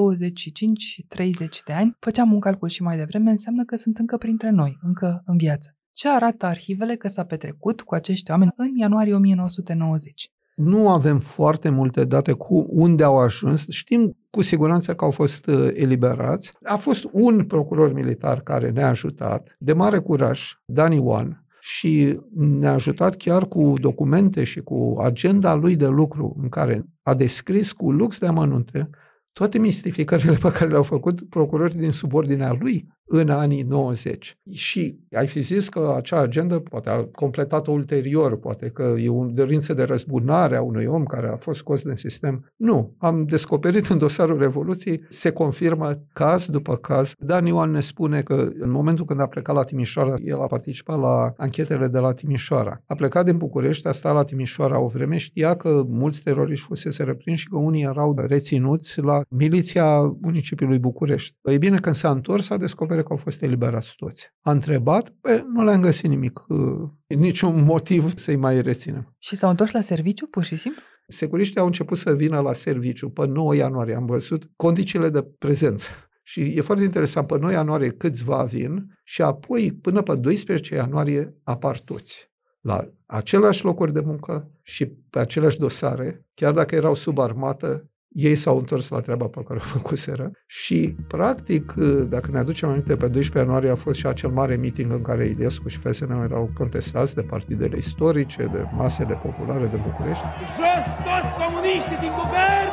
de 1.67 1.73
ani, 1.73 1.97
făceam 1.99 2.33
un 2.33 2.41
calcul 2.41 2.69
și 2.69 2.83
mai 2.83 2.97
devreme, 2.97 3.31
înseamnă 3.31 3.65
că 3.65 3.77
sunt 3.77 3.99
încă 3.99 4.17
printre 4.17 4.51
noi, 4.51 4.79
încă 4.83 5.23
în 5.27 5.37
viață. 5.37 5.77
Ce 5.93 6.09
arată 6.09 6.47
arhivele 6.47 6.97
că 6.97 7.09
s-a 7.09 7.25
petrecut 7.25 7.81
cu 7.81 7.95
acești 7.95 8.31
oameni 8.31 8.53
în 8.57 8.77
ianuarie 8.77 9.15
1990? 9.15 10.31
Nu 10.55 10.89
avem 10.89 11.19
foarte 11.19 11.69
multe 11.69 12.05
date 12.05 12.33
cu 12.33 12.67
unde 12.69 13.05
au 13.05 13.19
ajuns. 13.19 13.69
Știm 13.69 14.17
cu 14.31 14.43
siguranță 14.43 14.95
că 14.95 15.05
au 15.05 15.11
fost 15.11 15.47
uh, 15.47 15.69
eliberați. 15.73 16.53
A 16.63 16.77
fost 16.77 17.09
un 17.13 17.45
procuror 17.45 17.93
militar 17.93 18.41
care 18.41 18.71
ne-a 18.71 18.89
ajutat, 18.89 19.57
de 19.59 19.73
mare 19.73 19.99
curaj, 19.99 20.53
Dani 20.65 20.99
Wan, 20.99 21.45
și 21.61 22.21
ne-a 22.35 22.73
ajutat 22.73 23.17
chiar 23.17 23.47
cu 23.49 23.75
documente 23.81 24.45
și 24.45 24.61
cu 24.61 24.97
agenda 25.03 25.55
lui 25.55 25.77
de 25.77 25.87
lucru 25.87 26.37
în 26.43 26.49
care 26.49 26.85
a 27.03 27.15
descris 27.15 27.73
cu 27.73 27.91
lux 27.91 28.19
de 28.19 28.27
amănunte 28.27 28.91
toate 29.33 29.59
mistificările 29.59 30.35
pe 30.35 30.51
care 30.51 30.71
le-au 30.71 30.83
făcut 30.83 31.29
procurorii 31.29 31.79
din 31.79 31.93
subordinea 31.93 32.53
lui 32.53 32.89
în 33.05 33.29
anii 33.29 33.63
90. 33.63 34.39
Și 34.51 34.99
ai 35.17 35.27
fi 35.27 35.41
zis 35.41 35.69
că 35.69 35.95
acea 35.97 36.19
agendă 36.19 36.59
poate 36.59 36.89
a 36.89 37.05
completat-o 37.05 37.73
ulterior, 37.73 38.39
poate 38.39 38.69
că 38.69 38.95
e 38.99 39.09
o 39.09 39.25
dorință 39.25 39.75
de 39.75 39.83
răzbunare 39.83 40.57
a 40.57 40.63
unui 40.63 40.87
om 40.87 41.05
care 41.05 41.29
a 41.29 41.37
fost 41.37 41.59
scos 41.59 41.83
din 41.83 41.95
sistem. 41.95 42.53
Nu. 42.57 42.95
Am 42.99 43.25
descoperit 43.25 43.87
în 43.87 43.99
dosarul 43.99 44.39
Revoluției, 44.39 45.05
se 45.09 45.31
confirmă 45.31 45.91
caz 46.13 46.47
după 46.47 46.77
caz. 46.77 47.15
Dan 47.19 47.47
Ioan 47.47 47.71
ne 47.71 47.81
spune 47.81 48.23
că 48.23 48.49
în 48.59 48.71
momentul 48.71 49.05
când 49.05 49.21
a 49.21 49.27
plecat 49.27 49.55
la 49.55 49.63
Timișoara, 49.63 50.15
el 50.19 50.41
a 50.41 50.47
participat 50.47 51.01
la 51.01 51.33
anchetele 51.37 51.89
de 51.89 51.99
la 51.99 52.13
Timișoara. 52.13 52.83
A 52.87 52.95
plecat 52.95 53.25
din 53.25 53.37
București, 53.37 53.87
a 53.87 53.93
stat 53.93 54.15
la 54.15 54.25
Timișoara 54.25 54.81
o 54.81 54.87
vreme, 54.87 55.17
știa 55.17 55.55
că 55.55 55.85
mulți 55.89 56.23
teroriști 56.23 56.67
fusese 56.67 57.03
reprinși 57.03 57.41
și 57.43 57.49
că 57.49 57.57
unii 57.57 57.83
erau 57.83 58.15
reținuți 58.27 59.01
la 59.01 59.21
miliția 59.29 60.01
municipiului 60.21 60.79
București. 60.79 61.37
Ei 61.43 61.59
bine, 61.59 61.77
când 61.77 61.95
s-a 61.95 62.11
întors, 62.11 62.51
a 62.51 62.57
descoperit 62.57 62.92
că 63.01 63.09
au 63.11 63.17
fost 63.17 63.43
eliberați 63.43 63.95
toți. 63.97 64.33
A 64.41 64.51
întrebat, 64.51 65.09
pe, 65.21 65.45
nu 65.53 65.65
le-am 65.65 65.81
găsit 65.81 66.09
nimic, 66.09 66.45
uh, 66.49 66.89
niciun 67.07 67.65
motiv 67.65 68.17
să-i 68.17 68.37
mai 68.37 68.63
reținem. 68.63 69.15
Și 69.19 69.37
s-au 69.37 69.51
întors 69.51 69.71
la 69.71 69.81
serviciu, 69.81 70.27
pur 70.27 70.45
și 70.45 70.57
simplu? 70.57 70.83
Securiștii 71.07 71.61
au 71.61 71.67
început 71.67 71.99
să 71.99 72.15
vină 72.15 72.41
la 72.41 72.53
serviciu 72.53 73.11
pe 73.11 73.27
9 73.27 73.55
ianuarie, 73.55 73.95
am 73.95 74.07
văzut 74.07 74.51
condițiile 74.57 75.09
de 75.09 75.23
prezență. 75.39 75.89
Și 76.23 76.41
e 76.41 76.61
foarte 76.61 76.85
interesant, 76.85 77.27
pe 77.27 77.39
9 77.39 77.53
ianuarie 77.53 77.91
câțiva 77.91 78.43
vin 78.43 78.99
și 79.05 79.23
apoi 79.23 79.73
până 79.73 80.03
pe 80.03 80.15
12 80.15 80.75
ianuarie 80.75 81.35
apar 81.43 81.79
toți 81.79 82.33
la 82.63 82.89
aceleași 83.07 83.65
locuri 83.65 83.93
de 83.93 84.01
muncă 84.01 84.51
și 84.63 84.87
pe 84.87 85.19
aceleași 85.19 85.59
dosare, 85.59 86.27
chiar 86.35 86.53
dacă 86.53 86.75
erau 86.75 86.95
sub 86.95 87.19
armată, 87.19 87.91
ei 88.15 88.35
s-au 88.35 88.59
întors 88.59 88.89
la 88.89 89.01
treaba 89.01 89.27
pe 89.27 89.43
care 89.47 89.59
o 89.59 89.63
făcuseră 89.77 90.31
și, 90.47 90.97
practic, 91.09 91.73
dacă 92.09 92.29
ne 92.31 92.39
aducem 92.39 92.69
aminte, 92.69 92.97
pe 92.97 93.09
12 93.09 93.39
ianuarie 93.39 93.71
a 93.71 93.75
fost 93.75 93.99
și 93.99 94.07
acel 94.07 94.31
mare 94.31 94.57
meeting 94.57 94.93
în 94.93 95.03
care 95.03 95.29
Iliescu 95.29 95.69
și 95.69 95.79
FSN 95.79 96.11
erau 96.11 96.51
contestați 96.59 97.15
de 97.15 97.23
partidele 97.23 97.77
istorice, 97.77 98.49
de 98.53 98.65
masele 98.77 99.15
populare 99.15 99.67
de 99.67 99.77
București. 99.77 100.25
Jos 100.57 100.85
toți 101.07 101.33
comuniștii 101.41 101.99
din 102.05 102.13
guvern! 102.21 102.73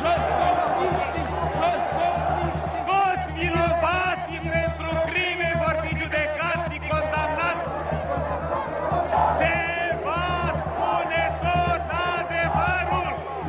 Jos 0.00 0.20
comuniștii! 0.76 1.19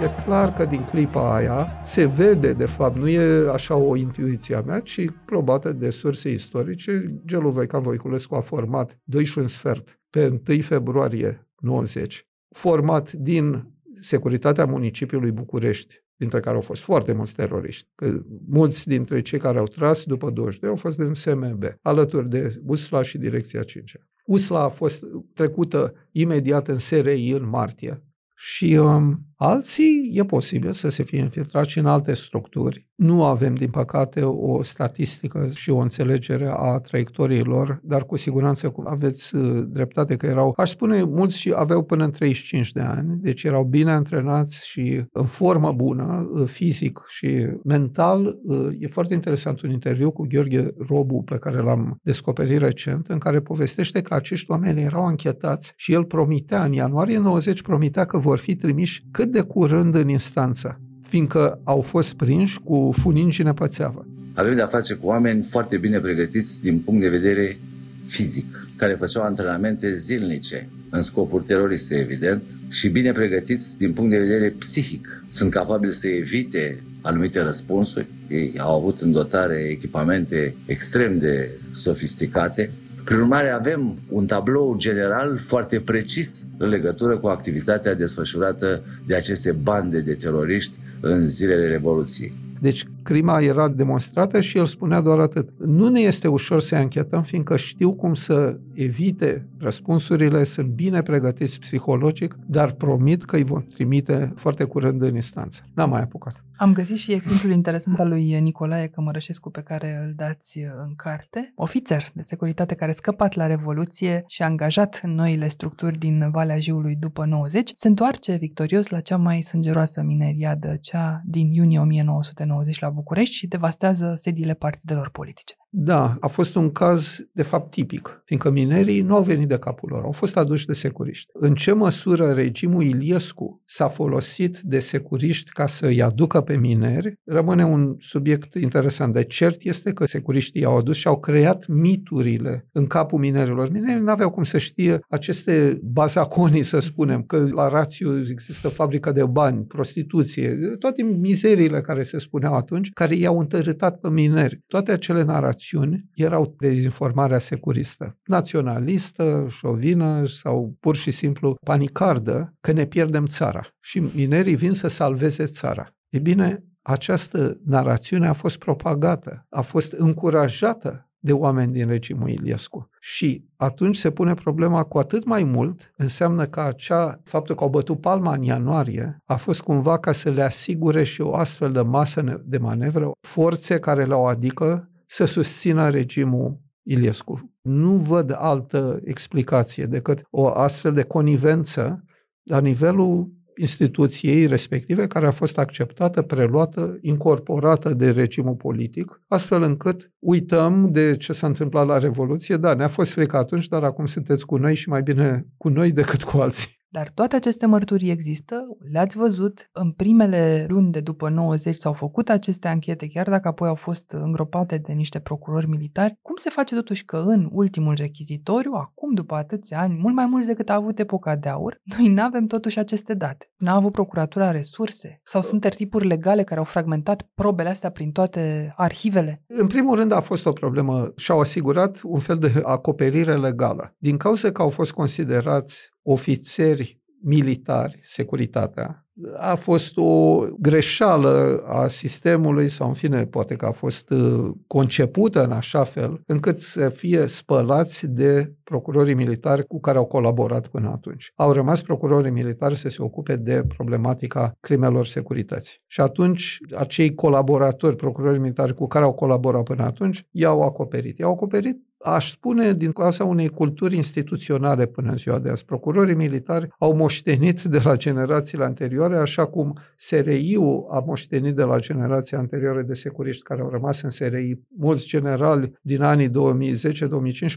E 0.02 0.24
clar 0.26 0.54
că 0.54 0.66
din 0.66 0.84
clipa 0.84 1.36
aia 1.36 1.82
se 1.84 2.06
vede, 2.06 2.54
de 2.54 2.66
fapt, 2.66 2.98
nu 2.98 3.08
e 3.08 3.50
așa 3.52 3.76
o 3.76 3.96
intuiție 3.96 4.56
a 4.56 4.62
mea, 4.62 4.80
ci 4.80 5.06
probată 5.26 5.72
de 5.72 5.90
surse 5.90 6.32
istorice. 6.32 7.22
Gelu 7.26 7.50
Voican 7.50 7.82
Voiculescu 7.82 8.36
a 8.36 8.40
format 8.40 9.00
12 9.04 9.54
sfert 9.54 10.02
pe 10.10 10.42
1 10.50 10.62
februarie 10.62 11.48
90, 11.60 12.28
format 12.50 13.12
din 13.12 13.74
securitatea 14.00 14.66
municipiului 14.66 15.32
București, 15.32 16.04
dintre 16.16 16.40
care 16.40 16.56
au 16.56 16.62
fost 16.62 16.82
foarte 16.82 17.14
mulți 17.14 17.36
teroriști. 17.36 17.90
Că 17.96 18.22
mulți 18.48 18.88
dintre 18.88 19.22
cei 19.22 19.40
care 19.40 19.58
au 19.58 19.66
tras 19.66 20.04
după 20.04 20.30
22 20.30 20.70
au 20.70 20.76
fost 20.76 20.98
din 20.98 21.14
SMB, 21.14 21.64
alături 21.82 22.30
de 22.30 22.62
USLA 22.66 23.02
și 23.02 23.18
Direcția 23.18 23.64
5 23.64 23.96
USLA 24.26 24.64
a 24.64 24.70
fost 24.70 25.06
trecută 25.34 25.94
imediat 26.12 26.68
în 26.68 26.78
SRI 26.78 27.32
în 27.32 27.50
martie 27.50 28.04
și 28.44 28.80
um, 28.82 29.20
alții 29.36 30.12
e 30.14 30.24
posibil 30.24 30.72
să 30.72 30.90
se 30.90 31.04
fie 31.04 31.20
infiltrați 31.20 31.78
în 31.78 31.86
alte 31.86 32.14
structuri. 32.14 32.90
Nu 32.96 33.24
avem, 33.26 33.54
din 33.54 33.70
păcate, 33.70 34.22
o 34.24 34.64
statistică 34.64 35.50
și 35.54 35.70
o 35.70 35.78
înțelegere 35.78 36.54
a 36.56 36.80
traiectoriilor, 36.80 37.80
dar 37.84 38.06
cu 38.06 38.18
siguranță 38.18 38.74
aveți 38.86 39.36
uh, 39.36 39.66
dreptate 39.68 40.16
că 40.16 40.26
erau, 40.26 40.54
aș 40.58 40.70
spune, 40.70 41.04
mulți 41.04 41.38
și 41.38 41.54
aveau 41.56 41.84
până 41.84 42.04
în 42.04 42.12
35 42.12 42.72
de 42.72 42.80
ani, 42.80 43.18
deci 43.22 43.44
erau 43.44 43.64
bine 43.64 43.92
antrenați 43.92 44.68
și 44.68 45.04
în 45.12 45.26
formă 45.26 45.72
bună, 45.72 46.30
uh, 46.34 46.48
fizic 46.48 47.04
și 47.08 47.48
mental. 47.64 48.40
Uh, 48.44 48.68
e 48.80 48.88
foarte 48.88 49.14
interesant 49.14 49.62
un 49.62 49.70
interviu 49.70 50.12
cu 50.12 50.28
Gheorghe 50.30 50.68
Robu, 50.88 51.24
pe 51.24 51.38
care 51.38 51.62
l-am 51.62 52.00
descoperit 52.04 52.60
recent, 52.60 53.08
în 53.08 53.18
care 53.18 53.40
povestește 53.40 54.02
că 54.02 54.14
acești 54.14 54.52
oameni 54.52 54.82
erau 54.82 55.06
anchetați 55.06 55.74
și 55.76 55.94
el 55.94 56.06
promitea, 56.06 56.64
în 56.64 56.74
ianuarie 56.74 57.18
90, 57.18 57.62
promitea 57.62 58.06
că 58.06 58.18
vor 58.18 58.31
fi 58.40 58.56
trimiși 58.56 59.04
cât 59.12 59.32
de 59.32 59.42
curând 59.42 59.96
în 59.96 60.10
instanță, 60.10 60.80
fiindcă 61.04 61.60
au 61.64 61.82
fost 61.82 62.14
prinși 62.14 62.60
cu 62.60 62.94
funingi 62.98 63.44
nepățeavă. 63.44 64.06
Avem 64.34 64.56
de-a 64.56 64.68
face 64.68 64.94
cu 64.94 65.08
oameni 65.08 65.48
foarte 65.50 65.78
bine 65.78 66.00
pregătiți 66.00 66.62
din 66.62 66.80
punct 66.80 67.02
de 67.02 67.10
vedere 67.10 67.58
fizic, 68.06 68.68
care 68.76 68.94
făceau 68.94 69.24
antrenamente 69.24 69.94
zilnice 69.94 70.70
în 70.90 71.02
scopuri 71.02 71.44
teroriste, 71.46 71.96
evident, 71.96 72.42
și 72.70 72.90
bine 72.90 73.12
pregătiți 73.12 73.78
din 73.78 73.94
punct 73.94 74.12
de 74.12 74.18
vedere 74.18 74.56
psihic. 74.60 75.24
Sunt 75.32 75.52
capabili 75.52 75.94
să 75.94 76.08
evite 76.08 76.84
anumite 77.02 77.42
răspunsuri. 77.42 78.08
Ei 78.30 78.54
au 78.58 78.78
avut 78.78 79.00
în 79.00 79.12
dotare 79.12 79.68
echipamente 79.70 80.56
extrem 80.66 81.18
de 81.20 81.50
sofisticate 81.72 82.72
prin 83.04 83.18
urmare, 83.18 83.52
avem 83.52 83.98
un 84.10 84.26
tablou 84.26 84.76
general 84.78 85.40
foarte 85.48 85.80
precis 85.80 86.46
în 86.58 86.70
legătură 86.70 87.18
cu 87.18 87.28
activitatea 87.28 87.96
desfășurată 87.96 88.84
de 89.06 89.16
aceste 89.16 89.52
bande 89.52 90.00
de 90.00 90.14
teroriști 90.14 90.78
în 91.00 91.24
zilele 91.24 91.68
Revoluției. 91.68 92.34
Deci 92.60 92.86
crima 93.04 93.40
era 93.40 93.70
demonstrată 93.70 94.42
și 94.42 94.58
el 94.58 94.66
spunea 94.66 95.02
doar 95.02 95.20
atât. 95.20 95.50
Nu 95.66 95.90
ne 95.90 96.00
este 96.00 96.28
ușor 96.28 96.62
să 96.62 96.76
anchetăm, 96.76 97.24
fiindcă 97.24 97.56
știu 97.56 97.94
cum 97.94 98.14
să 98.14 98.60
evite 98.74 99.48
răspunsurile, 99.58 100.44
sunt 100.44 100.68
bine 100.68 101.02
pregătiți 101.02 101.60
psihologic, 101.60 102.38
dar 102.46 102.72
promit 102.72 103.24
că 103.24 103.36
îi 103.36 103.44
vom 103.44 103.62
trimite 103.62 104.34
foarte 104.36 104.64
curând 104.64 105.02
în 105.02 105.16
instanță. 105.16 105.62
N-am 105.74 105.90
mai 105.90 106.02
apucat. 106.02 106.44
Am 106.62 106.74
găsit 106.74 106.98
și 106.98 107.12
exemplul 107.12 107.54
interesant 107.54 108.00
al 108.00 108.08
lui 108.08 108.40
Nicolae 108.40 108.88
Cămărășescu 108.88 109.50
pe 109.50 109.62
care 109.62 110.02
îl 110.04 110.14
dați 110.16 110.60
în 110.60 110.96
carte. 110.96 111.54
Ofițer 111.56 112.08
de 112.14 112.22
securitate 112.22 112.76
care 112.76 112.92
a 112.92 112.94
scăpat 112.94 113.34
la 113.34 113.48
Revoluție 113.48 114.24
și 114.28 114.42
a 114.42 114.46
angajat 114.46 115.00
în 115.04 115.14
noile 115.14 115.48
structuri 115.48 115.98
din 115.98 116.30
Valea 116.32 116.60
Jiului 116.60 116.96
după 116.96 117.26
90, 117.26 117.72
se 117.76 117.88
întoarce 117.88 118.36
victorios 118.36 118.90
la 118.90 119.00
cea 119.00 119.18
mai 119.18 119.42
sângeroasă 119.42 120.02
mineriadă, 120.02 120.78
cea 120.82 121.22
din 121.26 121.52
iunie 121.52 121.80
1990 121.80 122.80
la 122.80 122.90
București 122.92 123.36
și 123.36 123.48
devastează 123.48 124.14
sediile 124.16 124.54
partidelor 124.54 125.10
politice. 125.10 125.56
Da, 125.74 126.18
a 126.20 126.28
fost 126.28 126.56
un 126.56 126.72
caz, 126.72 127.28
de 127.32 127.42
fapt, 127.42 127.72
tipic, 127.72 128.22
fiindcă 128.26 128.50
minerii 128.50 129.02
nu 129.02 129.16
au 129.16 129.22
venit 129.22 129.48
de 129.48 129.58
capul 129.58 129.90
lor, 129.92 130.04
au 130.04 130.12
fost 130.12 130.38
aduși 130.38 130.66
de 130.66 130.74
securiști. 130.74 131.30
În 131.34 131.56
ce 131.56 131.72
măsură 131.72 132.32
regimul 132.32 132.84
Iliescu 132.84 133.62
s-a 133.66 133.88
folosit 133.88 134.60
de 134.60 134.80
securiști 134.80 135.52
ca 135.52 135.68
să 135.68 135.86
îi 135.86 136.02
aducă 136.02 136.42
pe 136.42 136.58
mineri, 136.58 137.14
rămâne 137.26 137.66
un 137.66 137.96
subiect 138.00 138.54
interesant. 138.54 139.14
De 139.14 139.24
cert 139.24 139.58
este 139.60 139.94
că 139.94 140.06
securiștii 140.06 140.62
i-au 140.62 140.78
adus 140.78 140.96
și 140.96 141.08
au 141.08 141.20
creat 141.20 141.68
miturile 141.68 142.68
în 142.72 142.86
capul 142.86 143.20
minerilor. 143.20 143.72
Minerii 143.72 144.02
nu 144.02 144.12
aveau 144.12 144.30
cum 144.30 144.44
să 144.44 144.58
știe 144.58 145.00
aceste 145.10 145.80
bazaconii, 145.84 146.64
să 146.64 146.80
spunem, 146.80 147.24
că 147.24 147.48
la 147.52 147.70
Rațiu 147.70 148.30
există 148.30 148.68
fabrică 148.68 149.12
de 149.12 149.26
bani, 149.26 149.66
prostituție, 149.66 150.58
toate 150.80 151.04
mizeriile 151.04 151.82
care 151.82 152.04
se 152.04 152.18
spuneau 152.18 152.54
atunci, 152.54 152.90
care 152.94 153.16
i-au 153.16 153.38
întărâtat 153.38 154.00
pe 154.00 154.10
mineri. 154.10 154.60
Toate 154.68 154.92
acele 154.92 155.24
narații 155.24 155.60
acțiuni 155.62 156.10
erau 156.16 156.56
dezinformarea 156.58 157.38
securistă, 157.38 158.18
naționalistă, 158.24 159.48
șovină 159.50 160.26
sau 160.26 160.76
pur 160.80 160.96
și 160.96 161.12
simplu 161.12 161.56
panicardă 161.66 162.54
că 162.62 162.72
ne 162.72 162.86
pierdem 162.86 163.26
țara 163.26 163.68
și 163.80 164.00
minerii 164.16 164.56
vin 164.56 164.74
să 164.74 164.88
salveze 164.88 165.46
țara. 165.46 165.96
E 166.10 166.20
bine, 166.20 166.64
această 166.82 167.60
narațiune 167.66 168.28
a 168.28 168.34
fost 168.34 168.58
propagată, 168.58 169.46
a 169.50 169.62
fost 169.62 169.92
încurajată 169.92 171.06
de 171.24 171.34
oameni 171.34 171.72
din 171.72 171.88
regimul 171.88 172.30
Iliescu. 172.30 172.90
Și 173.00 173.46
atunci 173.56 173.96
se 173.96 174.12
pune 174.12 174.34
problema 174.34 174.84
cu 174.84 174.98
atât 174.98 175.26
mai 175.26 175.44
mult, 175.44 175.94
înseamnă 175.98 176.46
că 176.46 176.62
acea, 176.62 177.22
faptul 177.24 177.56
că 177.56 177.64
au 177.64 177.70
bătut 177.70 178.02
palma 178.02 178.34
în 178.34 178.44
ianuarie, 178.44 179.18
a 179.26 179.36
fost 179.36 179.62
cumva 179.62 179.98
ca 179.98 180.12
să 180.12 180.30
le 180.30 180.42
asigure 180.42 181.04
și 181.04 181.22
o 181.22 181.36
astfel 181.36 181.72
de 181.72 181.82
masă 181.82 182.42
de 182.46 182.58
manevră, 182.58 183.12
forțe 183.28 183.80
care 183.80 184.06
le-au 184.06 184.26
adică 184.26 184.91
să 185.14 185.26
susțină 185.26 185.90
regimul 185.90 186.60
Iliescu. 186.84 187.54
Nu 187.62 187.96
văd 187.96 188.36
altă 188.38 189.00
explicație 189.04 189.86
decât 189.86 190.22
o 190.30 190.48
astfel 190.48 190.92
de 190.92 191.04
conivență 191.04 192.04
la 192.44 192.60
nivelul 192.60 193.32
instituției 193.58 194.46
respective 194.46 195.08
care 195.08 195.28
a 195.28 195.32
fost 195.32 195.58
acceptată, 195.58 196.22
preluată, 196.22 196.98
incorporată 197.02 197.94
de 197.94 198.12
regimul 198.12 198.56
politic, 198.56 199.22
astfel 199.28 199.62
încât 199.64 200.12
uităm 200.20 200.92
de 200.92 201.18
ce 201.18 201.34
s-a 201.34 201.48
întâmplat 201.48 201.86
la 201.86 201.98
Revoluție. 201.98 202.58
Da, 202.58 202.74
ne-a 202.74 202.88
fost 202.88 203.12
frică 203.12 203.38
atunci, 203.38 203.68
dar 203.68 203.84
acum 203.84 204.06
sunteți 204.06 204.46
cu 204.46 204.58
noi 204.58 204.76
și 204.76 204.90
mai 204.90 205.02
bine 205.02 205.46
cu 205.58 205.70
noi 205.70 205.92
decât 205.92 206.24
cu 206.24 206.38
alții. 206.38 206.81
Dar 206.94 207.10
toate 207.10 207.36
aceste 207.36 207.66
mărturii 207.66 208.10
există, 208.10 208.78
le-ați 208.92 209.18
văzut, 209.18 209.70
în 209.72 209.92
primele 209.92 210.66
luni 210.70 210.92
de 210.92 211.00
după 211.00 211.30
90 211.30 211.76
s-au 211.76 211.94
făcut 211.94 212.30
aceste 212.30 212.68
anchete, 212.68 213.08
chiar 213.08 213.30
dacă 213.30 213.48
apoi 213.48 213.68
au 213.68 213.76
fost 213.76 214.12
îngropate 214.12 214.78
de 214.78 214.94
niște 214.94 215.20
procurori 215.20 215.68
militari. 215.68 216.18
Cum 216.22 216.36
se 216.36 216.50
face 216.50 216.76
totuși 216.76 217.06
că 217.06 217.18
în 217.26 217.50
ultimul 217.52 217.94
rechizitoriu, 217.98 218.72
acum 218.74 219.14
după 219.14 219.36
atâția 219.36 219.80
ani, 219.80 219.98
mult 220.02 220.16
mai 220.16 220.26
mulți 220.26 220.48
decât 220.48 220.70
a 220.70 220.74
avut 220.74 221.00
epoca 221.00 221.36
de 221.36 221.50
aur, 221.50 221.82
noi 221.98 222.08
nu 222.08 222.22
avem 222.22 222.46
totuși 222.46 222.80
aceste 222.80 223.14
date? 223.14 223.52
N-a 223.58 223.76
avut 223.76 223.92
procuratura 223.92 224.52
resurse? 224.52 225.20
Sau 225.24 225.42
sunt 225.42 225.62
tertipuri 225.62 226.08
legale 226.08 226.44
care 226.44 226.60
au 226.60 226.66
fragmentat 226.66 227.30
probele 227.34 227.70
astea 227.70 227.90
prin 227.90 228.12
toate 228.12 228.74
arhivele? 228.76 229.44
În 229.48 229.68
primul 229.68 229.96
rând 229.96 230.12
a 230.12 230.20
fost 230.20 230.46
o 230.46 230.52
problemă 230.52 231.12
și 231.16 231.32
au 231.32 231.40
asigurat 231.40 232.00
un 232.04 232.20
fel 232.20 232.38
de 232.38 232.62
acoperire 232.64 233.38
legală. 233.38 233.96
Din 233.98 234.18
cauza 234.18 234.52
că 234.52 234.62
au 234.62 234.70
fost 234.70 234.92
considerați 234.92 235.92
ofițeri 236.04 237.02
militari, 237.24 238.00
securitatea, 238.04 239.06
a 239.38 239.56
fost 239.56 239.98
o 239.98 240.40
greșeală 240.60 241.64
a 241.68 241.88
sistemului 241.88 242.70
sau, 242.70 242.88
în 242.88 242.94
fine, 242.94 243.26
poate 243.26 243.56
că 243.56 243.66
a 243.66 243.72
fost 243.72 244.10
uh, 244.10 244.52
concepută 244.68 245.44
în 245.44 245.52
așa 245.52 245.84
fel 245.84 246.22
încât 246.26 246.58
să 246.58 246.90
fie 246.90 247.26
spălați 247.28 248.08
de 248.08 248.54
procurorii 248.64 249.14
militari 249.14 249.66
cu 249.66 249.80
care 249.80 249.98
au 249.98 250.06
colaborat 250.06 250.68
până 250.68 250.90
atunci. 250.90 251.32
Au 251.36 251.52
rămas 251.52 251.82
procurorii 251.82 252.32
militari 252.32 252.78
să 252.78 252.90
se 252.90 253.02
ocupe 253.02 253.36
de 253.36 253.64
problematica 253.68 254.52
crimelor 254.60 255.06
securității. 255.06 255.78
Și 255.88 256.02
atunci, 256.02 256.58
acei 256.76 257.14
colaboratori, 257.14 257.96
procurorii 257.96 258.40
militari 258.40 258.74
cu 258.74 258.88
care 258.88 259.06
au 259.06 259.14
colaborat 259.14 259.64
până 259.64 259.84
atunci, 259.84 260.28
i-au 260.32 260.62
acoperit. 260.62 261.18
I-au 261.18 261.32
acoperit 261.32 261.91
aș 262.04 262.32
spune, 262.32 262.74
din 262.74 262.92
cauza 262.92 263.24
unei 263.24 263.48
culturi 263.48 263.96
instituționale 263.96 264.86
până 264.86 265.12
în 265.12 265.18
ziua 265.18 265.40
de 265.40 265.50
azi. 265.50 265.66
Procurorii 265.66 266.16
militari 266.16 266.68
au 266.80 266.96
moștenit 266.96 267.62
de 267.62 267.80
la 267.84 267.96
generațiile 267.96 268.64
anterioare, 268.64 269.18
așa 269.18 269.46
cum 269.46 269.78
SRI-ul 269.96 270.88
a 270.92 271.00
moștenit 271.00 271.56
de 271.56 271.64
la 271.64 271.80
generația 271.80 272.38
anterioară 272.38 272.82
de 272.82 272.94
securiști 272.94 273.44
care 273.44 273.62
au 273.62 273.70
rămas 273.70 274.02
în 274.02 274.10
SRI. 274.10 274.60
Mulți 274.78 275.08
generali 275.08 275.80
din 275.82 276.02
anii 276.02 276.30
2010-2015 276.30 276.32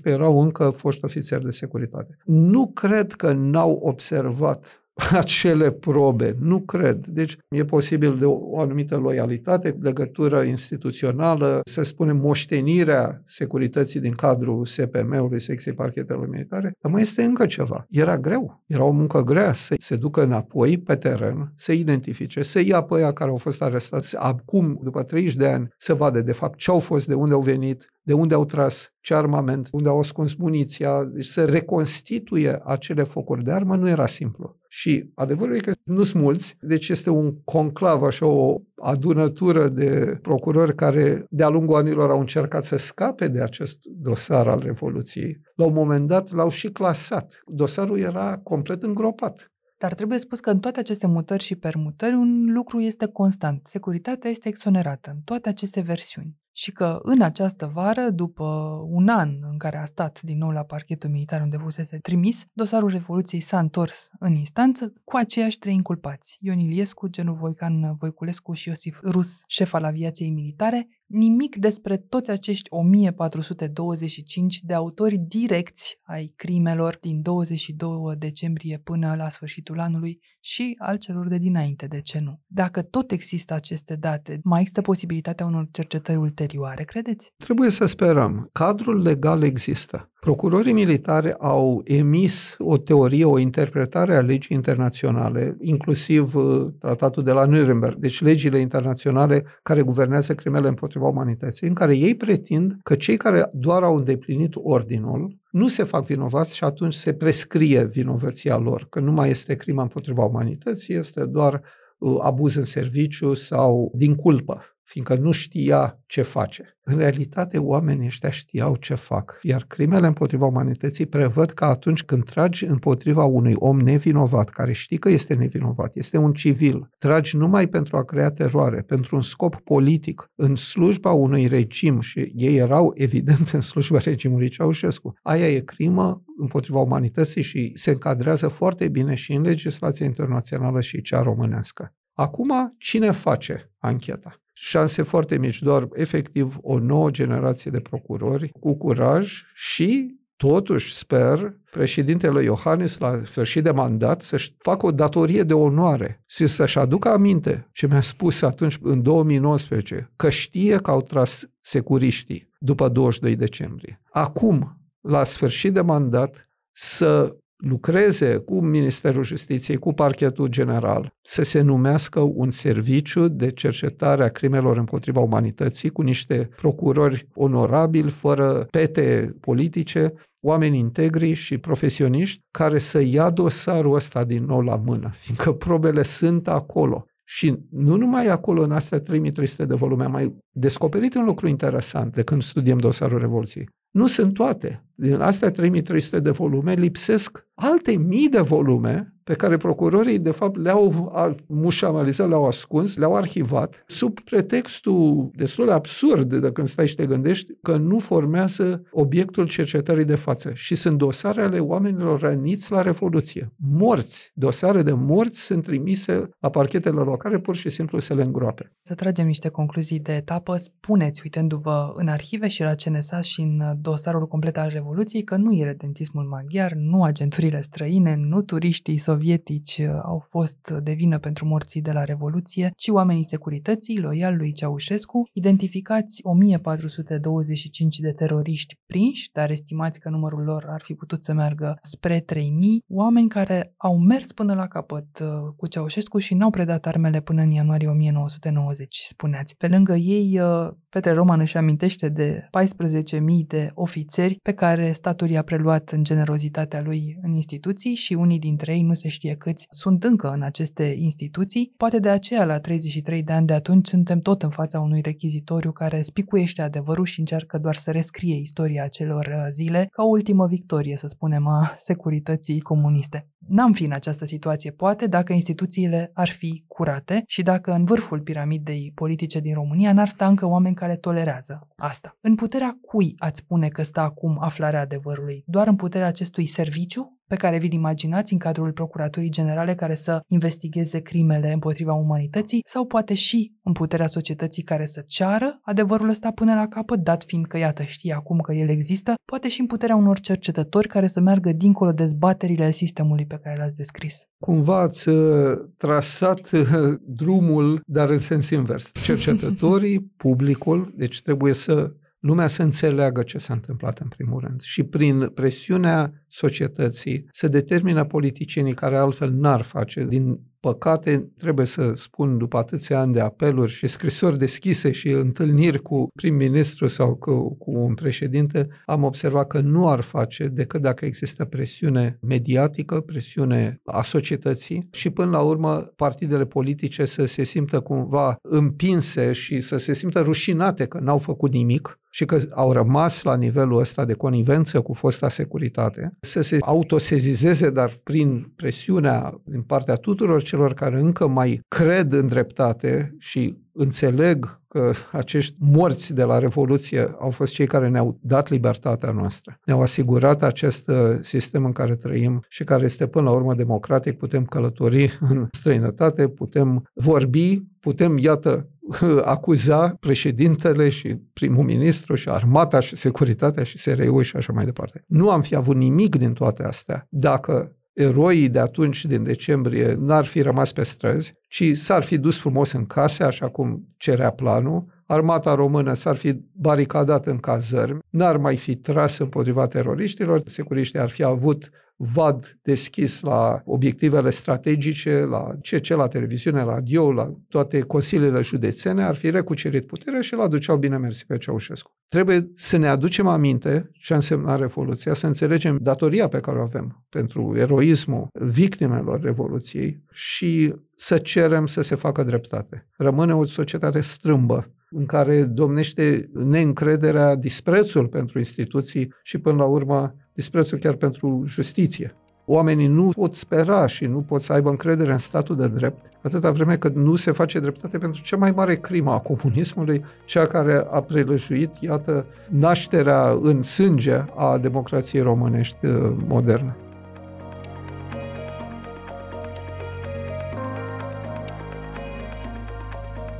erau 0.03 0.41
încă 0.41 0.71
foști 0.77 1.05
ofițeri 1.05 1.45
de 1.45 1.51
securitate. 1.51 2.19
Nu 2.25 2.67
cred 2.67 3.13
că 3.13 3.33
n-au 3.33 3.81
observat 3.83 4.84
acele 5.13 5.71
probe. 5.71 6.37
Nu 6.41 6.61
cred. 6.61 7.07
Deci 7.07 7.37
e 7.49 7.65
posibil 7.65 8.19
de 8.19 8.25
o 8.25 8.61
anumită 8.61 8.97
loialitate, 8.97 9.77
legătură 9.81 10.43
instituțională, 10.43 11.61
să 11.65 11.83
spunem 11.83 12.17
moștenirea 12.17 13.23
securității 13.27 14.01
din 14.01 14.13
cadrul 14.13 14.67
SPM-ului, 14.67 15.41
secției 15.41 15.75
parchetelor 15.75 16.29
militare, 16.29 16.73
dar 16.83 16.93
mai 16.93 17.03
este 17.03 17.23
încă 17.23 17.47
ceva. 17.47 17.87
Era 17.91 18.19
greu. 18.19 18.63
Era 18.67 18.85
o 18.85 18.91
muncă 18.91 19.23
grea 19.23 19.53
să 19.53 19.75
se 19.79 19.97
ducă 19.97 20.23
înapoi 20.23 20.79
pe 20.79 20.95
teren, 20.95 21.53
să 21.57 21.73
identifice, 21.73 22.43
să 22.43 22.61
ia 22.61 22.81
pe 22.81 22.95
aia 22.95 23.13
care 23.13 23.31
au 23.31 23.37
fost 23.37 23.63
arestați 23.63 24.17
acum, 24.17 24.81
după 24.83 25.03
30 25.03 25.35
de 25.35 25.47
ani, 25.47 25.69
să 25.77 25.95
vadă 25.95 26.21
de 26.21 26.33
fapt 26.33 26.59
ce 26.59 26.71
au 26.71 26.79
fost, 26.79 27.07
de 27.07 27.15
unde 27.15 27.35
au 27.35 27.41
venit, 27.41 27.94
de 28.05 28.13
unde 28.13 28.35
au 28.35 28.45
tras, 28.45 28.95
ce 29.01 29.15
armament, 29.15 29.69
unde 29.73 29.89
au 29.89 29.99
ascuns 29.99 30.35
muniția, 30.35 31.05
deci 31.05 31.25
să 31.25 31.45
reconstituie 31.45 32.61
acele 32.65 33.03
focuri 33.03 33.45
de 33.45 33.51
armă 33.51 33.77
nu 33.77 33.89
era 33.89 34.07
simplu. 34.07 34.57
Și 34.69 35.11
adevărul 35.15 35.55
e 35.55 35.59
că 35.59 35.73
nu 35.85 36.03
sunt 36.03 36.23
mulți, 36.23 36.57
deci 36.61 36.89
este 36.89 37.11
un 37.11 37.35
conclav, 37.45 38.03
așa 38.03 38.27
o 38.27 38.61
adunătură 38.75 39.69
de 39.69 40.19
procurori 40.23 40.75
care 40.75 41.27
de-a 41.31 41.49
lungul 41.49 41.77
anilor 41.77 42.11
au 42.11 42.21
încercat 42.21 42.63
să 42.63 42.77
scape 42.77 43.29
de 43.29 43.43
acest 43.43 43.79
dosar 43.85 44.49
al 44.49 44.61
Revoluției. 44.61 45.41
La 45.55 45.65
un 45.65 45.73
moment 45.73 46.09
dat 46.09 46.33
l-au 46.33 46.49
și 46.49 46.69
clasat. 46.69 47.43
Dosarul 47.47 47.99
era 47.99 48.41
complet 48.43 48.83
îngropat. 48.83 49.53
Dar 49.79 49.95
trebuie 49.95 50.19
spus 50.19 50.41
că 50.41 50.51
în 50.51 50.61
toate 50.61 50.81
aceste 50.81 51.07
mutări 51.07 51.43
și 51.43 51.57
permutări 51.57 52.15
un 52.15 52.53
lucru 52.53 52.81
este 52.81 53.07
constant. 53.07 53.67
Securitatea 53.67 54.31
este 54.31 54.49
exonerată 54.49 55.11
în 55.11 55.21
toate 55.25 55.49
aceste 55.49 55.81
versiuni. 55.81 56.43
Și 56.57 56.73
că 56.73 56.99
în 57.03 57.21
această 57.23 57.71
vară, 57.75 58.11
după 58.11 58.45
un 58.89 59.09
an 59.09 59.31
în 59.51 59.59
care 59.59 59.77
a 59.77 59.85
stat 59.85 60.21
din 60.23 60.39
nou 60.39 60.51
la 60.51 60.63
parchetul 60.63 61.11
militar 61.11 61.41
unde 61.41 61.57
fusese 61.57 61.99
trimis, 61.99 62.47
dosarul 62.53 62.91
Revoluției 62.91 63.41
s-a 63.41 63.59
întors 63.59 64.11
în 64.19 64.35
instanță 64.35 64.93
cu 65.05 65.17
aceiași 65.17 65.59
trei 65.59 65.75
inculpați. 65.75 66.39
Ion 66.41 66.59
Iliescu, 66.59 67.09
Genu 67.09 67.35
Voican 67.35 67.97
Voiculescu 67.99 68.53
și 68.53 68.69
Iosif 68.69 69.01
Rus, 69.03 69.43
șef 69.47 69.75
al 69.75 69.85
aviației 69.85 70.31
militare, 70.31 70.89
nimic 71.15 71.57
despre 71.57 71.97
toți 71.97 72.31
acești 72.31 72.69
1425 72.71 74.61
de 74.61 74.75
autori 74.75 75.19
direcți 75.19 75.99
ai 76.03 76.33
crimelor 76.37 76.99
din 77.01 77.23
22 77.23 78.15
decembrie 78.19 78.81
până 78.85 79.15
la 79.17 79.29
sfârșitul 79.29 79.81
anului 79.81 80.21
și 80.41 80.75
al 80.79 80.97
celor 80.97 81.29
de 81.29 81.39
dinainte, 81.39 81.87
de 81.87 82.01
ce 82.01 82.21
nu? 82.21 82.41
Dacă 82.47 82.83
tot 82.83 83.11
există 83.11 83.55
aceste 83.55 83.97
date, 83.97 84.41
mai 84.43 84.61
există 84.61 84.81
posibilitatea 84.81 85.47
unor 85.47 85.69
cercetări 85.71 86.19
ulterioare, 86.19 86.85
credeți? 86.85 87.33
Trebuie 87.37 87.71
să 87.71 87.87
sperăm. 87.87 88.49
Cadrul 88.53 89.03
legal 89.03 89.43
există. 89.43 90.09
Procurorii 90.25 90.73
militari 90.73 91.35
au 91.39 91.81
emis 91.85 92.57
o 92.59 92.77
teorie, 92.77 93.25
o 93.25 93.39
interpretare 93.39 94.17
a 94.17 94.21
legii 94.21 94.57
internaționale, 94.57 95.57
inclusiv 95.61 96.35
uh, 96.35 96.73
tratatul 96.79 97.23
de 97.23 97.31
la 97.31 97.45
Nuremberg, 97.45 97.99
deci 97.99 98.21
legile 98.21 98.61
internaționale 98.61 99.45
care 99.63 99.83
guvernează 99.83 100.35
crimele 100.35 100.69
împotriva 100.69 101.04
umanității, 101.09 101.69
în 101.69 101.75
care 101.75 101.97
ei 101.97 102.15
pretind 102.17 102.77
că 102.83 102.95
cei 102.95 103.17
care 103.17 103.51
doar 103.53 103.83
au 103.83 103.97
îndeplinit 103.97 104.53
ordinul 104.55 105.37
nu 105.51 105.69
se 105.69 105.85
fac 105.85 106.07
vinovați 106.07 106.57
și 106.57 106.65
atunci 106.65 106.95
se 106.95 107.15
prescrie 107.15 107.85
vinovăția 107.85 108.57
lor, 108.57 108.87
că 108.91 109.01
nu 109.01 109.13
mai 109.13 109.31
este 109.31 109.55
crimă 109.55 109.83
împotriva 109.83 110.25
umanității, 110.25 110.95
este 110.95 111.25
doar 111.25 111.63
uh, 111.99 112.17
abuz 112.21 112.55
în 112.55 112.65
serviciu 112.65 113.35
sau 113.35 113.93
din 113.95 114.15
culpă 114.15 114.74
fiindcă 114.85 115.15
nu 115.15 115.31
știa 115.31 115.99
ce 116.07 116.23
face. 116.23 116.79
În 116.87 116.97
realitate, 116.97 117.59
oamenii 117.59 118.07
ăștia 118.07 118.31
știau 118.31 118.77
ce 118.77 118.95
fac, 118.95 119.39
iar 119.43 119.65
crimele 119.69 120.07
împotriva 120.07 120.47
umanității 120.47 121.07
prevăd 121.07 121.51
că 121.51 121.65
atunci 121.65 122.03
când 122.03 122.25
tragi 122.25 122.65
împotriva 122.65 123.25
unui 123.25 123.55
om 123.57 123.81
nevinovat, 123.81 124.49
care 124.49 124.73
știi 124.73 124.99
că 124.99 125.09
este 125.09 125.35
nevinovat, 125.35 125.97
este 125.97 126.17
un 126.17 126.33
civil, 126.33 126.89
tragi 126.99 127.37
numai 127.37 127.67
pentru 127.67 127.97
a 127.97 128.05
crea 128.05 128.31
teroare, 128.31 128.81
pentru 128.81 129.15
un 129.15 129.23
scop 129.23 129.61
politic, 129.61 130.31
în 130.35 130.55
slujba 130.55 131.13
unui 131.13 131.47
regim, 131.47 132.01
și 132.01 132.33
ei 132.35 132.57
erau 132.57 132.93
evident 133.07 133.49
în 133.49 133.61
slujba 133.61 133.99
regimului 133.99 134.49
Ceaușescu, 134.49 135.15
aia 135.23 135.49
e 135.49 135.61
crimă 135.61 136.23
împotriva 136.39 136.79
umanității 136.79 137.43
și 137.43 137.73
se 137.75 137.91
încadrează 137.91 138.49
foarte 138.49 138.89
bine 138.89 139.15
și 139.15 139.33
în 139.33 139.43
legislația 139.43 140.07
internațională 140.07 140.81
și 140.81 141.03
cea 141.03 141.23
românească. 141.23 141.95
Acum, 142.13 142.75
cine 142.79 143.11
face 143.11 143.73
ancheta? 143.79 144.44
Șanse 144.55 145.03
foarte 145.03 145.39
mici, 145.39 145.63
doar 145.63 145.89
efectiv 145.93 146.57
o 146.63 146.79
nouă 146.79 147.11
generație 147.11 147.71
de 147.71 147.81
procurori 147.81 148.51
cu 148.61 148.77
curaj 148.77 149.43
și 149.55 150.23
Totuși, 150.37 150.95
sper, 150.95 151.59
președintele 151.71 152.43
Iohannis, 152.43 152.99
la 152.99 153.21
sfârșit 153.25 153.63
de 153.65 153.71
mandat, 153.71 154.23
să-și 154.23 154.55
facă 154.59 154.87
o 154.87 154.91
datorie 154.91 155.43
de 155.43 155.53
onoare 155.53 156.23
și 156.27 156.47
să-și 156.47 156.79
aducă 156.79 157.09
aminte 157.09 157.69
ce 157.73 157.87
mi-a 157.87 158.01
spus 158.01 158.43
atunci, 158.43 158.79
în 158.83 159.03
2019, 159.03 160.13
că 160.17 160.31
știe 160.31 160.77
că 160.77 160.91
au 160.91 161.03
tras 161.03 161.49
securiștii 161.61 162.53
după 162.59 162.89
22 162.89 163.37
decembrie. 163.37 164.01
Acum, 164.11 164.79
la 165.01 165.25
sfârșit 165.25 165.73
de 165.73 165.81
mandat, 165.81 166.51
să 166.73 167.37
lucreze 167.57 168.37
cu 168.37 168.61
Ministerul 168.61 169.23
Justiției, 169.23 169.77
cu 169.77 169.93
Parchetul 169.93 170.47
General, 170.47 171.15
să 171.23 171.43
se 171.43 171.61
numească 171.61 172.21
un 172.21 172.51
serviciu 172.51 173.29
de 173.29 173.51
cercetare 173.51 174.25
a 174.25 174.29
crimelor 174.29 174.77
împotriva 174.77 175.21
umanității 175.21 175.91
cu 175.91 176.03
niște 176.03 176.49
procurori 176.57 177.29
onorabili, 177.35 178.11
fără 178.11 178.67
pete 178.71 179.37
politice, 179.41 180.13
oameni 180.41 180.79
integri 180.79 181.33
și 181.33 181.59
profesioniști 181.59 182.43
care 182.51 182.79
să 182.79 183.01
ia 183.01 183.31
dosarul 183.31 183.95
ăsta 183.95 184.25
din 184.25 184.45
nou 184.45 184.61
la 184.61 184.77
mână, 184.77 185.11
fiindcă 185.15 185.53
probele 185.53 186.03
sunt 186.03 186.49
acolo. 186.49 187.07
Și 187.27 187.59
nu 187.71 187.97
numai 187.97 188.27
acolo, 188.27 188.63
în 188.63 188.73
astea 188.73 189.01
3300 189.01 189.65
de 189.65 189.75
volume, 189.75 190.05
am 190.05 190.11
mai 190.11 190.37
descoperit 190.51 191.15
un 191.15 191.25
lucru 191.25 191.49
interesant 191.49 192.15
de 192.15 192.23
când 192.23 192.43
studiem 192.43 192.79
dosarul 192.79 193.19
Revoluției. 193.19 193.69
Nu 193.95 194.07
sunt 194.07 194.35
toate. 194.35 194.85
Din 194.95 195.21
astea 195.21 195.51
3300 195.51 196.21
de 196.21 196.31
volume 196.31 196.73
lipsesc 196.73 197.47
alte 197.55 197.97
mii 197.97 198.29
de 198.29 198.41
volume 198.41 199.15
pe 199.25 199.35
care 199.35 199.57
procurorii, 199.57 200.19
de 200.19 200.31
fapt, 200.31 200.57
le-au 200.57 201.13
mușamalizat, 201.47 202.29
le-au 202.29 202.47
ascuns, 202.47 202.97
le-au 202.97 203.15
arhivat, 203.15 203.85
sub 203.87 204.21
pretextul 204.21 205.31
destul 205.35 205.67
de 205.67 205.73
absurd, 205.73 206.35
de 206.35 206.53
când 206.53 206.69
stai 206.69 206.89
și 206.89 206.95
te 206.95 207.07
gândești, 207.07 207.53
că 207.63 207.77
nu 207.77 207.99
formează 207.99 208.83
obiectul 208.91 209.49
cercetării 209.49 210.05
de 210.05 210.15
față. 210.15 210.51
Și 210.55 210.75
sunt 210.75 210.99
dosare 210.99 211.43
ale 211.43 211.59
oamenilor 211.59 212.21
răniți 212.21 212.73
la 212.73 212.83
Revoluție. 212.83 213.53
Morți. 213.57 214.31
Dosare 214.35 214.83
de 214.83 214.93
morți 214.93 215.41
sunt 215.41 215.63
trimise 215.63 216.29
la 216.39 216.51
parchetele 216.51 217.01
locale 217.01 217.39
pur 217.39 217.57
și 217.57 217.69
simplu 217.69 217.99
să 217.99 218.15
le 218.15 218.23
îngroape. 218.23 218.73
Să 218.83 218.95
tragem 218.95 219.27
niște 219.27 219.49
concluzii 219.49 220.01
de 220.01 220.13
etapă. 220.13 220.57
Spuneți, 220.57 221.21
uitându-vă 221.25 221.93
în 221.95 222.09
arhive 222.09 222.49
și 222.49 222.63
la 222.63 222.75
CNSAS 222.75 223.27
și 223.27 223.41
în 223.41 223.63
dosarul 223.85 224.27
complet 224.27 224.57
al 224.57 224.69
Revoluției, 224.69 225.23
că 225.23 225.37
nu 225.37 225.53
e 225.53 225.65
redentismul 225.65 226.25
maghiar, 226.25 226.73
nu 226.73 227.03
agenturile 227.03 227.61
străine, 227.61 228.15
nu 228.15 228.43
turiștii 228.43 228.99
sovietici 228.99 229.79
uh, 229.79 229.89
au 230.03 230.19
fost 230.19 230.71
de 230.83 230.93
vină 230.93 231.19
pentru 231.19 231.47
morții 231.47 231.83
de 231.83 231.93
la 231.93 232.05
Revoluție, 232.05 232.73
ci 232.77 232.89
oamenii 232.89 233.29
securității, 233.29 234.01
loiali 234.01 234.37
lui 234.37 234.53
Ceaușescu, 234.53 235.29
identificați 235.33 236.21
1425 236.23 237.99
de 237.99 238.13
teroriști 238.13 238.75
prinși, 238.87 239.31
dar 239.33 239.51
estimați 239.51 240.01
că 240.01 240.09
numărul 240.09 240.43
lor 240.43 240.65
ar 240.69 240.83
fi 240.85 240.95
putut 240.95 241.25
să 241.25 241.33
meargă 241.33 241.79
spre 241.83 242.21
3000, 242.21 242.83
oameni 242.89 243.29
care 243.29 243.75
au 243.77 243.99
mers 243.99 244.33
până 244.33 244.55
la 244.55 244.67
capăt 244.67 245.19
uh, 245.23 245.29
cu 245.57 245.67
Ceaușescu 245.67 246.19
și 246.19 246.35
n-au 246.35 246.51
predat 246.51 246.87
armele 246.87 247.21
până 247.21 247.43
în 247.43 247.51
ianuarie 247.51 247.89
1990, 247.89 248.97
spuneați. 249.09 249.57
Pe 249.57 249.69
lângă 249.69 249.95
ei, 249.95 250.41
uh, 250.41 250.73
Petre 250.89 251.13
Roman 251.13 251.41
își 251.41 251.57
amintește 251.57 252.09
de 252.09 252.49
14.000 252.51 253.47
de 253.47 253.71
ofițeri 253.75 254.39
pe 254.43 254.53
care 254.53 254.93
statul 254.93 255.31
i-a 255.31 255.43
preluat 255.43 255.91
în 255.91 256.05
generozitatea 256.05 256.83
lui 256.83 257.19
în 257.23 257.33
instituții 257.33 257.95
și 257.95 258.15
unii 258.15 258.39
dintre 258.39 258.73
ei, 258.73 258.83
nu 258.83 258.95
se 258.95 259.09
știe 259.09 259.35
câți, 259.35 259.67
sunt 259.71 260.05
încă 260.05 260.31
în 260.31 260.43
aceste 260.43 260.95
instituții. 260.99 261.73
Poate 261.77 261.99
de 261.99 262.09
aceea, 262.09 262.45
la 262.45 262.61
33 262.61 263.23
de 263.23 263.33
ani 263.33 263.47
de 263.47 263.53
atunci, 263.53 263.87
suntem 263.87 264.21
tot 264.21 264.43
în 264.43 264.51
fața 264.51 264.81
unui 264.81 265.01
rechizitoriu 265.01 265.73
care 265.73 266.03
spicuiește 266.03 266.63
adevărul 266.63 267.05
și 267.05 267.21
încearcă 267.21 267.59
doar 267.59 267.77
să 267.77 267.91
rescrie 267.91 268.37
istoria 268.37 268.85
acelor 268.85 269.27
uh, 269.27 269.53
zile 269.53 269.89
ca 269.91 270.03
o 270.03 270.09
ultimă 270.09 270.47
victorie, 270.47 270.97
să 270.97 271.07
spunem, 271.07 271.47
a 271.47 271.75
securității 271.89 272.61
comuniste. 272.61 273.29
N-am 273.49 273.73
fi 273.73 273.85
în 273.85 273.93
această 273.93 274.25
situație, 274.25 274.71
poate, 274.71 275.07
dacă 275.07 275.33
instituțiile 275.33 276.11
ar 276.15 276.29
fi 276.29 276.65
curate 276.67 277.23
și 277.27 277.43
dacă 277.43 277.73
în 277.73 277.85
vârful 277.85 278.21
piramidei 278.21 278.93
politice 278.95 279.41
din 279.41 279.55
România 279.55 279.93
n-ar 279.93 280.09
sta 280.09 280.27
încă 280.27 280.47
oameni 280.47 280.75
care 280.75 280.97
tolerează 280.97 281.69
asta. 281.77 282.17
În 282.21 282.35
puterea 282.35 282.79
cui 282.83 283.15
ați 283.19 283.47
spune 283.65 283.85
că 283.85 283.91
stă 283.91 284.01
acum 284.01 284.37
aflarea 284.41 284.81
adevărului? 284.81 285.43
Doar 285.47 285.67
în 285.67 285.77
puterea 285.77 286.07
acestui 286.07 286.47
serviciu 286.47 287.19
pe 287.27 287.37
care 287.37 287.59
vi-l 287.59 287.73
imaginați 287.73 288.33
în 288.33 288.39
cadrul 288.39 288.73
Procuraturii 288.73 289.31
Generale 289.31 289.75
care 289.75 289.95
să 289.95 290.21
investigheze 290.29 291.01
crimele 291.01 291.53
împotriva 291.53 291.93
umanității 291.93 292.61
sau 292.65 292.87
poate 292.87 293.15
și 293.15 293.53
în 293.63 293.73
puterea 293.73 294.07
societății 294.07 294.63
care 294.63 294.85
să 294.85 295.05
ceară 295.07 295.59
adevărul 295.63 296.09
ăsta 296.09 296.31
până 296.31 296.55
la 296.55 296.67
capăt, 296.69 296.99
dat 296.99 297.25
fiind 297.27 297.47
că, 297.47 297.59
iată, 297.59 297.83
știe 297.83 298.15
acum 298.15 298.39
că 298.39 298.53
el 298.53 298.69
există, 298.69 299.15
poate 299.25 299.49
și 299.49 299.61
în 299.61 299.67
puterea 299.67 299.97
unor 299.97 300.21
cercetători 300.21 300.89
care 300.89 301.07
să 301.07 301.21
meargă 301.21 301.53
dincolo 301.53 301.93
de 301.93 302.05
zbaterile 302.05 302.71
sistemului 302.71 303.27
pe 303.27 303.41
care 303.43 303.59
l-ați 303.59 303.77
descris. 303.77 304.23
Cumva 304.39 304.81
ați 304.81 305.09
uh, 305.09 305.59
trasat 305.77 306.51
uh, 306.53 306.65
drumul, 307.07 307.81
dar 307.87 308.11
în 308.11 308.19
sens 308.19 308.51
invers. 308.51 308.93
Cercetătorii, 309.05 310.01
publicul, 310.17 310.93
deci 310.97 311.23
trebuie 311.23 311.55
să 311.55 311.93
lumea 312.25 312.47
să 312.47 312.63
înțeleagă 312.63 313.23
ce 313.23 313.39
s-a 313.39 313.55
întâmplat 313.55 313.99
în 313.99 314.09
primul 314.09 314.41
rând 314.41 314.61
și 314.61 314.83
prin 314.83 315.29
presiunea 315.29 316.13
societății 316.29 317.27
se 317.31 317.49
determină 317.49 318.05
politicienii 318.05 318.75
care 318.75 318.97
altfel 318.97 319.31
n-ar 319.33 319.63
face 319.63 320.05
din 320.05 320.41
păcate, 320.65 321.33
trebuie 321.37 321.67
să 321.67 321.93
spun, 321.95 322.39
după 322.39 322.57
atâția 322.57 323.01
ani 323.01 323.13
de 323.13 323.21
apeluri 323.21 323.73
și 323.73 323.87
scrisori 323.87 324.39
deschise 324.39 324.93
și 324.93 325.09
întâlniri 325.09 325.83
cu 325.83 326.09
prim-ministru 326.15 326.87
sau 326.87 327.15
cu, 327.15 327.57
cu 327.57 327.71
un 327.71 327.95
președinte, 327.95 328.69
am 328.85 329.03
observat 329.03 329.47
că 329.47 329.61
nu 329.61 329.89
ar 329.89 330.01
face 330.01 330.49
decât 330.49 330.81
dacă 330.81 331.05
există 331.05 331.45
presiune 331.45 332.19
mediatică, 332.21 333.01
presiune 333.01 333.81
a 333.85 334.03
societății 334.03 334.89
și 334.93 335.11
până 335.11 335.31
la 335.31 335.41
urmă 335.41 335.75
partidele 335.97 336.45
politice 336.45 337.05
să 337.05 337.25
se 337.25 337.45
simtă 337.45 337.81
cumva 337.81 338.37
împinse 338.43 339.33
și 339.33 339.61
să 339.61 339.77
se 339.77 339.93
simtă 339.93 340.21
rușinate 340.21 340.87
că 340.87 340.99
n-au 340.99 341.19
făcut 341.19 341.53
nimic 341.53 341.99
și 342.15 342.25
că 342.25 342.39
au 342.51 342.73
rămas 342.73 343.23
la 343.23 343.37
nivelul 343.37 343.79
ăsta 343.79 344.05
de 344.05 344.13
conivență 344.13 344.81
cu 344.81 344.93
fosta 344.93 345.29
securitate, 345.29 346.17
să 346.21 346.41
se 346.41 346.57
autosezizeze, 346.61 347.71
dar 347.71 348.01
prin 348.03 348.53
presiunea 348.57 349.41
din 349.45 349.63
partea 349.63 349.95
tuturor 349.95 350.43
celor 350.55 350.75
care 350.75 351.01
încă 351.01 351.27
mai 351.27 351.61
cred 351.69 352.13
în 352.13 352.27
dreptate 352.27 353.15
și 353.19 353.57
înțeleg 353.73 354.61
că 354.69 354.93
acești 355.13 355.57
morți 355.59 356.15
de 356.15 356.23
la 356.23 356.39
Revoluție 356.39 357.15
au 357.19 357.31
fost 357.31 357.53
cei 357.53 357.67
care 357.67 357.89
ne-au 357.89 358.19
dat 358.21 358.51
libertatea 358.51 359.11
noastră. 359.11 359.59
Ne-au 359.65 359.81
asigurat 359.81 360.43
acest 360.43 360.89
uh, 360.89 361.19
sistem 361.21 361.65
în 361.65 361.73
care 361.73 361.97
trăim 361.97 362.45
și 362.49 362.65
care 362.65 362.85
este 362.85 363.07
până 363.07 363.25
la 363.25 363.35
urmă 363.35 363.55
democratic. 363.55 364.19
Putem 364.19 364.45
călători 364.45 365.19
în 365.21 365.49
străinătate, 365.51 366.29
putem 366.29 366.91
vorbi, 366.93 367.63
putem, 367.81 368.17
iată, 368.19 368.69
acuza 369.35 369.89
președintele 370.01 370.89
și 370.89 371.17
primul 371.33 371.65
ministru 371.65 372.15
și 372.15 372.29
armata 372.29 372.81
și 372.81 372.97
securitatea 372.97 373.63
și 373.63 373.79
SRU 373.79 374.23
și 374.23 374.37
așa 374.37 374.53
mai 374.53 374.65
departe. 374.65 375.05
Nu 375.07 375.31
am 375.31 375.41
fi 375.41 375.55
avut 375.55 375.77
nimic 375.77 376.17
din 376.17 376.33
toate 376.33 376.63
astea 376.63 377.07
dacă 377.11 377.77
eroii 377.95 378.49
de 378.49 378.59
atunci, 378.59 379.05
din 379.05 379.23
decembrie, 379.23 379.97
n-ar 379.99 380.25
fi 380.25 380.41
rămas 380.41 380.73
pe 380.73 380.83
străzi, 380.83 381.35
ci 381.49 381.77
s-ar 381.77 382.03
fi 382.03 382.19
dus 382.19 382.39
frumos 382.39 382.73
în 382.73 382.87
case, 382.87 383.25
așa 383.25 383.49
cum 383.49 383.89
cerea 383.97 384.31
planul, 384.31 384.85
armata 385.07 385.55
română 385.55 385.95
s-ar 385.95 386.17
fi 386.17 386.41
baricadat 386.53 387.27
în 387.27 387.39
cazărmi, 387.39 387.99
n-ar 388.11 388.37
mai 388.37 388.57
fi 388.57 388.77
tras 388.77 389.19
împotriva 389.19 389.67
teroriștilor, 389.67 390.43
securiștii 390.47 390.99
ar 390.99 391.11
fi 391.11 391.23
avut 391.23 391.71
vad 392.13 392.59
deschis 392.63 393.21
la 393.21 393.63
obiectivele 393.65 394.31
strategice, 394.31 395.25
la 395.25 395.57
ce 395.61 395.95
la 395.95 396.09
televiziune, 396.09 396.65
la 396.65 396.75
radio, 396.75 397.13
la 397.13 397.35
toate 397.49 397.81
consiliile 397.81 398.41
județene, 398.41 399.05
ar 399.05 399.15
fi 399.15 399.31
recucerit 399.31 399.87
puterea 399.87 400.21
și 400.21 400.35
l 400.35 400.49
duceau 400.49 400.77
bine 400.77 400.97
mersi 400.97 401.27
pe 401.27 401.39
Ceaușescu. 401.39 401.97
Trebuie 402.09 402.53
să 402.57 402.77
ne 402.77 402.89
aducem 402.89 403.27
aminte 403.27 403.91
ce 403.93 404.13
a 404.13 404.17
însemnat 404.17 404.59
Revoluția, 404.59 405.13
să 405.13 405.27
înțelegem 405.27 405.79
datoria 405.81 406.29
pe 406.29 406.41
care 406.41 406.59
o 406.59 406.63
avem 406.63 407.05
pentru 407.09 407.55
eroismul 407.57 408.29
victimelor 408.33 409.21
Revoluției 409.21 410.03
și 410.13 410.75
să 410.97 411.19
cerem 411.19 411.67
să 411.67 411.81
se 411.81 411.95
facă 411.95 412.23
dreptate. 412.23 412.89
Rămâne 412.97 413.35
o 413.35 413.45
societate 413.45 414.01
strâmbă, 414.01 414.69
în 414.91 415.07
care 415.07 415.45
domnește 415.45 416.31
neîncrederea, 416.33 417.35
disprețul 417.35 418.09
pentru 418.09 418.39
instituții 418.39 419.13
și, 419.23 419.39
până 419.39 419.57
la 419.57 419.65
urmă, 419.65 420.15
disprețul 420.35 420.79
chiar 420.79 420.95
pentru 420.95 421.43
justiție. 421.47 422.15
Oamenii 422.45 422.87
nu 422.87 423.09
pot 423.09 423.35
spera 423.35 423.87
și 423.87 424.07
nu 424.07 424.21
pot 424.21 424.43
să 424.43 424.53
aibă 424.53 424.71
încredere 424.71 425.13
în 425.13 425.19
statul 425.19 425.57
de 425.57 425.69
drept 425.69 426.15
atâta 426.25 426.51
vreme 426.51 426.77
cât 426.77 426.95
nu 426.95 427.15
se 427.15 427.33
face 427.33 427.61
dreptate 427.61 427.99
pentru 427.99 428.23
cea 428.23 428.37
mai 428.37 428.51
mare 428.51 428.75
crimă 428.75 429.13
a 429.13 429.19
comunismului, 429.19 430.05
cea 430.25 430.47
care 430.47 430.87
a 430.91 431.01
prelășuit, 431.01 431.71
iată, 431.81 432.27
nașterea 432.49 433.39
în 433.41 433.63
sânge 433.63 434.25
a 434.37 434.59
democrației 434.59 435.23
românești 435.23 435.87
uh, 435.87 436.17
moderne. 436.29 436.77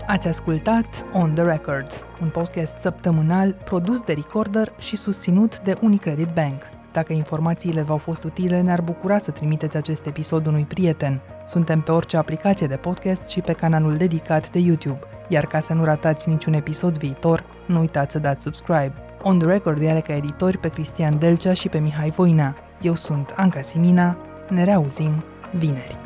Ați 0.07 0.29
ascultat 0.29 1.07
On 1.13 1.35
The 1.35 1.45
Record, 1.45 1.87
un 2.23 2.29
podcast 2.29 2.79
săptămânal 2.79 3.57
produs 3.65 4.03
de 4.03 4.13
Recorder 4.13 4.73
și 4.79 4.97
susținut 4.97 5.61
de 5.61 5.79
Unicredit 5.81 6.29
Bank. 6.35 6.74
Dacă 6.95 7.13
informațiile 7.13 7.83
v-au 7.83 7.97
fost 7.97 8.25
utile, 8.25 8.61
ne-ar 8.61 8.81
bucura 8.81 9.19
să 9.19 9.31
trimiteți 9.31 9.77
acest 9.77 10.07
episod 10.07 10.47
unui 10.47 10.65
prieten. 10.65 11.21
Suntem 11.45 11.81
pe 11.81 11.93
orice 11.93 12.17
aplicație 12.17 12.67
de 12.67 12.77
podcast 12.77 13.29
și 13.29 13.41
pe 13.41 13.53
canalul 13.53 13.95
dedicat 13.95 14.51
de 14.51 14.59
YouTube. 14.59 14.99
Iar 15.29 15.47
ca 15.47 15.61
să 15.61 15.73
nu 15.73 15.85
ratați 15.85 16.29
niciun 16.29 16.53
episod 16.53 16.99
viitor, 16.99 17.45
nu 17.67 17.81
uitați 17.81 18.13
să 18.13 18.19
dați 18.19 18.43
subscribe. 18.43 18.93
On 19.23 19.39
The 19.39 19.49
Record 19.49 19.89
are 19.89 20.01
ca 20.01 20.15
editori 20.15 20.59
pe 20.59 20.69
Cristian 20.69 21.19
Delcea 21.19 21.53
și 21.53 21.69
pe 21.69 21.79
Mihai 21.79 22.11
Voina. 22.11 22.57
Eu 22.81 22.95
sunt 22.95 23.33
Anca 23.37 23.61
Simina. 23.61 24.17
Ne 24.49 24.65
reauzim 24.65 25.25
vineri. 25.59 26.04